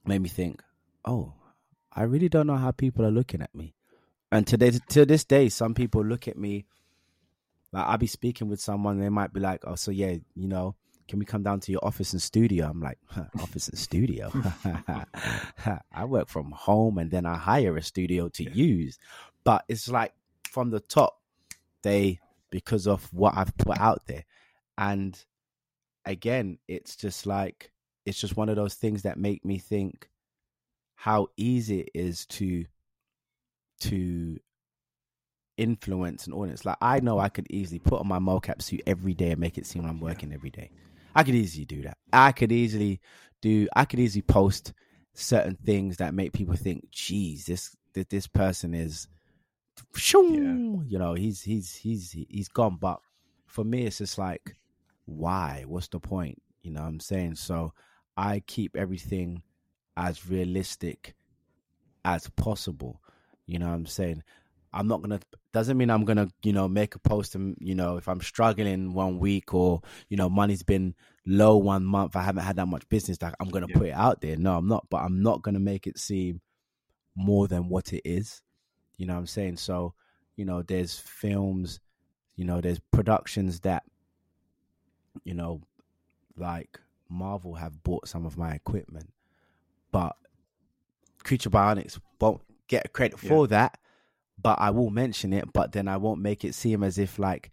[0.04, 0.62] made me think,
[1.04, 1.34] oh,
[1.92, 3.74] I really don't know how people are looking at me.
[4.32, 6.66] And today, to this day, some people look at me
[7.72, 10.74] like I'll be speaking with someone, they might be like, "Oh, so yeah, you know,
[11.08, 14.30] can we come down to your office and studio?" I'm like, huh, "Office and studio?
[15.92, 18.50] I work from home, and then I hire a studio to yeah.
[18.52, 18.98] use."
[19.44, 20.12] But it's like
[20.50, 21.20] from the top,
[21.82, 22.20] they
[22.50, 24.24] because of what I've put out there,
[24.76, 25.22] and
[26.04, 27.70] again, it's just like
[28.04, 30.08] it's just one of those things that make me think
[30.94, 32.64] how easy it is to
[33.80, 34.38] to
[35.60, 36.64] influence an audience.
[36.64, 39.58] Like I know I could easily put on my mocap suit every day and make
[39.58, 40.70] it seem I'm working every day.
[41.14, 41.98] I could easily do that.
[42.12, 43.00] I could easily
[43.40, 43.68] do.
[43.76, 44.72] I could easily post
[45.12, 49.06] certain things that make people think, "Geez, this this person is,
[50.82, 50.82] yeah.
[50.88, 53.00] you know, he's he's he's he's gone." But
[53.46, 54.56] for me, it's just like,
[55.04, 55.64] why?
[55.66, 56.40] What's the point?
[56.62, 57.34] You know what I'm saying?
[57.36, 57.72] So
[58.16, 59.42] I keep everything
[59.96, 61.14] as realistic
[62.04, 63.00] as possible.
[63.46, 64.22] You know what I'm saying?
[64.72, 65.20] I'm not gonna
[65.52, 68.92] doesn't mean I'm gonna, you know, make a post and you know, if I'm struggling
[68.92, 70.94] one week or, you know, money's been
[71.26, 73.76] low one month, I haven't had that much business, like I'm gonna yeah.
[73.76, 74.36] put it out there.
[74.36, 76.40] No, I'm not, but I'm not gonna make it seem
[77.16, 78.42] more than what it is.
[78.96, 79.56] You know what I'm saying?
[79.56, 79.94] So,
[80.36, 81.80] you know, there's films,
[82.36, 83.82] you know, there's productions that,
[85.24, 85.62] you know,
[86.36, 86.78] like
[87.08, 89.10] Marvel have bought some of my equipment,
[89.90, 90.14] but
[91.24, 93.28] Creature Bionics won't get credit yeah.
[93.28, 93.78] for that
[94.40, 97.50] but I will mention it, but then I won't make it seem as if like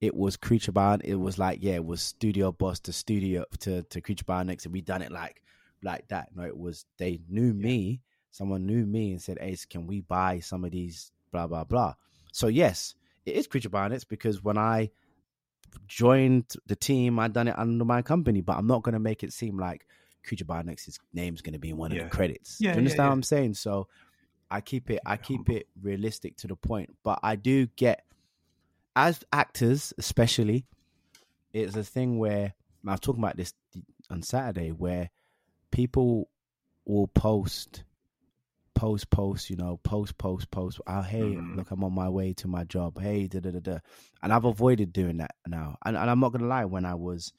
[0.00, 1.04] it was Creature Bionics.
[1.04, 4.72] It was like, yeah, it was Studio Boss to Studio to, to Creature Bionics, and
[4.72, 5.42] we done it like
[5.82, 6.30] like that.
[6.34, 8.00] No, it was they knew me,
[8.30, 11.94] someone knew me and said, Ace, can we buy some of these blah blah blah.
[12.32, 12.94] So yes,
[13.26, 14.90] it is Creature Bionics because when I
[15.86, 19.32] joined the team, I done it under my company, but I'm not gonna make it
[19.32, 19.86] seem like
[20.24, 22.02] Creature Bionics' name's gonna be in one yeah.
[22.02, 22.58] of the credits.
[22.60, 23.54] Yeah, Do you understand yeah, what I'm saying?
[23.54, 23.88] So
[24.50, 28.04] I keep it I keep it realistic to the point, but I do get
[28.96, 30.66] as actors, especially,
[31.52, 32.54] it's a thing where
[32.86, 33.54] I was talking about this
[34.10, 35.10] on Saturday, where
[35.70, 36.28] people
[36.84, 37.84] will post,
[38.74, 40.80] post, post, you know, post, post, post.
[40.86, 41.56] Oh, hey, mm.
[41.56, 43.00] look, I'm on my way to my job.
[43.00, 43.78] Hey, da da da da.
[44.22, 45.76] And I've avoided doing that now.
[45.84, 47.32] And, and I'm not gonna lie, when I was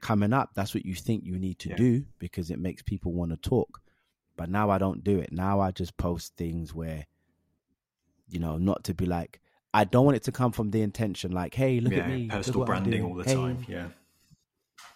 [0.00, 1.76] coming up, that's what you think you need to yeah.
[1.76, 3.80] do because it makes people want to talk.
[4.38, 5.32] But now I don't do it.
[5.32, 7.06] Now I just post things where,
[8.28, 9.40] you know, not to be like,
[9.74, 12.28] I don't want it to come from the intention like, hey, look yeah, at me.
[12.28, 13.34] Personal branding all the hey.
[13.34, 13.66] time.
[13.68, 13.88] Yeah.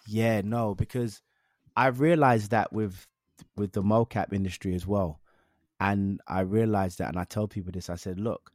[0.07, 1.21] Yeah, no, because
[1.75, 3.05] I've realized that with
[3.55, 5.19] with the mocap industry as well.
[5.79, 8.51] And I realized that and I tell people this, I said, look,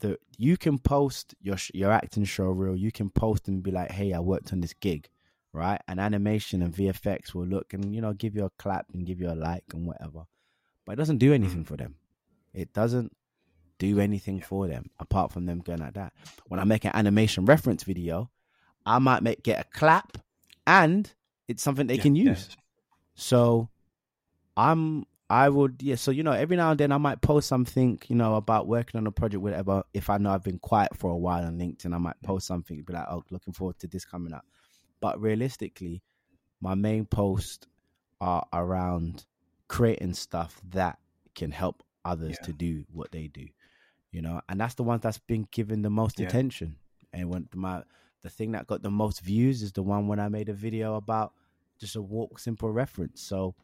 [0.00, 3.90] the you can post your your acting show reel, you can post and be like,
[3.90, 5.08] hey, I worked on this gig
[5.52, 5.80] right?
[5.88, 9.20] And animation and VFX will look and you know give you a clap and give
[9.20, 10.24] you a like and whatever,
[10.84, 11.34] but it doesn't do mm.
[11.34, 11.96] anything for them.
[12.52, 13.16] It doesn't
[13.78, 16.12] do anything for them apart from them going like that.
[16.48, 18.30] When I make an animation reference video,
[18.84, 20.18] I might make get a clap
[20.66, 21.10] and
[21.48, 22.48] it's something they yeah, can use.
[22.50, 22.56] Yeah.
[23.14, 23.68] So
[24.56, 28.00] I'm I would yeah, so you know, every now and then I might post something,
[28.08, 29.84] you know, about working on a project, whatever.
[29.94, 32.26] If I know I've been quiet for a while on LinkedIn, I might mm.
[32.26, 34.44] post something, be like, Oh, looking forward to this coming up.
[35.00, 36.02] But realistically,
[36.60, 37.66] my main posts
[38.20, 39.24] are around
[39.68, 40.98] creating stuff that
[41.34, 42.46] can help others yeah.
[42.46, 43.46] to do what they do.
[44.12, 46.26] You know, and that's the one that's been given the most yeah.
[46.26, 46.76] attention.
[47.12, 47.82] And when my
[48.22, 50.96] the thing that got the most views is the one when I made a video
[50.96, 51.32] about
[51.78, 53.22] just a walk simple reference.
[53.22, 53.54] So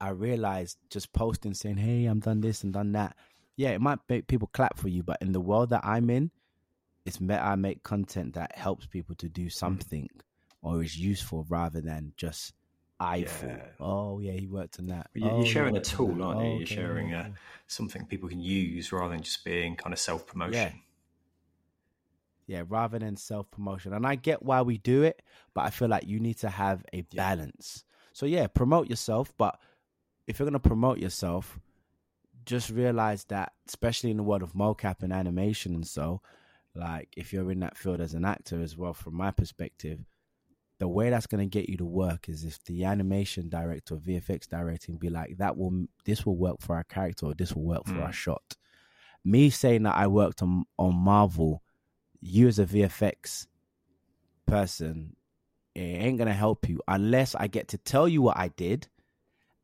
[0.00, 3.16] I realized just posting saying, Hey, I'm done this and done that.
[3.56, 6.30] Yeah, it might make people clap for you, but in the world that I'm in,
[7.06, 9.52] it's better I make content that helps people to do mm.
[9.52, 10.10] something
[10.60, 12.52] or is useful rather than just
[12.98, 13.58] I yeah.
[13.78, 15.10] Oh yeah, he worked on that.
[15.14, 16.46] You're, oh, sharing a tool, aren't you?
[16.46, 17.32] Oh, you're sharing a,
[17.66, 20.54] something people can use rather than just being kind of self promotion.
[22.48, 22.58] Yeah.
[22.58, 23.92] yeah, rather than self promotion.
[23.92, 25.22] And I get why we do it,
[25.52, 27.84] but I feel like you need to have a balance.
[27.84, 27.92] Yeah.
[28.14, 29.58] So yeah, promote yourself, but
[30.26, 31.60] if you're gonna promote yourself,
[32.46, 36.22] just realize that, especially in the world of mocap and animation and so,
[36.76, 40.00] like if you're in that field as an actor as well, from my perspective,
[40.78, 43.98] the way that's going to get you to work is if the animation director or
[43.98, 47.64] VFX directing be like, that will, this will work for our character or this will
[47.64, 48.02] work for mm.
[48.02, 48.56] our shot.
[49.24, 51.62] Me saying that I worked on, on Marvel,
[52.20, 53.46] you as a VFX
[54.46, 55.16] person,
[55.74, 58.88] it ain't gonna help you unless I get to tell you what I did,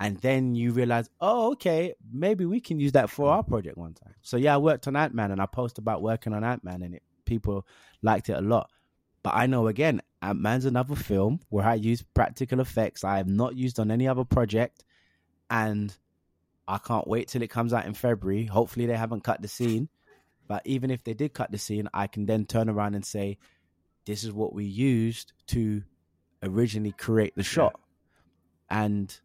[0.03, 3.95] and then you realize, oh, okay, maybe we can use that for our project one
[3.95, 4.15] time.
[4.21, 6.83] So yeah, I worked on Ant Man, and I post about working on Ant Man,
[6.83, 7.65] and it, people
[8.03, 8.69] liked it a lot.
[9.23, 13.29] But I know again, Ant Man's another film where I use practical effects I have
[13.29, 14.85] not used on any other project,
[15.49, 15.97] and
[16.67, 18.45] I can't wait till it comes out in February.
[18.45, 19.89] Hopefully, they haven't cut the scene.
[20.49, 23.39] But even if they did cut the scene, I can then turn around and say,
[24.05, 25.85] "This is what we used to
[26.43, 27.79] originally create the shot,"
[28.69, 29.17] and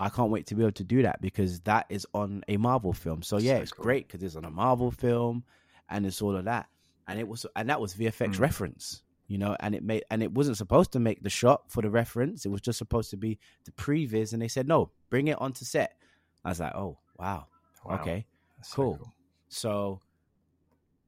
[0.00, 2.92] I can't wait to be able to do that because that is on a Marvel
[2.92, 3.22] film.
[3.22, 3.82] So yeah, So it's cool.
[3.84, 5.44] great because it's on a Marvel film,
[5.90, 6.68] and it's all of that,
[7.08, 8.40] and it was and that was VFX Mm.
[8.40, 11.82] reference, you know, and it made and it wasn't supposed to make the shot for
[11.82, 12.46] the reference.
[12.46, 15.64] It was just supposed to be the previs, and they said no, bring it onto
[15.64, 15.96] set.
[16.44, 17.46] I was like, oh wow,
[17.84, 17.96] Wow.
[18.00, 18.26] okay,
[18.56, 19.12] That's so cool.
[19.48, 20.00] So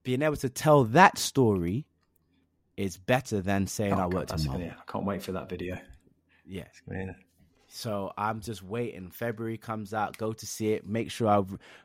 [0.02, 1.86] being able to tell that story
[2.76, 4.70] is better than saying Oh, I worked on Marvel.
[4.70, 5.78] I can't wait for that video.
[6.46, 6.64] Yeah.
[7.72, 9.10] So I'm just waiting.
[9.10, 10.88] February comes out, go to see it.
[10.88, 11.40] Make sure I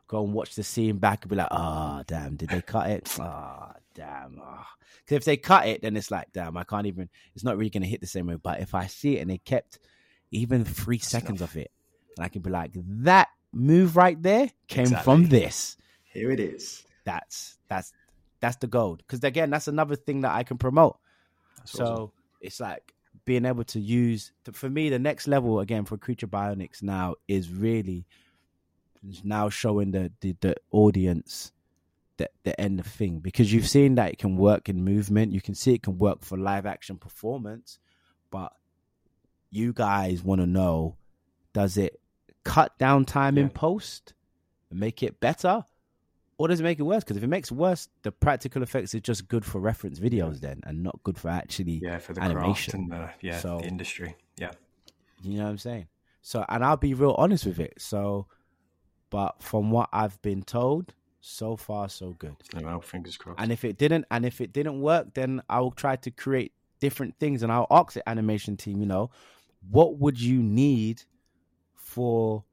[0.07, 3.16] go and watch the scene back and be like, oh, damn, did they cut it?
[3.20, 4.41] Oh, damn.
[4.44, 4.68] Ah.
[5.03, 7.70] Because if they cut it, then it's like, damn, I can't even, it's not really
[7.70, 8.36] going to hit the same way.
[8.41, 9.78] But if I see it and they kept
[10.32, 11.70] even three seconds of it,
[12.18, 15.78] and I can be like, that move right there came from this.
[16.12, 16.84] Here it is.
[17.03, 17.94] That's, that's,
[18.40, 19.03] that's the gold.
[19.06, 20.98] Because again, that's another thing that I can promote.
[21.57, 22.12] That's So awesome.
[22.41, 22.94] it's like
[23.26, 27.49] being able to use for me the next level again for Creature Bionics now is
[27.49, 28.06] really
[29.23, 31.52] now showing the the, the audience
[32.18, 33.19] the the end of thing.
[33.19, 36.23] Because you've seen that it can work in movement, you can see it can work
[36.23, 37.80] for live action performance,
[38.31, 38.53] but
[39.49, 40.95] you guys want to know
[41.53, 41.99] does it
[42.43, 44.14] cut down time in post
[44.69, 45.64] and make it better
[46.38, 47.03] or does it make it worse?
[47.03, 50.40] Because if it makes it worse, the practical effects is just good for reference videos
[50.41, 52.76] then, and not good for actually, yeah, for the animation.
[52.76, 54.16] and the, yeah, So- the industry.
[54.38, 54.52] Yeah.
[55.24, 55.88] you know what I'm saying?
[56.22, 57.74] So, and I'll be real honest with it.
[57.78, 58.28] So,
[59.10, 62.36] but from what I've been told, so far so good.
[62.62, 63.40] Well, fingers crossed.
[63.40, 67.16] And if it didn't, and if it didn't work, then I'll try to create different
[67.20, 69.10] things, and I'll ask the animation team, you know,
[69.70, 71.02] what would you need
[71.76, 72.44] for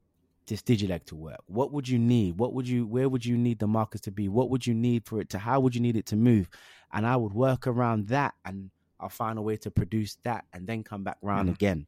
[0.47, 1.41] this digileg to work?
[1.47, 2.37] What would you need?
[2.37, 2.85] What would you?
[2.85, 4.27] Where would you need the markers to be?
[4.27, 5.39] What would you need for it to?
[5.39, 6.49] How would you need it to move?
[6.91, 10.67] And I would work around that, and I'll find a way to produce that, and
[10.67, 11.53] then come back around Mhm.
[11.53, 11.87] again.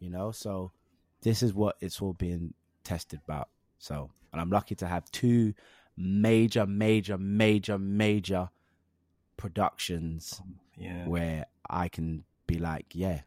[0.00, 0.72] You know, so
[1.22, 2.54] this is what it's all being
[2.84, 3.48] tested about.
[3.78, 5.54] So, and I'm lucky to have two
[5.96, 8.50] major, major, major, major
[9.36, 10.40] productions
[10.76, 11.06] yeah.
[11.06, 13.22] where I can be like, yeah,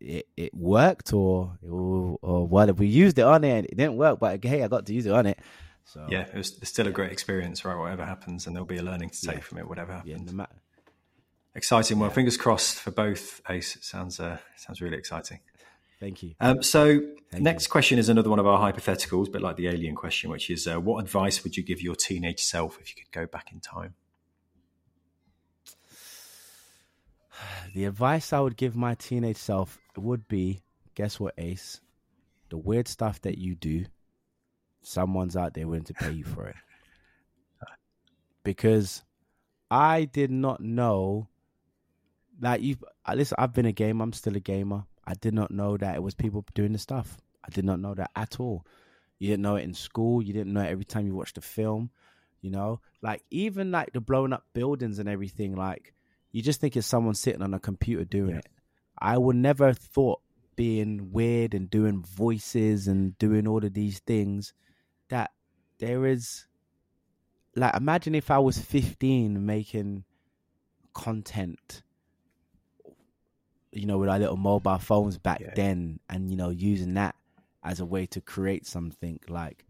[0.00, 3.76] it, it worked, or, or or what if we used it on it and it
[3.76, 5.38] didn't work, but hey, I got to use it on it.
[5.84, 7.76] So yeah, it was it's still a great experience, right?
[7.78, 9.40] Whatever happens, and there'll be a learning to take Yeah.
[9.40, 10.10] from it, whatever happens.
[10.10, 10.56] yeah, no matter.
[11.54, 11.98] Exciting.
[11.98, 13.40] Well, fingers crossed for both.
[13.48, 15.40] Ace, it sounds uh, sounds really exciting.
[15.98, 16.34] Thank you.
[16.40, 17.00] Um, so,
[17.30, 20.50] Thank next question is another one of our hypotheticals, but like the alien question, which
[20.50, 23.50] is, uh, what advice would you give your teenage self if you could go back
[23.50, 23.94] in time?
[27.74, 30.62] The advice I would give my teenage self would be
[30.94, 31.80] guess what, Ace?
[32.48, 33.84] The weird stuff that you do,
[34.82, 36.56] someone's out there willing to pay you for it.
[38.44, 39.02] Because
[39.70, 41.28] I did not know
[42.38, 44.84] that you uh, listen, I've been a gamer, I'm still a gamer.
[45.04, 47.18] I did not know that it was people doing the stuff.
[47.44, 48.64] I did not know that at all.
[49.18, 51.40] You didn't know it in school, you didn't know it every time you watched a
[51.40, 51.90] film,
[52.40, 52.80] you know?
[53.02, 55.94] Like even like the blowing up buildings and everything, like
[56.36, 58.38] you just think it's someone sitting on a computer doing Yeah.
[58.40, 58.46] it.
[58.98, 60.20] I would never have thought
[60.54, 64.52] being weird and doing voices and doing all of these things
[65.08, 65.30] that
[65.78, 66.46] there is
[67.54, 70.04] like imagine if I was 15 making
[70.92, 71.82] content
[73.72, 75.52] you know with our little mobile phones back Yeah.
[75.54, 77.14] then and you know using that
[77.62, 79.64] as a way to create something like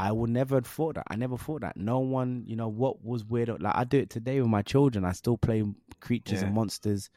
[0.00, 1.04] I would never have thought that.
[1.08, 1.76] I never thought that.
[1.76, 3.48] No one, you know, what was weird.
[3.60, 5.04] Like I do it today with my children.
[5.04, 5.62] I still play
[6.00, 6.46] creatures Yeah.
[6.46, 7.10] and monsters,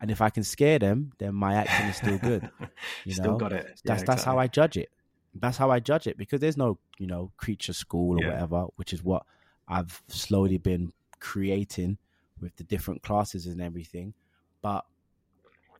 [0.00, 2.48] and if I can scare them, then my acting is still good.
[3.04, 3.38] You Still know?
[3.38, 3.80] got it.
[3.84, 4.36] That's Yeah, that's how.
[4.38, 4.90] I judge it.
[5.34, 8.30] That's how I judge it because there's no, you know, creature school or Yeah.
[8.32, 9.24] whatever, which is what
[9.68, 11.98] I've slowly been creating
[12.40, 14.12] with the different classes and everything.
[14.60, 14.84] But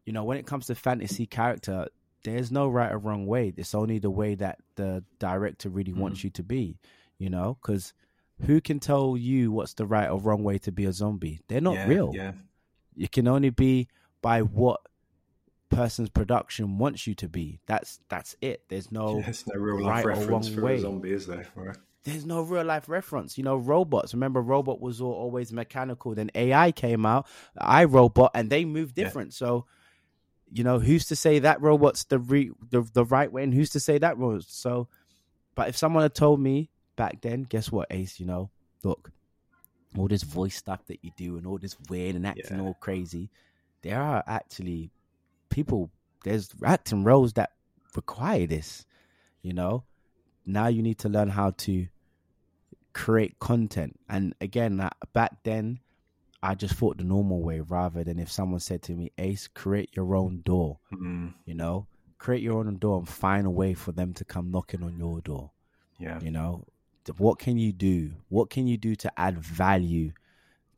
[0.05, 1.89] you know, when it comes to fantasy character,
[2.35, 3.53] there's no right or wrong way.
[3.57, 6.01] It's only the way that the director really Mm-hmm.
[6.01, 6.79] wants you to be.
[7.19, 7.95] You know, because
[8.43, 11.41] who can tell you what's the right or wrong way to be a zombie?
[11.49, 12.11] They're not yeah, real.
[12.15, 12.33] Yeah.
[12.97, 13.89] It can only be
[14.21, 14.81] by what
[15.71, 17.61] person's production wants you to be.
[17.67, 18.63] That's that's it.
[18.69, 20.77] There's no There's no real life right reference for way.
[20.77, 21.47] a zombie, is there?
[21.55, 21.77] Right.
[22.05, 23.37] there's no real life reference.
[23.39, 24.15] You know, robots.
[24.15, 26.15] Remember, robot was all, always mechanical.
[26.15, 27.27] Then AI came out,
[27.59, 29.31] I robot, and they move different.
[29.33, 29.39] Yeah.
[29.47, 29.67] So,
[30.53, 33.71] you know, who's to say that robot's the re- the the right way, and who's
[33.71, 34.45] to say that robot?
[34.47, 34.89] So,
[35.55, 38.21] but if someone had told me back then, guess what, Ace?
[38.21, 38.51] You know,
[38.83, 39.11] look,
[39.97, 42.63] all this voice stuff that you do, and all this weird and acting yeah.
[42.63, 43.31] all crazy,
[43.83, 44.91] there are actually
[45.49, 45.91] people.
[46.25, 47.51] There's acting roles that
[47.95, 48.85] require this.
[49.43, 49.85] You know,
[50.45, 51.87] now you need to learn how to
[52.93, 53.99] create content.
[54.09, 55.81] And again, back then,
[56.47, 59.91] I just thought the normal way rather than if someone said to me, Ace, create
[59.97, 60.79] your own door.
[60.93, 61.29] Mm-hmm.
[61.45, 64.85] You know, create your own door and find a way for them to come knocking
[64.85, 65.51] on your door.
[65.99, 66.21] Yeah.
[66.21, 66.65] You know,
[67.19, 68.13] what can you do?
[68.29, 70.13] What can you do to add value?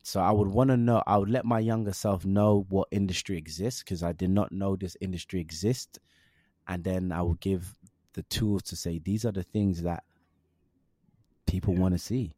[0.01, 3.37] So I would want to know, I would let my younger self know what industry
[3.37, 5.99] exists because I did not know this industry exists.
[6.67, 7.75] And then I would give
[8.13, 10.03] the tools to say, these are the things that
[11.45, 11.79] people yeah.
[11.79, 12.33] want to see.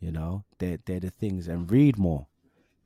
[0.00, 2.28] You know, they're they're the things, and read more,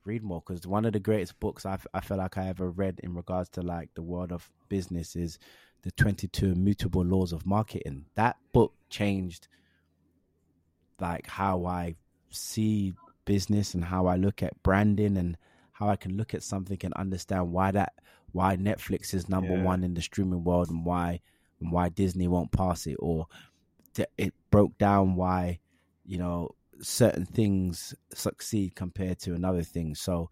[0.05, 2.99] read more, because one of the greatest books I I feel like I ever read
[3.03, 5.39] in regards to like the world of business is
[5.83, 8.05] the Twenty Two Immutable Laws of Marketing.
[8.15, 9.47] That book changed
[10.99, 11.95] like how I
[12.29, 12.93] see
[13.25, 15.37] business and how I look at branding and
[15.71, 17.93] how I can look at something and understand why that
[18.31, 19.63] why Netflix is number yeah.
[19.63, 21.19] one in the streaming world and why
[21.59, 23.27] and why Disney won't pass it or
[24.17, 25.59] it broke down why
[26.05, 26.49] you know
[26.83, 29.95] certain things succeed compared to another thing.
[29.95, 30.29] So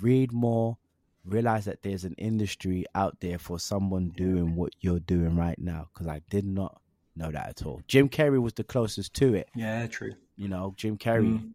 [0.00, 0.78] read more,
[1.24, 5.88] realize that there's an industry out there for someone doing what you're doing right now.
[5.92, 6.80] Because I did not
[7.14, 7.82] know that at all.
[7.86, 9.48] Jim Carrey was the closest to it.
[9.54, 10.12] Yeah, true.
[10.36, 11.38] You know, Jim Carrey.
[11.38, 11.52] Mm.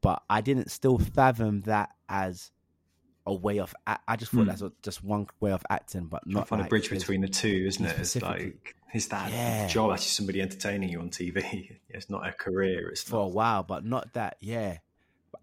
[0.00, 2.50] But I didn't still fathom that as
[3.26, 3.74] a way of.
[3.86, 4.58] I just thought mm.
[4.58, 6.48] that's just one way of acting, but not.
[6.48, 7.98] find like, a bridge between the two, isn't it?
[7.98, 9.66] It's like is that yeah.
[9.68, 11.78] job actually somebody entertaining you on TV?
[11.88, 12.88] it's not a career.
[12.88, 13.22] It's for not...
[13.22, 14.36] a while, but not that.
[14.40, 14.78] Yeah,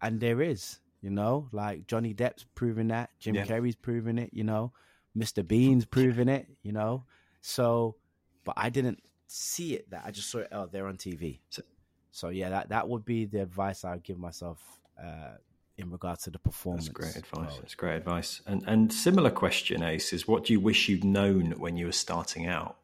[0.02, 3.46] and there is, you know, like Johnny Depp's proving that, Jim yeah.
[3.46, 4.72] Carrey's proving it, you know,
[5.18, 5.46] Mr.
[5.46, 7.06] Bean's proving it, you know.
[7.42, 7.96] So,
[8.44, 9.90] but I didn't see it.
[9.90, 10.50] That I just saw it.
[10.52, 11.40] Oh, they're on TV.
[11.50, 11.62] So,
[12.12, 14.60] so yeah, that that would be the advice I would give myself.
[15.02, 15.38] Uh,
[15.80, 16.88] in regards to the performance.
[16.88, 17.58] That's great advice.
[17.58, 18.42] That's great advice.
[18.46, 21.92] And and similar question, Ace, is what do you wish you'd known when you were
[21.92, 22.78] starting out?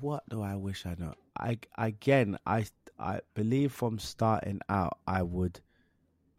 [0.00, 1.14] What do I wish I know?
[1.38, 2.66] I again, I
[2.98, 5.60] I believe from starting out, I would,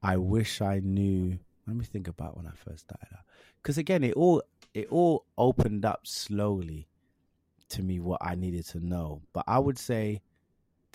[0.01, 1.39] I wish I knew.
[1.67, 3.23] Let me think about when I first started out,
[3.61, 4.43] because again, it all
[4.73, 6.87] it all opened up slowly
[7.69, 9.21] to me what I needed to know.
[9.33, 10.21] But I would say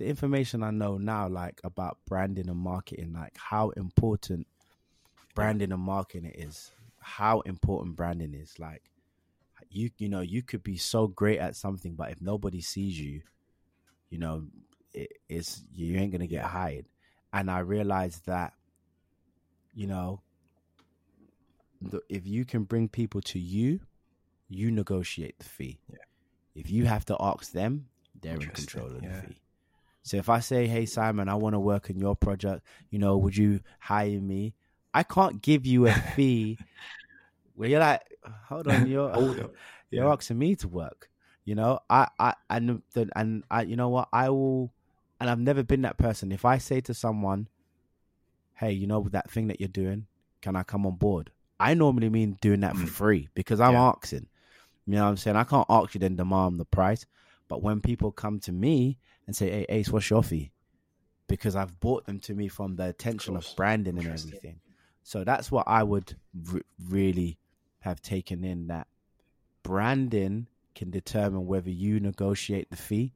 [0.01, 4.47] the information I know now, like about branding and marketing, like how important
[5.35, 6.71] branding and marketing is,
[7.01, 8.59] how important branding is.
[8.59, 8.83] Like
[9.69, 13.21] you, you know, you could be so great at something, but if nobody sees you,
[14.09, 14.45] you know,
[14.95, 16.87] it, it's you ain't gonna get hired.
[17.31, 18.55] And I realized that,
[19.75, 20.23] you know,
[21.83, 23.81] the, if you can bring people to you,
[24.49, 25.79] you negotiate the fee.
[25.91, 25.99] Yeah.
[26.55, 29.21] If you have to ask them, they're in control of yeah.
[29.21, 29.41] the fee.
[30.03, 33.17] So if I say, "Hey Simon, I want to work in your project, you know,
[33.19, 34.55] would you hire me?"
[34.93, 36.59] I can't give you a fee
[37.55, 38.03] where you're like,
[38.49, 39.15] "Hold on, you're
[39.91, 40.13] you're yeah.
[40.13, 41.09] asking me to work."
[41.45, 42.83] You know, I I and
[43.15, 44.73] and I you know what I will,
[45.21, 46.33] and I've never been that person.
[46.33, 47.49] If I say to someone,
[48.55, 50.07] "Hey, you know that thing that you're doing,
[50.41, 52.89] can I come on board?" I normally mean doing that for mm.
[52.89, 53.93] free because I'm yeah.
[53.95, 54.27] asking.
[54.87, 55.37] You know what I'm saying?
[55.37, 57.05] I can't ask you then demand the price.
[57.49, 58.99] But when people come to me
[59.31, 60.51] and say, "Hey, Ace, what's your fee?"
[61.28, 64.61] Because I've bought them to me from the attention of, of branding and everything.
[65.05, 67.39] So that's what I would re- really
[67.81, 68.89] have taken in that
[69.62, 73.15] branding can determine whether you negotiate the fee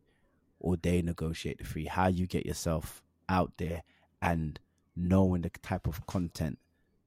[0.60, 1.86] or they negotiate the fee.
[1.86, 3.82] How you get yourself out there
[4.22, 4.60] and
[4.94, 6.58] knowing the type of content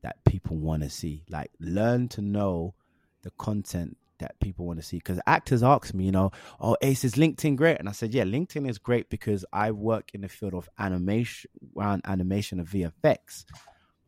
[0.02, 1.24] that people want to see.
[1.30, 2.74] Like learn to know
[3.24, 4.98] the content that people want to see.
[4.98, 7.80] Because actors ask me, you know, oh, Ace, is LinkedIn great?
[7.80, 11.50] And I said, yeah, LinkedIn is great because I work in the field of animation,
[11.78, 13.46] around animation of VFX.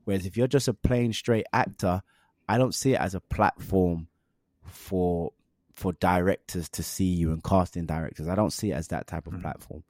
[0.04, 2.02] Whereas if you're just a plain straight actor,
[2.48, 4.08] I don't see it as a platform
[4.66, 5.34] for
[5.76, 8.28] for directors to see you and casting directors.
[8.28, 9.42] I don't see it as that type of mm.
[9.42, 9.84] platform.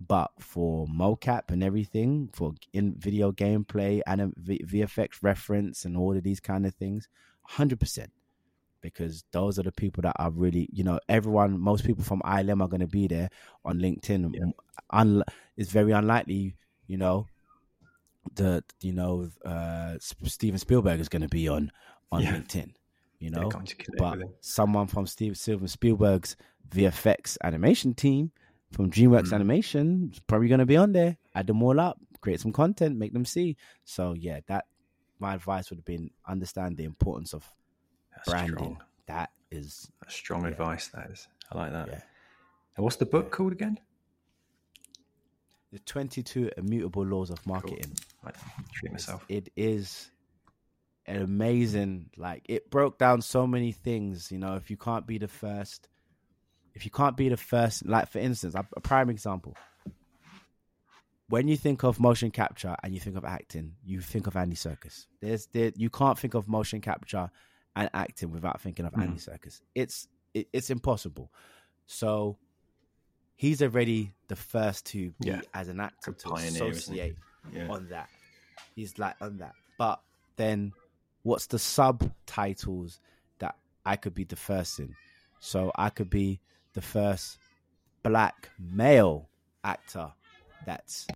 [0.00, 6.22] But for mocap and everything, for in video gameplay and VFX reference and all of
[6.22, 7.08] these kind of things,
[7.42, 8.10] hundred percent
[8.92, 12.62] because those are the people that are really, you know, everyone, most people from ILM
[12.62, 13.28] are going to be there
[13.64, 14.34] on LinkedIn.
[14.34, 14.44] Yeah.
[14.90, 15.24] Un-
[15.56, 16.56] it's very unlikely,
[16.86, 17.26] you know,
[18.34, 21.70] that you know uh, Steven Spielberg is going to be on
[22.12, 22.34] on yeah.
[22.36, 22.72] LinkedIn,
[23.18, 23.50] you know,
[23.98, 26.36] but someone from Steve Steven Spielberg's
[26.68, 28.32] VFX animation team
[28.72, 29.34] from DreamWorks Mm.
[29.34, 31.16] Animation is probably going to be on there.
[31.34, 33.56] Add them all up, create some content, make them see.
[33.84, 34.66] So yeah, that
[35.18, 37.44] my advice would have been understand the importance of
[38.16, 38.54] That's branding.
[38.56, 38.82] strong.
[39.06, 40.48] That is That's strong Yeah.
[40.48, 40.88] advice.
[40.88, 41.28] That is.
[41.52, 41.88] I like that.
[41.88, 42.00] yeah.
[42.76, 43.78] And what's the book called again?
[45.72, 47.92] The 22 immutable laws of marketing.
[48.24, 48.32] I
[48.72, 49.24] treat myself.
[49.28, 50.10] It is
[51.06, 55.18] an amazing like it broke down so many things, you know, if you can't be
[55.18, 55.88] the first
[56.74, 59.56] if you can't be the first like for instance, a a prime example.
[61.28, 64.54] When you think of motion capture and you think of acting, you think of Andy
[64.56, 65.06] Serkis.
[65.20, 67.30] There's there you can't think of motion capture
[67.76, 69.02] and acting without thinking of Mm.
[69.02, 69.60] Andy Serkis.
[69.74, 71.30] It's it, it's impossible.
[71.86, 72.36] So
[73.36, 75.40] he's already the first to be Yeah.
[75.54, 77.16] as an actor A to pioneer, associate
[77.52, 77.68] Yeah.
[77.68, 78.08] on that.
[78.74, 79.54] He's like on that.
[79.78, 80.02] But
[80.36, 80.72] then
[81.22, 83.00] what's the subtitles
[83.38, 84.94] that I could be the first in?
[85.38, 86.40] So I could be
[86.72, 87.38] the first
[88.02, 89.28] black male
[89.64, 90.12] actor
[90.66, 91.06] that's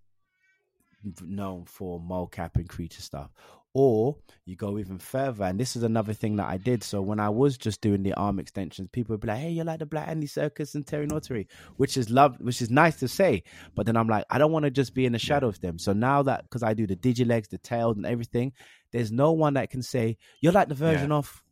[1.23, 3.31] known for mocap and creature stuff.
[3.73, 4.17] Or
[4.47, 6.83] you go even further, and this is another thing that I did.
[6.83, 9.65] So when I was just doing the arm extensions, people would be like, "Hey, you're
[9.65, 13.07] like the Black Andy Serkis and Terry Notary," which is love, which is nice to
[13.07, 13.45] say.
[13.77, 15.79] But then I'm like, I don't want to just be in the shadow of them.
[15.79, 18.53] So now that because I do the digilegs, the tails, and everything,
[18.91, 21.45] there's no one that can say you're like the version of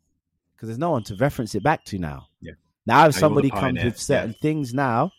[0.56, 2.26] because there's no one to reference it back to now.
[2.40, 2.54] Yeah.
[2.84, 5.12] Now if somebody comes with certain things now,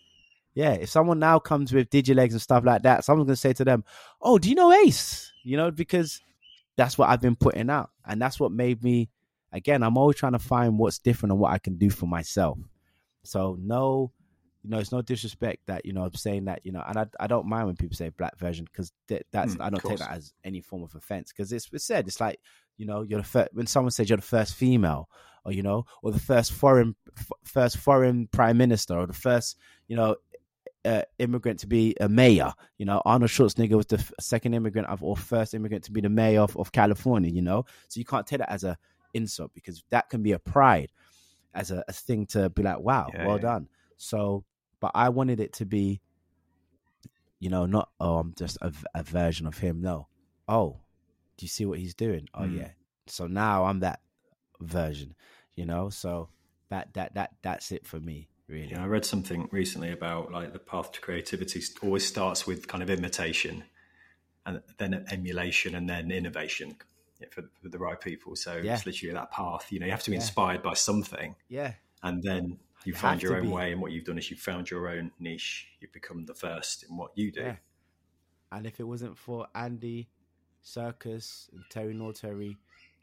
[0.53, 3.63] yeah, if someone now comes with digilegs and stuff like that, someone's gonna say to
[3.63, 3.85] them,
[4.21, 6.19] "Oh, do you know Ace?" You know, because
[6.79, 9.09] that's what I've been putting out, and that's what made me.
[9.51, 12.57] Again, I'm always trying to find what's different and what I can do for myself.
[13.23, 14.11] So no,
[14.63, 17.05] you know, it's no disrespect that you know I'm saying that you know, and I
[17.19, 19.99] I don't mind when people say black version because th- that's Mm, I don't take
[19.99, 22.39] that as any form of offense because it's, it's said it's like
[22.77, 25.09] you know you're the first when someone says you're the first female
[25.43, 29.57] or you know or the first foreign f- first foreign prime minister or the first
[29.87, 30.15] you know
[30.85, 32.53] uh, immigrant to be a mayor.
[32.77, 36.01] You know, Arnold Schwarzenegger was the f- second immigrant of, or first immigrant to be
[36.01, 37.29] the mayor of, of California.
[37.31, 38.77] You know, so you can't take that as a
[39.13, 40.91] insult because that can be a pride,
[41.53, 43.41] as a, a thing to be like, wow, Yeah, well yeah.
[43.41, 43.67] done.
[43.97, 44.43] So,
[44.79, 45.99] but I wanted it to be,
[47.39, 49.81] you know, not oh, I'm just a version of him.
[49.81, 50.07] No,
[50.47, 50.77] oh,
[51.37, 52.27] do you see what he's doing?
[52.33, 52.57] Oh Mm.
[52.57, 52.69] yeah.
[53.07, 54.01] So now I'm that
[54.61, 55.15] version.
[55.55, 56.29] You know, so
[56.69, 58.29] that that that that's it for me.
[58.49, 58.71] Really.
[58.71, 62.81] Yeah, I read something recently about like the path to creativity always starts with kind
[62.81, 63.63] of imitation,
[64.45, 66.75] and then emulation, and then innovation
[67.31, 68.35] for, for the right people.
[68.35, 68.73] So Yeah.
[68.73, 69.71] it's literally that path.
[69.71, 70.21] You know, you have to be Yeah.
[70.21, 71.75] inspired by something, Yeah.
[72.01, 73.49] and then you You find your own be.
[73.49, 73.71] way.
[73.71, 75.67] And what you've done is you've found your own niche.
[75.79, 77.41] You've become the first in what you do.
[77.41, 77.57] Yeah.
[78.51, 80.09] And if it wasn't for Andy
[80.63, 82.57] Serkis and Terry Notary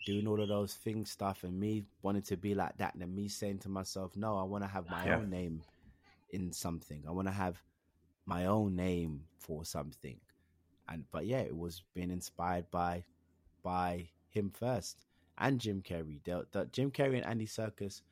[0.07, 3.15] doing all of those things stuff and me wanting to be like that, and then
[3.15, 5.17] me saying to myself, No, I want to have my Yeah.
[5.19, 5.63] own name
[6.31, 7.05] in something.
[7.07, 7.61] I want to have
[8.25, 10.19] my own name for something.
[10.89, 13.05] And but yeah, it was being inspired by
[13.63, 15.05] by him first
[15.39, 16.23] and Jim Carrey.
[16.25, 18.03] The, the Jim Carrey and Andy Serkis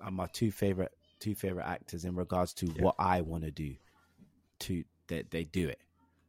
[0.00, 2.82] are my two favorite two favorite actors in regards to Yeah.
[2.82, 3.74] what I want to do.
[4.60, 5.80] To that they, do it.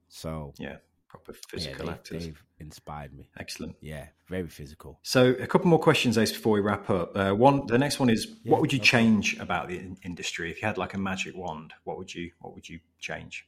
[0.08, 0.78] So Yeah,
[1.10, 2.26] proper yeah, physical they, actors.
[2.26, 3.30] they've inspired me.
[3.38, 3.76] Excellent.
[3.82, 5.00] Yeah, very physical.
[5.04, 7.18] So a couple more questions, Ace, before we wrap up.
[7.18, 9.22] Uh, one, the next one is, Yeah, what would you problem.
[9.22, 11.74] change about the in- industry if you had like a magic wand?
[11.84, 13.48] What would you What would you change?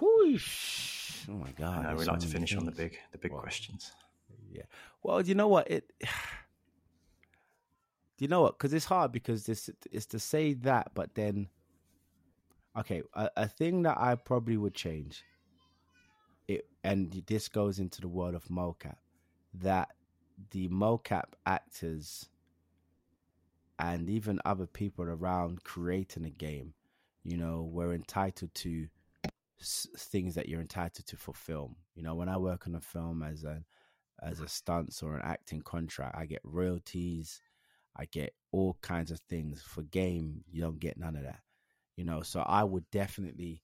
[0.00, 1.26] Whoosh.
[1.28, 1.86] Oh my god!
[1.86, 3.92] I we like to finish on the big the big Well, questions.
[4.50, 4.62] Yeah.
[5.02, 5.70] Well, you know what?
[5.70, 5.92] It.
[8.18, 8.58] you know what?
[8.58, 11.48] Because it's hard because this is to say that, but then,
[12.78, 15.22] okay, a, a thing that I probably would change.
[16.84, 18.96] And this goes into the world of mocap,
[19.54, 19.88] that
[20.50, 22.28] the mocap actors
[23.78, 26.74] and even other people around creating a game,
[27.24, 28.86] you know, were entitled to
[29.60, 31.76] s- things that you're entitled to for film.
[31.94, 33.64] You know, when I work on a film as a
[34.22, 37.40] as a stunts or an acting contract, I get royalties,
[37.96, 39.62] I get all kinds of things.
[39.62, 41.40] For game, you don't get none of that.
[41.96, 43.62] You know, so I would definitely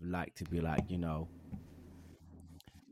[0.00, 1.28] like to be like, you know,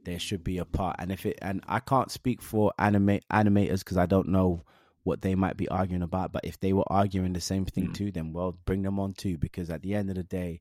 [0.06, 3.80] there should be a part and if it and I can't speak for anime animators
[3.80, 4.62] because I don't know
[5.02, 7.94] what they might be arguing about, but if they were arguing the same thing Mm.
[7.94, 10.60] too, then well bring them on too because at the end of the day,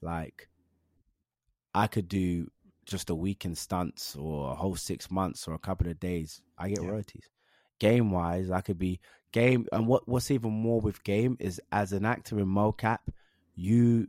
[0.00, 0.48] like
[1.74, 2.50] I could do
[2.86, 6.42] just a week in stunts or a whole six months or a couple of days.
[6.58, 6.90] I get Yeah.
[6.90, 7.28] royalties.
[7.78, 9.00] Game wise, I could be
[9.32, 13.00] game and what what's even more with game is as an actor in mocap,
[13.54, 14.08] you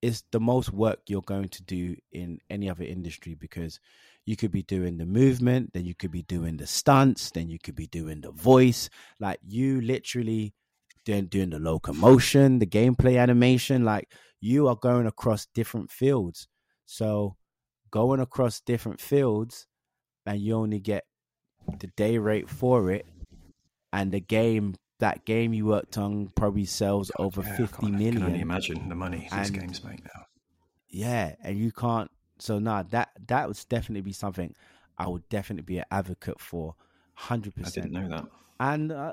[0.00, 3.80] it's the most work you're going to do in any other industry because
[4.28, 7.58] you could be doing the movement, then you could be doing the stunts, then you
[7.58, 8.90] could be doing the voice.
[9.18, 10.52] Like you literally
[11.06, 13.86] doing doing the locomotion, the gameplay animation.
[13.86, 14.06] Like
[14.42, 16.46] you are going across different fields.
[16.84, 17.36] So
[17.90, 19.66] going across different fields,
[20.26, 21.04] and you only get
[21.80, 23.06] the day rate for it,
[23.94, 27.92] and the game that game you worked on probably sells God, over yeah, fifty God,
[27.92, 28.16] million.
[28.16, 30.26] I can only imagine the money these And- games make now.
[30.90, 32.10] Yeah, and you can't.
[32.38, 34.54] So nah, that that would definitely be something
[34.96, 36.74] I would definitely be an advocate for,
[37.14, 37.86] hundred percent.
[37.86, 38.26] I didn't know that.
[38.60, 39.12] And uh,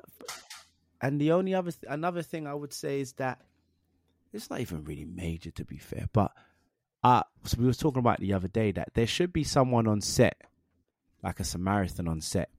[1.01, 3.39] and the only other th- another thing I would say is that
[4.33, 6.31] it's not even really major to be fair, but
[7.03, 10.01] uh so we were talking about the other day that there should be someone on
[10.01, 10.41] set,
[11.23, 12.49] like a Samaritan on set,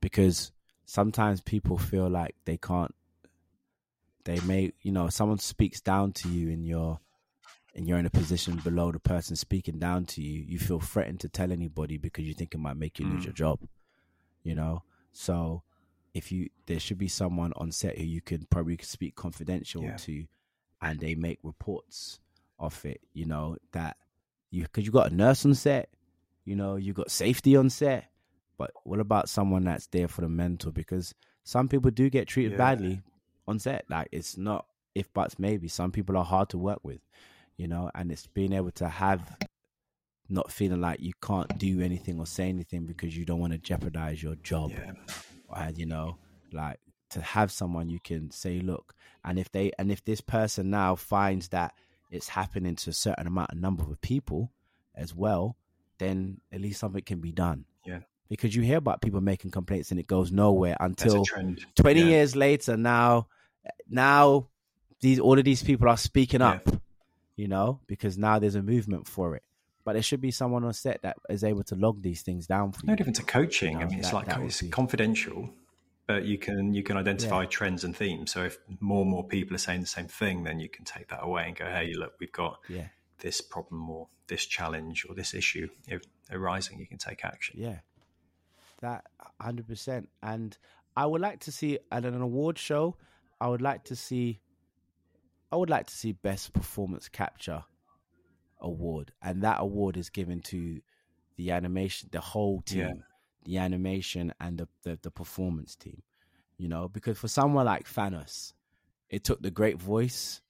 [0.00, 0.52] because
[0.86, 2.94] sometimes people feel like they can't.
[4.24, 6.98] They may, you know, someone speaks down to you in you're,
[7.78, 10.44] and you're in a position below the person speaking down to you.
[10.46, 13.26] You feel threatened to tell anybody because you think it might make you lose Mm.
[13.26, 13.60] your job.
[14.42, 14.82] You know,
[15.12, 15.62] so
[16.12, 19.96] if you there should be someone on set who you can probably speak confidential Yeah.
[19.98, 20.26] to,
[20.82, 22.18] and they make reports
[22.58, 23.00] of it.
[23.12, 23.96] You know that
[24.50, 25.90] you because you got a nurse on set,
[26.44, 28.10] you know you got safety on set,
[28.56, 30.72] but what about someone that's there for the mental?
[30.72, 31.14] Because
[31.44, 32.58] some people do get treated Yeah.
[32.58, 33.02] badly
[33.46, 33.84] on set.
[33.88, 35.68] Like it's not if buts maybe.
[35.68, 37.00] Some people are hard to work with,
[37.58, 39.36] you know, and it's being able to have
[40.30, 43.58] not feeling like you can't do anything or say anything because you don't want to
[43.58, 44.92] jeopardize your job Yeah.
[45.56, 46.16] and you know
[46.52, 46.78] like
[47.10, 48.94] to have someone you can say look
[49.24, 51.72] and if they and if this person now finds that
[52.10, 54.52] it's happening to a certain amount of number of people
[54.94, 55.56] as well
[55.98, 58.00] then at least something can be done Yeah.
[58.28, 62.06] because you hear about people making complaints and it goes nowhere until 20 Yeah.
[62.06, 63.28] years later now
[63.88, 64.48] now
[65.00, 66.50] these all of these people are speaking Yeah.
[66.50, 66.82] up
[67.38, 69.42] you know because now there's a movement for it
[69.84, 72.72] but there should be someone on set that is able to log these things down
[72.72, 73.74] for No you different to coaching.
[73.80, 75.48] You I mean, it's that- like that it's be- confidential,
[76.06, 78.32] but you can you can identify trends and themes.
[78.32, 81.08] So if more and more people are saying the same thing, then you can take
[81.08, 82.88] that away and go, "Hey, look, we've got yeah
[83.20, 85.68] this problem or this challenge or this issue
[86.30, 86.78] arising.
[86.80, 87.78] You can take action." Yeah,
[88.80, 89.06] that
[89.40, 90.10] hundred percent.
[90.22, 90.58] And
[90.96, 92.96] I would like to see at an award show.
[93.40, 94.40] I would like to see.
[95.50, 97.64] I would like to see best performance capture
[98.60, 100.80] award, and that award is given to
[101.36, 102.92] the animation, the whole team, Yeah.
[103.44, 106.02] the animation and the, the the performance team.
[106.58, 108.52] You know, because for someone like Thanos,
[109.08, 110.40] it took the great voice,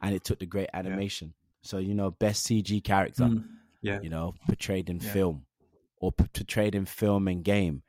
[0.00, 1.34] and it took the great animation.
[1.62, 3.44] So you know, best CG character Mm.
[3.82, 3.98] Yeah.
[4.00, 5.12] you know, portrayed in Yeah.
[5.12, 5.46] film
[6.00, 7.82] or portrayed in film and game,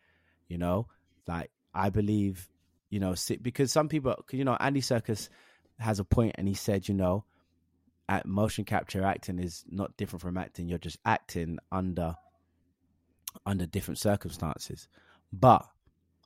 [0.48, 0.88] you know,
[1.28, 2.50] like I believe,
[2.90, 5.30] you know, because some people, you know, Andy Serkis
[5.80, 7.26] has a point and he said, you know,
[8.10, 10.68] at motion capture acting is not different from acting.
[10.68, 12.16] You're just acting under
[13.45, 14.88] under different circumstances.
[15.32, 15.66] But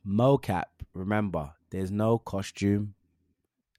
[0.05, 2.95] mocap, remember, there's no costume.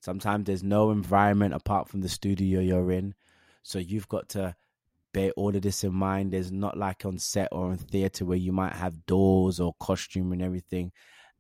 [0.00, 3.14] Sometimes there's no environment apart from the studio you're in.
[3.62, 4.54] So you've got to
[5.12, 6.32] bear all of this in mind.
[6.32, 10.32] There's not like on set or in theater where you might have doors or costume
[10.32, 10.92] and everything.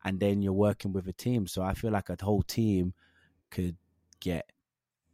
[0.04, 1.46] And then you're working with a team.
[1.46, 2.94] So I feel like a whole team
[3.50, 3.76] could
[4.20, 4.50] get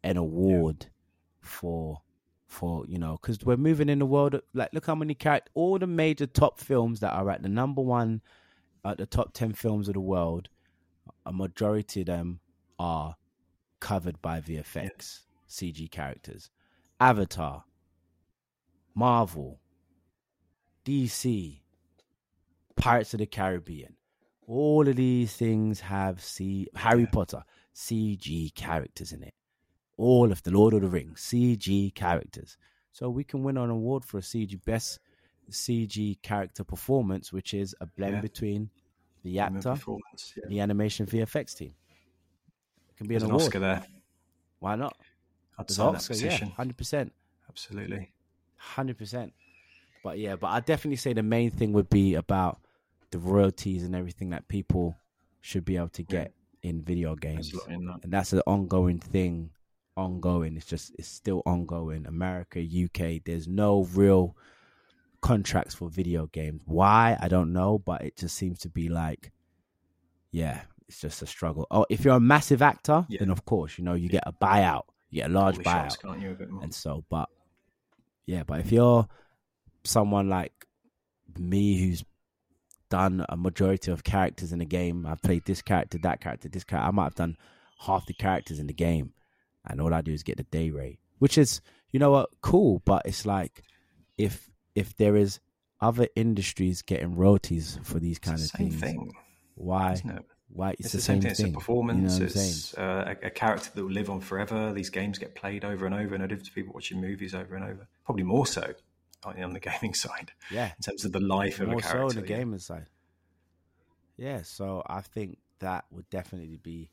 [0.02, 0.86] an award
[1.40, 2.01] for
[2.47, 5.51] for you know because we're moving in the world of, like look how many characters
[5.55, 8.20] all the major top films that are at the number one
[8.85, 10.48] at the top 10 films of the world
[11.26, 12.39] a majority of them
[12.78, 13.16] are
[13.81, 16.51] covered by vfx cg characters.
[17.01, 17.64] Avatar
[18.94, 19.59] marvel
[20.85, 21.60] dc
[22.76, 23.97] pirates of the caribbean.
[24.47, 27.10] All of these things have see harry Yeah.
[27.12, 27.44] potter
[27.74, 29.34] cg characters in it
[29.96, 32.56] all of the Lord of the Rings CG characters.
[32.92, 34.98] So we can win an award for a CG best
[35.51, 38.20] CG character performance, which is a blend Yeah.
[38.20, 38.70] between
[39.22, 39.76] the actor.
[39.86, 40.42] Yeah.
[40.48, 41.74] the animation VFX team.
[42.90, 43.44] It can be There's an an award.
[43.46, 43.86] Oscar there.
[44.59, 44.96] Why not?
[45.59, 47.12] I'd There's sign that Oscar, yeah, hundred percent,
[47.48, 48.10] Absolutely.
[48.56, 49.32] hundred percent.
[50.02, 52.60] But yeah, but I definitely say the main thing would be about
[53.12, 54.96] the royalties and everything that people
[55.40, 56.32] should be able to get
[56.65, 57.53] in video games.
[57.53, 58.01] There's a lot in that.
[58.05, 59.51] and that's an ongoing thing
[59.97, 64.36] ongoing it's just it's still ongoing america uk there's no real
[65.20, 69.31] contracts for video games why i don't know but it just seems to be like
[70.32, 73.20] yeah it's just a struggle oh if you're a massive actor Yeah.
[73.20, 76.03] then of course you know you get a buyout you get a large shots, buyout
[76.03, 76.65] can't you, a bit more?
[76.65, 77.28] and so but
[78.27, 79.07] yeah but if you're
[79.85, 80.66] someone like
[81.39, 82.05] me who's
[82.95, 86.62] done a majority of characters in the game i've played this character that character this
[86.62, 87.37] character i might have done
[87.87, 89.12] half the characters in the game
[89.69, 91.61] and all i do is get the day rate which is
[91.91, 93.62] you know what cool but it's like
[94.16, 95.41] if if there is
[95.81, 99.12] other industries getting royalties for these kind the of things thing,
[99.55, 100.01] why?
[100.49, 101.31] Why it's, It's, the, the same same thing.
[101.31, 102.15] It's a performance.
[102.15, 104.73] You know it's uh, a, a character that will live on forever.
[104.73, 106.16] These games get played over and over.
[106.16, 107.89] No different to people watching movies over and over.
[108.05, 108.75] Probably more so
[109.24, 112.18] on the gaming side Yeah, in terms of the life of more a so character.
[112.18, 112.36] on the yeah.
[112.38, 112.86] gamer side.
[114.16, 116.90] Yeah, so I think that would definitely be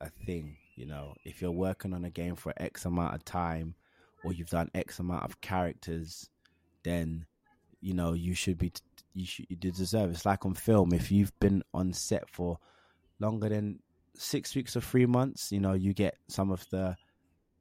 [0.00, 0.56] a thing.
[0.76, 3.74] You know, if you're working on a game for X amount of time,
[4.24, 6.28] or you've done X amount of characters,
[6.82, 7.26] then
[7.80, 8.72] you know you should be
[9.14, 10.10] you should you deserve.
[10.10, 10.92] It's like on film.
[10.92, 12.58] If you've been on set for
[13.18, 13.80] longer than
[14.16, 16.96] six weeks or three months, you know you get some of the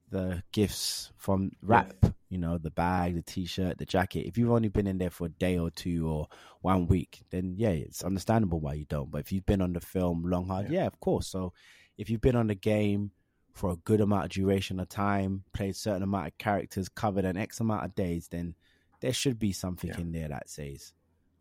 [0.09, 1.93] the gifts from rap.
[2.29, 4.27] You know, the bag, the t-shirt, the jacket.
[4.27, 6.27] If you've only been in there for a day or two or
[6.61, 9.09] one week, then yeah, it's understandable why you don't.
[9.09, 11.27] But if you've been on the film long hard, yeah, of course.
[11.27, 11.53] So
[11.97, 13.11] if you've been on the game
[13.55, 17.35] for a good amount of duration of time, played certain amount of characters, covered an
[17.35, 18.53] X amount of days, then
[19.01, 19.99] there should be something Yeah.
[19.99, 20.93] in there that says,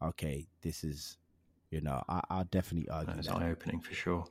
[0.03, 1.19] okay, this is,
[1.71, 3.37] you know, I, I'll definitely argue That's that.
[3.37, 4.25] eye opening for sure.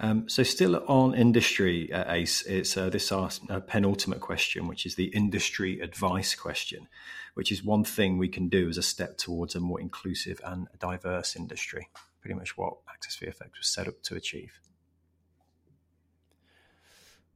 [0.00, 4.84] Um, so, still on industry, uh, Ace, it's uh, this our uh, penultimate question, which
[4.84, 6.88] is the industry advice question,
[7.34, 10.66] which is one thing we can do as a step towards a more inclusive and
[10.80, 11.88] diverse industry.
[12.20, 14.58] Pretty much what Access VFX was set up to achieve.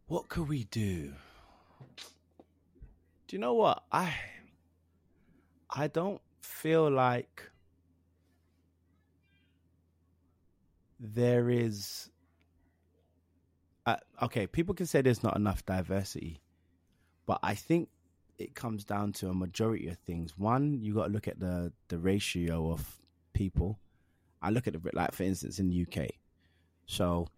[0.08, 1.12] What could we do?
[3.26, 4.14] Do you know what I?
[5.68, 7.42] I don't feel like
[11.00, 12.08] there is.
[14.22, 16.40] Okay, people can say there's not enough diversity,
[17.26, 17.88] but I think
[18.38, 20.38] it comes down to a majority of things.
[20.38, 23.00] One, you got to look at the the ratio of
[23.32, 23.78] people.
[24.40, 26.10] I look at the like for instance in the UK,
[26.86, 27.28] so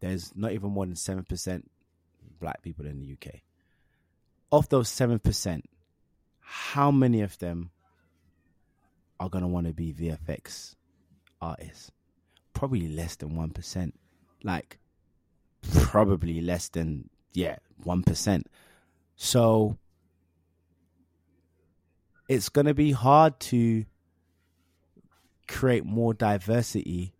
[0.00, 1.70] there's not even more than seven percent
[2.40, 3.40] black people in the UK.
[4.50, 5.68] Of those seven percent,
[6.40, 7.70] how many of them
[9.20, 10.74] are gonna want to be VFX
[11.40, 11.90] artists?
[12.54, 13.98] Probably less than one percent.
[14.42, 14.78] Like
[15.72, 18.46] probably less than yeah one percent.
[19.16, 19.76] So
[22.28, 23.84] it's gonna be hard to
[25.46, 27.14] create more diversity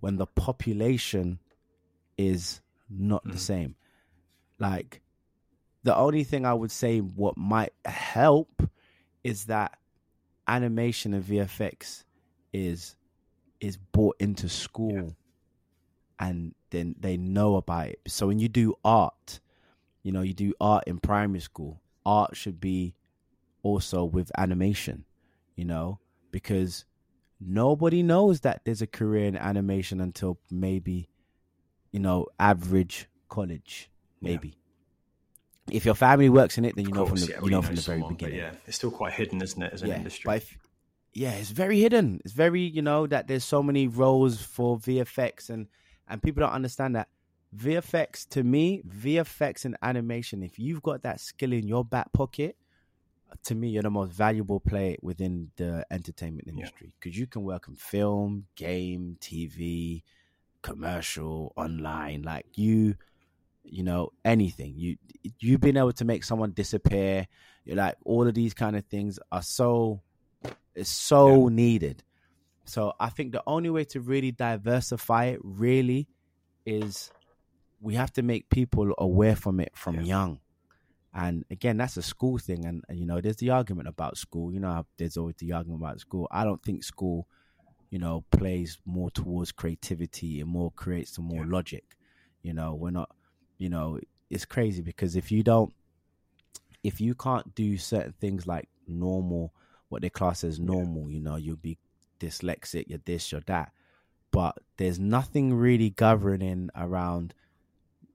[0.00, 1.38] when the population
[2.16, 3.38] is not the hmm.
[3.38, 3.74] same.
[4.58, 5.00] Like
[5.82, 8.62] the only thing I would say what might help
[9.24, 9.78] is that
[10.46, 12.04] animation and VFX
[12.52, 12.96] is
[13.60, 15.14] is brought into school
[16.18, 18.00] and then they know about it.
[18.06, 19.40] So when you do art,
[20.02, 22.94] you know, you do art in primary school, art should be
[23.62, 25.04] also with animation,
[25.56, 25.98] you know,
[26.30, 26.84] because
[27.40, 31.08] nobody knows that there's a career in animation until maybe,
[31.92, 33.90] you know, average college,
[34.20, 34.56] maybe.
[35.70, 37.50] If your family works in it, then you Of know from the yeah, you well,
[37.50, 38.38] know from the very someone, but beginning.
[38.38, 40.36] Yeah, it's still quite hidden, isn't it, as an yeah, industry?
[40.36, 40.58] If,
[41.12, 42.20] yeah, it's very hidden.
[42.24, 45.68] It's very you know that there's so many roles for VFX and
[46.10, 47.08] and people don't understand that
[47.56, 50.42] VFX to me VFX and animation.
[50.42, 52.56] If you've got that skill in your back pocket,
[53.44, 57.68] to me you're the most valuable player within the entertainment industry because you can work
[57.68, 60.02] in film, game, TV,
[60.62, 62.22] commercial, online.
[62.22, 62.96] Like you,
[63.64, 64.74] you know anything.
[64.76, 64.96] You
[65.38, 67.26] you've been able to make someone disappear.
[67.64, 70.02] You're like all of these kind of things are so
[70.74, 72.02] it's so needed.
[72.70, 76.06] So I think the only way to really diversify it really
[76.64, 77.10] is
[77.80, 80.38] we have to make people aware from it from young.
[81.12, 82.64] And again, that's a school thing.
[82.64, 84.52] And, and, you know, there's the argument about school.
[84.52, 86.28] You know, there's always the argument about school.
[86.30, 87.26] I don't think school,
[87.90, 91.96] you know, plays more towards creativity and more creates some more logic.
[92.42, 93.10] You know, we're not,
[93.58, 93.98] you know,
[94.30, 95.74] it's crazy because if you don't,
[96.84, 99.52] if you can't do certain things like normal,
[99.88, 101.76] what they class as normal, you know, you'll be
[102.20, 103.72] dyslexic, you're this, you're that.
[104.30, 107.34] But there's nothing really governing around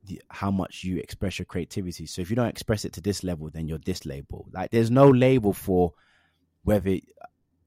[0.06, 2.06] the, how much you express your creativity.
[2.06, 4.48] So if you don't express it to this level, then you're this label.
[4.53, 5.94] Like there's no label for
[6.64, 6.98] whether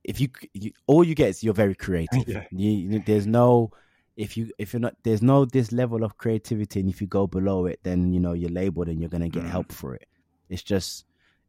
[0.04, 2.26] if you, you all you get is you're very creative.
[2.26, 2.44] Yeah.
[2.50, 3.72] You, there's no
[4.16, 7.26] if you if you're not there's no this level of creativity, and if you go
[7.26, 9.50] below it, then you know you're labeled and you're gonna get Mm.
[9.50, 10.08] help for it.
[10.48, 11.04] It's just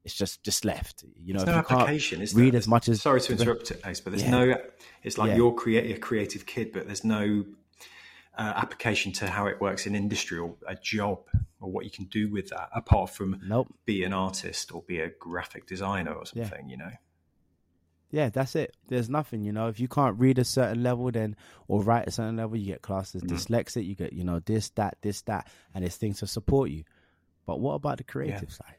[0.09, 1.03] it's just just left.
[1.23, 2.17] You know, There's no application.
[2.17, 2.57] can't Is read there?
[2.59, 4.31] as much as Sorry to interrupt it, Ace, but there's Yeah.
[4.31, 4.55] no.
[5.03, 5.35] It's like Yeah.
[5.37, 7.45] you're create a creative kid, but there's no
[8.37, 11.19] uh, application to how it works in industry or a job
[11.59, 13.67] or what you can do with that, apart from Nope.
[13.85, 16.47] be an artist or be a graphic designer or Yeah.
[16.47, 16.69] something.
[16.69, 16.91] You know.
[18.11, 18.75] Yeah, that's it.
[18.87, 19.67] There's nothing, you know.
[19.67, 21.35] If you can't read a certain level, then
[21.67, 23.85] or write a certain level, you get classed as dyslexic.
[23.85, 26.85] You get, you know, this, that, this, that, and there's things to support you.
[27.45, 28.77] But what about the creative side?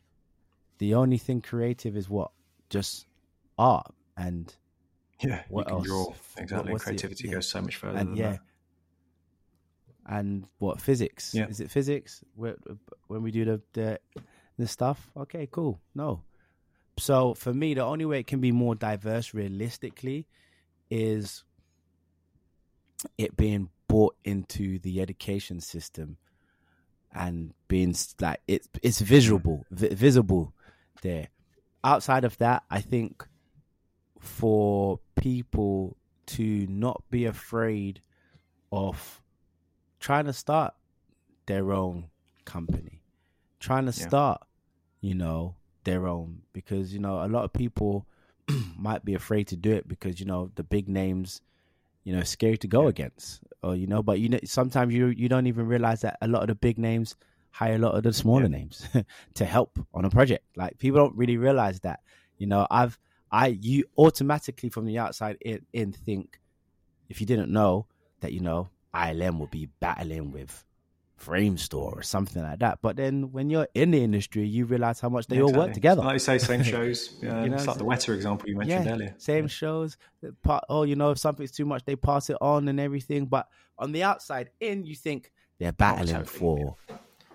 [0.81, 2.31] The only thing creative is what
[2.70, 3.07] just
[3.59, 4.52] art and
[5.23, 5.86] Yeah, What you can else?
[5.86, 6.73] draw What- exactly.
[6.73, 7.35] what's the- Creativity yeah.
[7.35, 8.40] goes so much further and than yeah, that.
[10.07, 11.35] and what physics?
[11.35, 11.48] Yeah.
[11.48, 14.01] Is it physics when we do the the
[14.57, 15.11] the stuff?
[15.16, 15.81] Okay, cool.
[15.94, 16.23] No.
[16.98, 20.27] So for me, the only way it can be more diverse realistically
[20.90, 21.44] is
[23.19, 26.16] it being brought into the education system
[27.12, 30.55] and being like it's it's visible vi- visible
[31.02, 31.28] there
[31.85, 33.27] outside of that i think
[34.18, 35.97] for people
[36.27, 38.01] to not be afraid
[38.70, 39.22] of
[39.98, 40.74] trying to start
[41.47, 42.05] their own
[42.44, 43.02] company
[43.59, 44.09] trying to Yeah.
[44.09, 44.43] start
[45.01, 48.06] you know their own because you know a lot of people
[48.77, 51.40] might be afraid to do it because you know the big names
[52.05, 55.28] you know scary to go against or you know but you know sometimes you you
[55.28, 57.16] don't even realize that a lot of the big names
[57.51, 58.48] hire a lot of the smaller Yeah.
[58.48, 58.89] names
[59.35, 62.01] to help on a project like people don't really realize that
[62.39, 62.98] you know i've
[63.31, 66.40] i you automatically from the outside in, in think
[67.09, 67.86] if you didn't know
[68.20, 70.64] that you know ilm would be battling with
[71.20, 75.09] Framestore or something like that but then when you're in the industry you realize how
[75.10, 75.66] much they Yeah, all exactly.
[75.66, 77.10] work together Like you say, same shows.
[77.22, 79.14] Uh, You know it's like the Weta example you mentioned earlier.
[79.18, 79.98] same shows.
[80.43, 83.27] Part, oh, you know, if something's too much, they pass it on and everything.
[83.27, 83.47] But
[83.78, 86.77] on the outside in, you think they're battling Oh, totally, for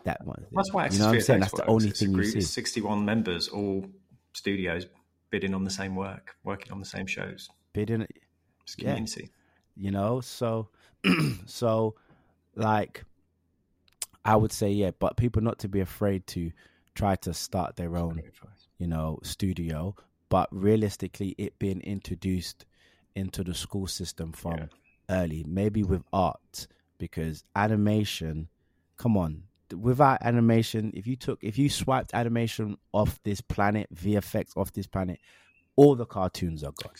[0.05, 0.45] that one.
[0.51, 1.39] That's why you know what I'm saying.
[1.41, 2.41] That's the only thing you see.
[2.41, 3.85] 61 members, all
[4.33, 4.87] studios
[5.29, 7.49] bidding on the same work, working on the same shows.
[7.73, 8.07] Bidding,
[8.63, 9.03] It's Yeah.
[9.75, 10.21] you know.
[10.21, 10.69] So,
[11.45, 11.95] so
[12.55, 13.03] like,
[14.23, 16.51] I would say yeah, but people not to be afraid to
[16.95, 18.21] try to start their own
[18.77, 19.95] you know, studio,
[20.29, 22.65] but realistically, it being introduced
[23.15, 24.65] into the school system from Yeah.
[25.09, 26.67] early, maybe with art,
[26.97, 28.49] because animation,
[28.97, 29.43] come on,
[29.79, 34.87] without animation, if you took, if you swiped animation off this planet, VFX off this
[34.87, 35.19] planet,
[35.75, 36.93] all the cartoons are gone.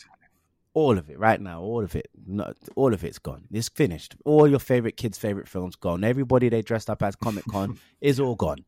[0.74, 3.44] All of it right now, all of it, no, all of it's gone.
[3.50, 4.16] It's finished.
[4.26, 6.04] All your favorite kids' favorite films gone.
[6.04, 8.64] Everybody they dressed up as Comic Con is all gone.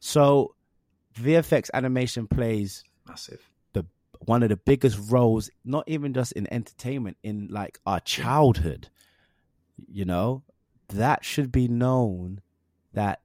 [0.00, 0.54] So
[1.14, 3.40] VFX animation plays Massive.
[3.74, 3.84] the
[4.20, 8.88] one of the biggest roles, not even just in entertainment, in like our childhood.
[9.90, 10.42] You know,
[10.88, 12.40] that should be known
[12.94, 13.20] that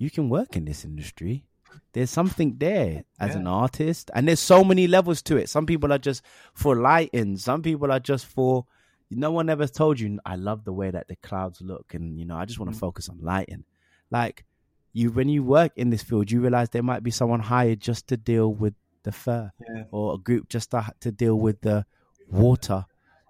[0.00, 1.44] you can work in this industry.
[1.92, 3.40] There's something there as Yeah.
[3.40, 5.48] an artist, and there's so many levels to it.
[5.48, 6.22] Some people are just
[6.54, 7.36] for lighting.
[7.36, 8.66] Some people are just for.
[9.12, 10.18] No one ever told you.
[10.24, 12.76] I love the way that the clouds look, and you know, I just want to
[12.76, 12.80] Mhm.
[12.80, 13.64] focus on lighting.
[14.10, 14.44] Like
[14.92, 18.06] you, when you work in this field, you realize there might be someone hired just
[18.08, 19.84] to deal with the fur Yeah.
[19.92, 21.84] or a group just to, to deal with the
[22.28, 22.86] water,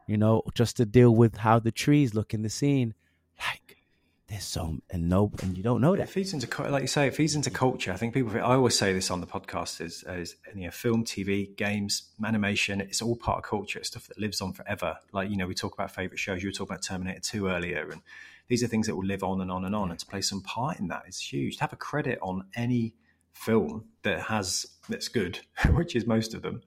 [0.07, 2.95] you know, just to deal with how the trees look in the scene.
[3.39, 3.77] Like,
[4.31, 6.09] there's so and no, and you don't know It that.
[6.09, 7.93] feeds into, like you say, it feeds into culture.
[7.93, 11.05] I think people, I always say this on the podcast is, is you know, film,
[11.05, 13.81] TV, games, animation, it's all part of culture.
[13.81, 14.97] It's stuff that lives on forever.
[15.13, 16.45] Like, you know, we talk about favorite shows.
[16.45, 17.91] You were talking about Terminator 2 earlier.
[17.91, 18.03] And
[18.47, 19.91] these are things that will live on and on and on.
[19.91, 21.57] And to play some part in that is huge.
[21.57, 22.95] To have a credit on any
[23.33, 25.41] film that has, that's good,
[25.73, 26.63] which is most of them,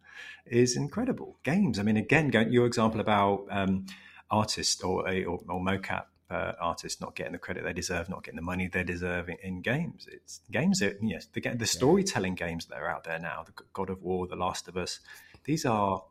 [0.46, 1.40] is incredible.
[1.44, 1.80] Games.
[1.80, 3.86] I mean, again, going, your example about um,
[4.30, 8.24] artists or, a, or, or mocap uh, artists not getting the credit they deserve, not
[8.24, 10.08] getting the money they deserve in, in games.
[10.12, 13.90] It's games that yes, the, the storytelling games that are out there now, the God
[13.90, 15.00] of War, The Last of Us.
[15.44, 16.04] These are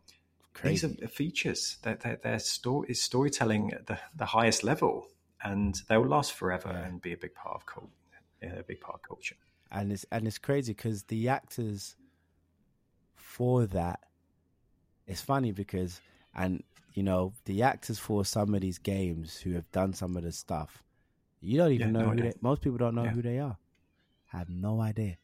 [0.55, 0.87] Crazy.
[0.87, 1.79] these are features.
[1.83, 5.09] They're, they're, they're story is storytelling at the, the highest level,
[5.43, 7.89] and they will last forever and be a big part of cult,
[8.43, 9.37] yeah, a big part of culture.
[9.71, 11.97] and it's and it's crazy because the actors
[13.17, 14.01] for that
[15.07, 16.01] it's funny because
[16.35, 16.63] and
[16.95, 20.33] you know the actors for some of these games who have done some of the
[20.33, 20.83] stuff
[21.41, 22.25] you don't even Yeah, know no who idea.
[22.33, 23.11] they, most people don't know Yeah.
[23.11, 23.57] who they are
[24.27, 25.17] have no idea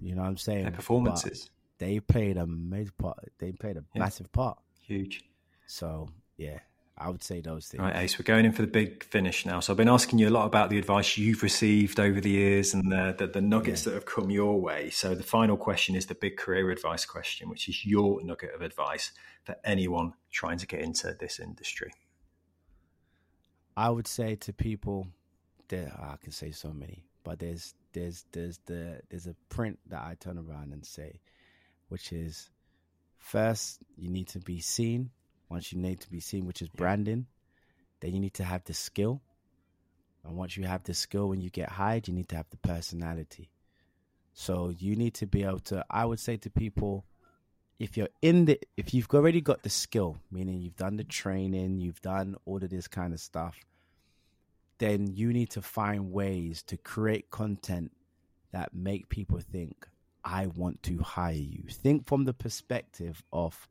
[0.00, 3.76] you know what i'm saying Their But performances, they played a major part they played
[3.76, 4.00] a Yeah.
[4.00, 5.24] massive part huge.
[5.66, 6.58] so yeah
[6.98, 9.44] i would say those things All right, Ace, we're going in for the big finish
[9.44, 9.60] now.
[9.60, 12.72] So I've been asking you a lot about the advice you've received over the years
[12.72, 14.90] and the, the, the nuggets that have come your way.
[14.90, 18.62] So the final question is the big career advice question, which is your nugget of
[18.62, 19.12] advice
[19.44, 21.92] for anyone trying to get into this industry.
[23.76, 25.08] I would say to people,
[25.68, 29.78] there ah, I can say so many, but there's there's there's the there's a print
[29.88, 31.20] that I turn around and say,
[31.88, 32.50] which is
[33.18, 35.10] first you need to be seen.
[35.48, 37.26] Once you need to be seen, which is branding,
[38.00, 39.20] then you need to have the skill.
[40.24, 42.56] And once you have the skill, when you get hired, you need to have the
[42.56, 43.50] personality.
[44.32, 45.84] So you need to be able to.
[45.90, 47.04] I would say to people,
[47.78, 51.78] if you're in the, if you've already got the skill, meaning you've done the training,
[51.80, 53.56] you've done all of this kind of stuff,
[54.78, 57.92] then you need to find ways to create content
[58.52, 59.86] that make people think,
[60.24, 61.64] I want to hire you.
[61.70, 63.68] Think from the perspective of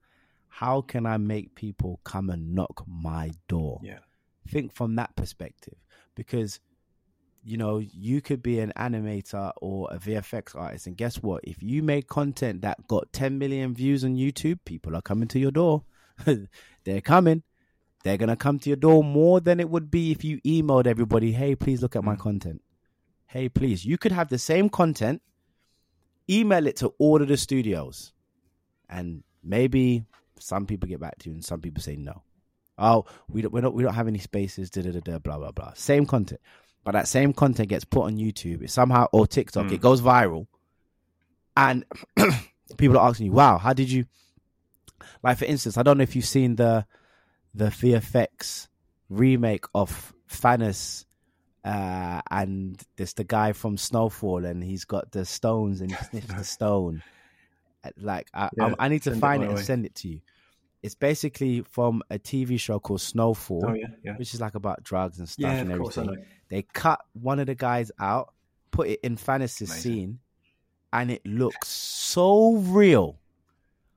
[0.53, 3.81] how can I make people come and knock my door?
[3.83, 3.99] Yeah.
[4.47, 5.77] Think from that perspective
[6.15, 6.59] because
[7.45, 11.43] you know, you could be an animator or a VFX artist, and guess what?
[11.43, 15.39] If you make content that got 10 million views on YouTube, people are coming to
[15.39, 15.83] your door.
[16.85, 17.43] They're coming.
[18.05, 21.31] They're gonna come to your door more than it would be if you emailed everybody,
[21.33, 22.19] "Hey, please look at my mm.
[22.19, 22.61] content."
[23.25, 23.83] Hey, please.
[23.83, 25.21] You could have the same content,
[26.29, 28.13] email it to all of the studios,
[28.87, 30.05] and maybe
[30.43, 32.23] some people get back to you, and some people say no.
[32.77, 34.69] Oh, we don't, we don't, we don't have any spaces.
[34.69, 35.19] Da da da da.
[35.19, 35.73] Blah blah blah.
[35.75, 36.41] Same content
[36.83, 40.47] but that same content gets put on YouTube, it somehow or TikTok, it goes viral,
[41.55, 41.85] and
[42.77, 44.05] people are asking you, "Wow, how did you?"
[45.23, 46.85] Like for instance, I don't know if you've seen the
[47.53, 48.67] the VFX
[49.09, 51.05] remake of Thanos,
[51.63, 56.33] uh, and there's the guy from Snowfall, and he's got the stones and he sniffs
[56.33, 57.01] the stone.
[57.97, 59.61] Like I, Yeah, I, I need to send it find it and way.
[59.61, 60.21] send it to you.
[60.83, 64.83] It's basically from a TV show called Snowfall, Oh yeah, yeah, which is like about
[64.83, 65.59] drugs and stuff yeah.
[65.59, 66.25] and everything.
[66.49, 68.33] They cut one of the guys out,
[68.71, 70.19] put it in Fantasy scene,
[70.91, 73.17] and it looks so real.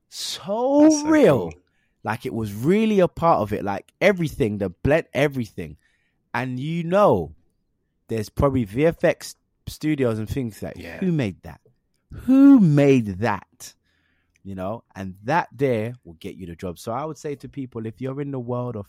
[0.09, 1.37] So so real.
[1.51, 1.53] cool.
[2.03, 3.65] Like it was really a part of it.
[3.65, 5.75] Like everything, the blend, everything.
[6.33, 7.33] And you know,
[8.07, 9.35] there's probably VFX
[9.67, 10.99] studios and things like, Yeah.
[10.99, 11.59] who made that?
[12.13, 13.73] Who made that?
[14.47, 16.79] You know, and that there will get you the job.
[16.79, 18.87] So I would say to people, if you're in the world of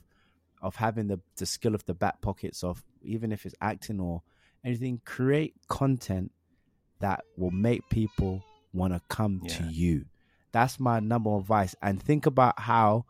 [0.63, 4.23] of having the, the skill of the back pockets of even if it's acting or
[4.65, 6.31] anything, create content
[7.01, 10.05] that will make people want to come to you.
[10.53, 11.75] That's my number one advice.
[11.83, 13.05] And think about how,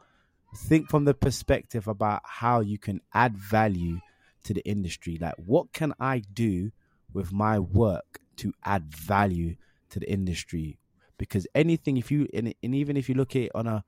[0.56, 4.00] think from the perspective about how you can add value
[4.44, 5.18] to the industry.
[5.20, 6.72] Like, what can I do
[7.12, 9.56] with my work to add value
[9.90, 10.78] to the industry?
[11.18, 13.84] Because anything, if you, and, and even if you look at it on a,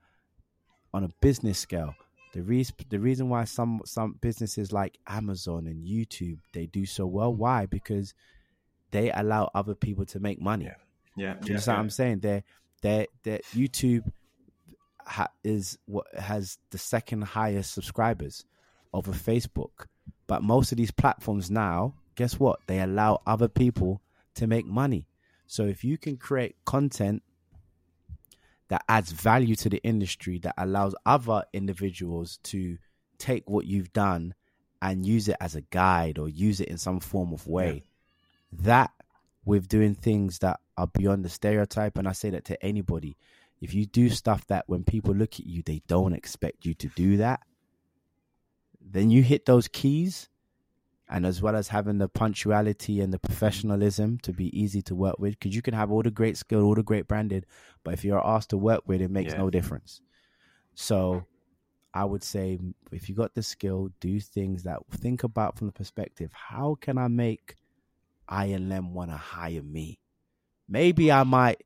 [0.92, 1.94] on a business scale,
[2.32, 7.06] the reason the reason why some some businesses like Amazon and YouTube they do so
[7.06, 7.38] well, mm.
[7.38, 7.66] why?
[7.66, 8.14] Because
[8.92, 10.66] they allow other people to make money.
[10.66, 10.74] Yeah.
[11.16, 11.82] Yeah, Do you yeah, understand what.
[11.82, 12.20] I'm saying?
[12.20, 12.44] They
[12.82, 14.10] they that YouTube
[15.04, 18.44] ha- is what has the second highest subscribers
[18.92, 19.86] over Facebook.
[20.26, 22.60] But most of these platforms now, guess what?
[22.66, 24.00] They allow other people
[24.36, 25.06] to make money.
[25.50, 27.24] So if you can create content
[28.68, 32.78] that adds value to the industry, that allows other individuals to
[33.18, 34.34] take what you've done
[34.80, 37.82] and use it as a guide or use it in some form of way,
[38.52, 38.92] that
[39.44, 43.16] with doing things that are beyond the stereotype, and I say that to anybody,
[43.60, 46.86] if you do stuff that when people look at you, they don't expect you to
[46.94, 47.40] do that,
[48.80, 50.28] then you hit those keys.
[51.12, 55.18] And as well as having the punctuality and the professionalism to be easy to work
[55.18, 57.46] with, because you can have all the great skill, all the great branded,
[57.82, 59.38] but if you're asked to work with, it makes Yeah.
[59.38, 60.00] no difference.
[60.74, 61.26] So
[61.92, 62.60] I would say
[62.92, 66.96] if you got the skill, do things that think about from the perspective, how can
[66.96, 67.56] I make
[68.28, 69.98] ILM want to hire me?
[70.68, 71.64] Maybe I might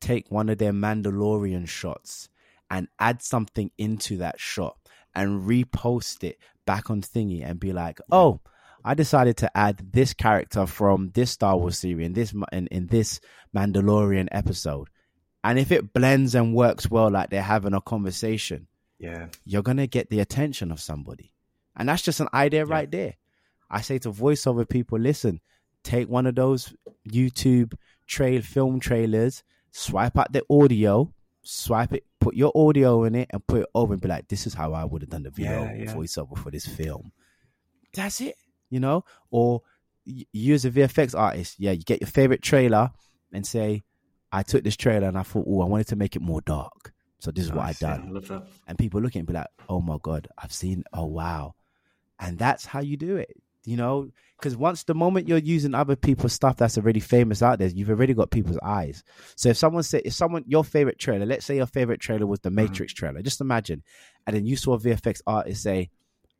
[0.00, 2.28] take one of their Mandalorian shots
[2.68, 4.76] and add something into that shot
[5.14, 8.40] and repost it back on thingy and be like, oh,
[8.84, 12.86] I decided to add this character from this Star Wars series in this in, in
[12.88, 13.20] this
[13.56, 14.88] Mandalorian episode.
[15.42, 18.66] And if it blends and works well, like they're having a conversation,
[18.98, 21.32] Yeah, you're gonna get the attention of somebody.
[21.76, 23.14] And that's just an idea right there.
[23.70, 25.40] I say to voiceover people, listen,
[25.82, 26.74] take one of those
[27.08, 27.74] YouTube
[28.06, 29.42] trail film trailers,
[29.72, 31.12] swipe out the audio,
[31.42, 34.46] swipe it, put your audio in it, and put it over and be like, this
[34.46, 35.94] is how I would have done the video Yeah, yeah.
[35.94, 37.12] voiceover for this film.
[37.94, 38.36] That's it,
[38.74, 39.04] you know?
[39.30, 39.62] Or
[40.04, 42.90] you as a VFX artist, yeah, you get your favorite trailer
[43.32, 43.84] and say,
[44.32, 46.92] I took this trailer and I thought, oh, I wanted to make it more dark.
[47.20, 49.28] So this is what I Nice, yeah, done I and people look at it and
[49.28, 50.84] be like, "Oh my god, I've seen.
[50.92, 51.54] Oh wow,"
[52.20, 53.34] and that's how you do it.
[53.64, 57.58] You know, because once the moment you're using other people's stuff that's already famous out
[57.58, 59.02] there, you've already got people's eyes.
[59.36, 62.40] So if someone said, if someone your favorite trailer, let's say your favorite trailer was
[62.40, 62.56] the mm-hmm.
[62.56, 63.82] Matrix trailer, just imagine,
[64.26, 65.88] and then you saw a VFX artist say,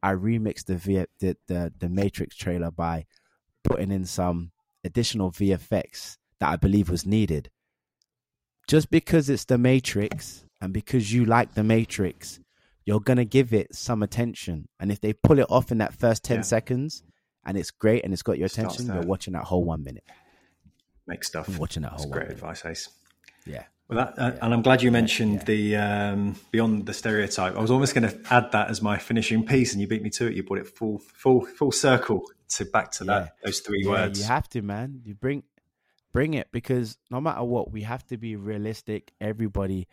[0.08, 3.06] "I remixed the v- the, the the Matrix trailer by
[3.64, 4.52] putting in some
[4.84, 7.50] additional VFX that I believe was needed."
[8.68, 12.40] Just because it's the Matrix and because you like the Matrix,
[12.86, 14.68] you're gonna give it some attention.
[14.80, 16.42] And if they pull it off in that first ten Yeah.
[16.42, 17.02] seconds
[17.44, 20.04] and it's great and it's got your Starts attention, you're watching that whole one minute.
[21.06, 21.48] Make stuff.
[21.48, 22.32] I'm watching that That's whole great one.
[22.32, 22.88] advice, Ace.
[23.46, 23.64] Yeah.
[23.88, 27.54] Well, that, uh, and I'm glad you mentioned the um, beyond the stereotype.
[27.54, 30.08] I was almost going to add that as my finishing piece, and you beat me
[30.10, 30.34] to it.
[30.34, 32.22] You brought it full, full, full circle
[32.56, 33.18] to back to Yeah.
[33.20, 34.18] that those three Yeah, words.
[34.20, 35.02] you have to, man.
[35.04, 35.42] You bring
[36.12, 39.12] bring it because no matter what, we have to be realistic.
[39.20, 39.86] Everybody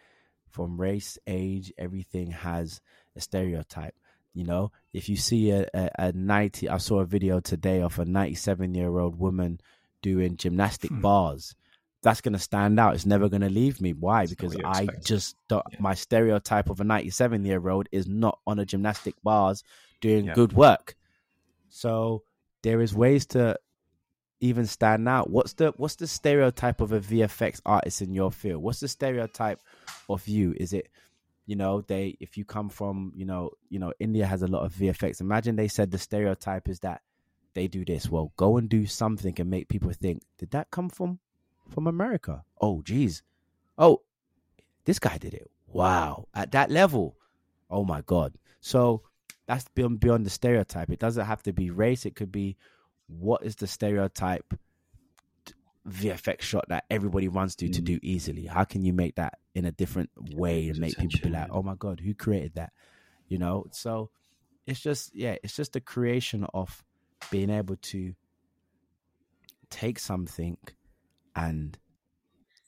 [0.49, 2.79] from race, age, everything has
[3.15, 3.95] a stereotype.
[4.33, 7.99] You know, if you see a, a, a 90, I saw a video today of
[7.99, 9.59] a 97 year old woman
[10.01, 11.01] doing gymnastic Hmm.
[11.01, 11.55] bars.
[12.03, 12.95] That's going to stand out.
[12.95, 13.93] It's never going to leave me.
[13.93, 14.23] Why?
[14.23, 15.77] It's Because I just don't, Yeah.
[15.79, 19.63] my stereotype of a 97 year old is not on a gymnastic bars
[20.01, 20.33] doing Yeah.
[20.33, 20.95] good work.
[21.69, 22.23] So
[22.63, 23.59] there is ways to
[24.39, 25.29] even stand out.
[25.29, 28.63] What's the what's the stereotype of a VFX artist in your field?
[28.63, 29.61] What's the stereotype
[30.09, 30.53] of you?
[30.57, 30.89] Is it
[31.45, 34.63] you know they if you come from you know you know India has a lot
[34.65, 35.21] of VFX.
[35.21, 37.01] Imagine they said the stereotype is that
[37.53, 38.09] they do this.
[38.09, 41.19] Well, go and do something and make people think did that come from
[41.71, 42.43] from America?
[42.59, 43.23] Oh, geez.
[43.77, 44.01] Oh,
[44.85, 45.49] this guy did it.
[45.67, 47.15] Wow, at that level.
[47.69, 48.35] Oh my god.
[48.59, 49.03] So
[49.47, 50.89] that's beyond beyond the stereotype.
[50.91, 52.05] It doesn't have to be race.
[52.05, 52.57] It could be
[53.07, 54.53] what is the stereotype
[55.87, 57.85] VFX shot that everybody runs to to Mm.
[57.85, 58.45] do easily?
[58.45, 61.63] How can you make that in a different way and make people be like, "Oh
[61.63, 62.73] my god, who created that?"
[63.29, 63.65] You know.
[63.71, 64.09] So
[64.67, 66.83] it's just yeah, it's just the creation of
[67.31, 68.13] being able to
[69.69, 70.57] take something
[71.35, 71.77] and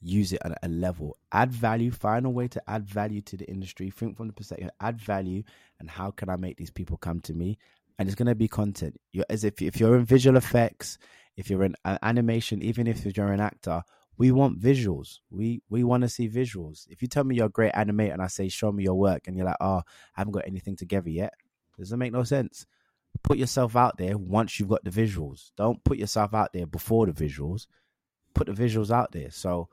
[0.01, 3.45] use it at a level, add value, find a way to add value to the
[3.49, 5.43] industry, think from the perspective, add value,
[5.79, 7.57] and how can I make these people come to me?
[7.97, 8.99] And it's going to be content.
[9.11, 10.97] You're, as if if you're in visual effects,
[11.37, 13.83] if you're in uh, animation, even if you're an actor,
[14.17, 15.19] we want visuals.
[15.29, 16.85] We we want to see visuals.
[16.89, 19.27] If you tell me you're a great animator and I say show me your work,
[19.27, 19.83] and you're like, oh, I
[20.13, 21.33] haven't got anything together yet,
[21.77, 22.65] doesn't make no sense.
[23.21, 25.51] Put yourself out there once you've got the visuals.
[25.55, 27.67] Don't put yourself out there before the visuals.
[28.33, 29.31] Put the visuals out there.
[29.31, 29.69] So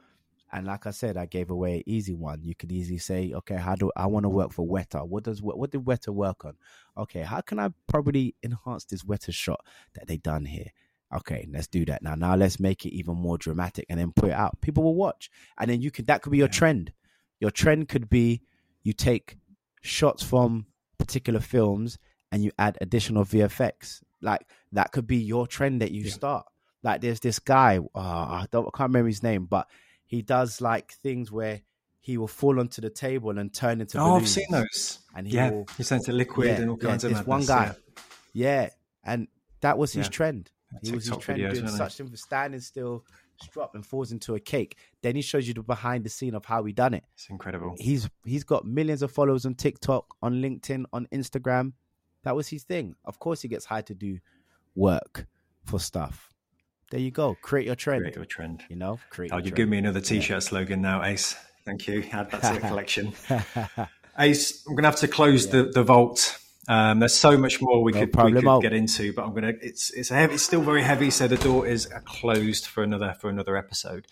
[0.52, 2.42] and like I said, I gave away an easy one.
[2.42, 5.06] You could easily say, okay, how do I want to work for Weta?
[5.06, 6.54] What does what did Weta work on?
[6.96, 9.64] Okay, how can I probably enhance this Weta shot
[9.94, 10.72] that they done here?
[11.14, 12.14] Okay, let's do that now.
[12.14, 14.60] Now let's make it even more dramatic and then put it out.
[14.60, 16.92] People will watch, and then you could that could be your trend.
[17.38, 18.42] Your trend could be
[18.82, 19.36] you take
[19.82, 20.66] shots from
[20.98, 21.98] particular films
[22.32, 24.02] and you add additional VFX.
[24.20, 26.10] Like that could be your trend that you Yeah.
[26.12, 26.46] start.
[26.82, 29.68] Like there's this guy, uh, I don't I can't remember his name, but
[30.06, 31.60] he does like things where
[32.00, 33.98] he will fall onto the table and turn into.
[33.98, 34.98] Oh, I've seen those.
[35.14, 37.44] And he yeah, will- he sent it liquid Yeah, and all yeah, of this one
[37.44, 37.74] guy.
[38.32, 38.62] yeah.
[38.62, 38.68] Yeah,
[39.04, 39.28] and
[39.60, 40.50] that was his trend.
[40.82, 43.04] He was his trend videos, doing such thing for standing still,
[43.42, 44.76] strop and falls into a cake.
[45.02, 47.02] Then he shows you the behind the scene of how he done it.
[47.14, 47.74] It's incredible.
[47.76, 51.72] He's he's got millions of followers on TikTok, on LinkedIn, on Instagram.
[52.22, 52.94] That was his thing.
[53.04, 54.20] Of course, he gets hired to do
[54.76, 55.26] work
[55.64, 56.29] for stuff.
[56.90, 57.36] There you go.
[57.40, 58.02] Create your trend.
[58.02, 58.64] Create your trend.
[58.68, 59.32] You know, create.
[59.32, 59.56] Oh, you trend.
[59.56, 61.36] give me another T-shirt slogan now, Ace.
[61.64, 62.04] Thank you.
[62.10, 63.12] Add that to the collection.
[64.18, 66.38] Ace, I'm going to have to close the, the vault.
[66.68, 69.54] Um, there's so much more we No could, we could get into, but I'm going
[69.54, 69.64] to.
[69.64, 70.34] It's it's heavy.
[70.34, 74.06] It's still very heavy, so the door is closed for another for another episode.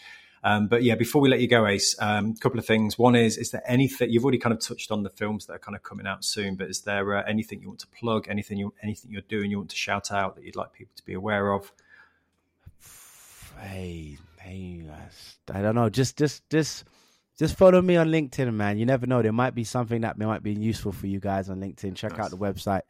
[0.44, 2.96] Um, but yeah, before we let you go, Ace, um, a couple of things.
[2.96, 5.58] One is, is there anything you've already kind of touched on the films that are
[5.58, 6.54] kind of coming out soon?
[6.54, 8.28] But is there uh, anything you want to plug?
[8.28, 11.04] Anything you anything you're doing you want to shout out that you'd like people to
[11.04, 11.72] be aware of?
[13.60, 14.84] Hey, hey.
[15.52, 15.88] I don't know.
[15.88, 16.84] Just, just, just,
[17.38, 18.78] just follow me on LinkedIn, man.
[18.78, 19.22] You never know.
[19.22, 21.94] There might be something that might be useful for you guys on LinkedIn.
[21.94, 22.20] Check Nice.
[22.20, 22.82] out the website,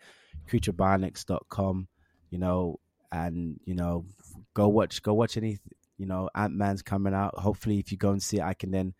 [0.50, 1.88] creaturebionics.com,
[2.30, 2.80] you know,
[3.12, 4.06] and, you know,
[4.54, 5.58] go watch, go watch any,
[5.96, 7.34] you know, Ant Man's coming out.
[7.38, 8.94] Hopefully, if you go and see it, I can then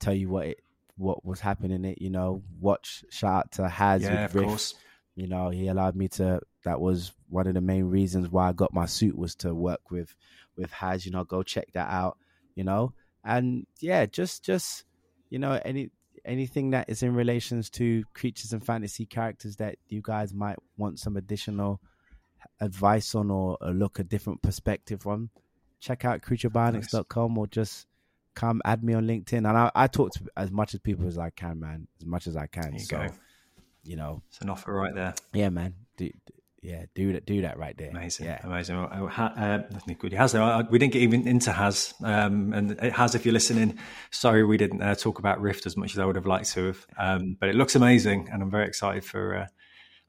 [0.00, 0.60] tell you what it,
[0.96, 4.34] what was happening in it, you know, watch, shout out to Haz yeah, with of
[4.34, 4.48] Rift.
[4.48, 4.74] course.
[5.16, 6.40] You know, he allowed me to.
[6.64, 9.90] That was one of the main reasons why I got my suit was to work
[9.90, 10.16] with
[10.56, 11.04] with Haz.
[11.04, 12.18] You know, go check that out.
[12.54, 12.92] You know,
[13.24, 14.84] and yeah, just just
[15.30, 15.90] you know any
[16.24, 20.98] anything that is in relations to creatures and fantasy characters that you guys might want
[20.98, 21.80] some additional
[22.60, 25.28] advice on or, or look a different perspective on.
[25.80, 27.86] Check out creaturebionics.com or just
[28.34, 29.38] come add me on LinkedIn.
[29.38, 32.26] And I, I talk to as much as people as I can, man, as much
[32.26, 32.72] as I can.
[32.72, 33.08] You so, go.
[33.82, 35.14] you know, It's an offer right there.
[35.34, 35.74] yeah, man.
[35.98, 36.10] Do,
[36.64, 37.26] yeah, do that.
[37.26, 37.90] Do that right there.
[37.90, 38.40] Amazing, Yeah.
[38.42, 38.76] amazing.
[38.76, 39.58] Well, uh, uh,
[39.98, 40.12] good.
[40.14, 43.14] Has uh, we didn't get even into Haz, um, and it has.
[43.14, 43.78] If you're listening,
[44.10, 46.66] sorry we didn't uh, talk about Rift as much as I would have liked to
[46.66, 46.86] have.
[46.98, 49.36] Um, but it looks amazing, and I'm very excited for.
[49.36, 49.46] Uh,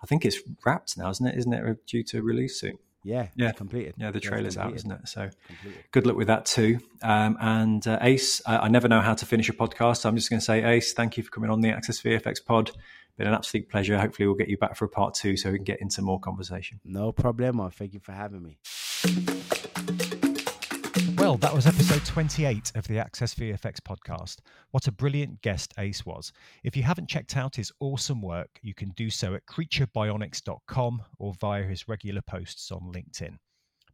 [0.02, 1.38] I think it's wrapped now, isn't it?
[1.38, 2.77] Isn't it due to release soon?
[3.03, 3.27] Yeah.
[3.36, 3.52] Yeah.
[3.52, 3.94] Completed.
[3.98, 5.07] Yeah, the trailer's out, isn't it?
[5.07, 5.84] So Completed.
[5.91, 6.80] good luck with that too.
[7.03, 9.98] Um, and uh, Ace, I, I never know how to finish a podcast.
[9.98, 12.44] So I'm just going to say, Ace, thank you for coming on the Access VFX
[12.44, 12.72] pod.
[13.18, 13.98] Been an absolute pleasure.
[13.98, 16.20] Hopefully, we'll get you back for a part two so we can get into more
[16.20, 16.80] conversation.
[16.84, 17.74] No problemo.
[17.74, 18.58] Thank you for having me.
[21.18, 24.40] Well, that was episode 28 of the Access VFX podcast.
[24.72, 26.34] What a brilliant guest Ace was.
[26.64, 31.34] If you haven't checked out his awesome work, you can do so at creaturebionics.com or
[31.40, 33.38] via his regular posts on LinkedIn.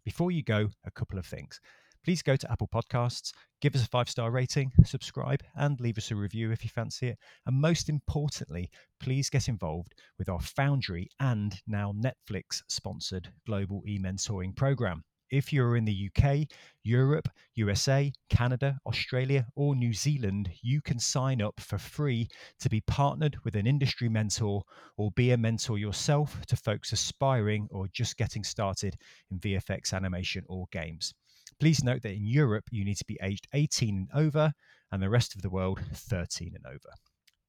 [0.03, 1.61] Before you go, a couple of things.
[2.03, 6.11] Please go to Apple Podcasts, give us a five star rating, subscribe, and leave us
[6.11, 7.17] a review if you fancy it.
[7.45, 8.69] And most importantly,
[8.99, 15.03] please get involved with our Foundry and now Netflix sponsored global e mentoring program.
[15.31, 16.47] If you're in the UK,
[16.83, 22.27] Europe, USA, Canada, Australia, or New Zealand, you can sign up for free
[22.59, 24.63] to be partnered with an industry mentor
[24.97, 28.97] or be a mentor yourself to folks aspiring or just getting started
[29.29, 31.13] in VFX animation or games.
[31.61, 34.51] Please note that in Europe, you need to be aged 18 and over,
[34.91, 36.89] and the rest of the world, 13 and over.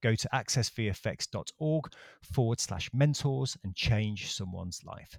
[0.02, 1.84] Go to accessvfx.org
[2.22, 5.16] forward slash mentors and change someone's life.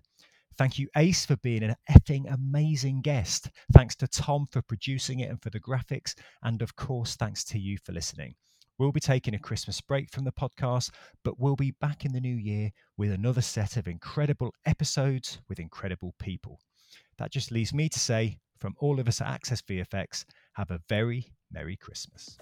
[0.59, 3.49] Thank you, Ace, for being an effing amazing guest.
[3.73, 6.13] Thanks to Tom for producing it and for the graphics.
[6.43, 8.35] And of course, thanks to you for listening.
[8.77, 10.91] We'll be taking a Christmas break from the podcast,
[11.23, 15.59] but we'll be back in the new year with another set of incredible episodes with
[15.59, 16.59] incredible people.
[17.17, 20.80] That just leaves me to say, from all of us at Access VFX, have a
[20.89, 22.38] very Merry Christmas.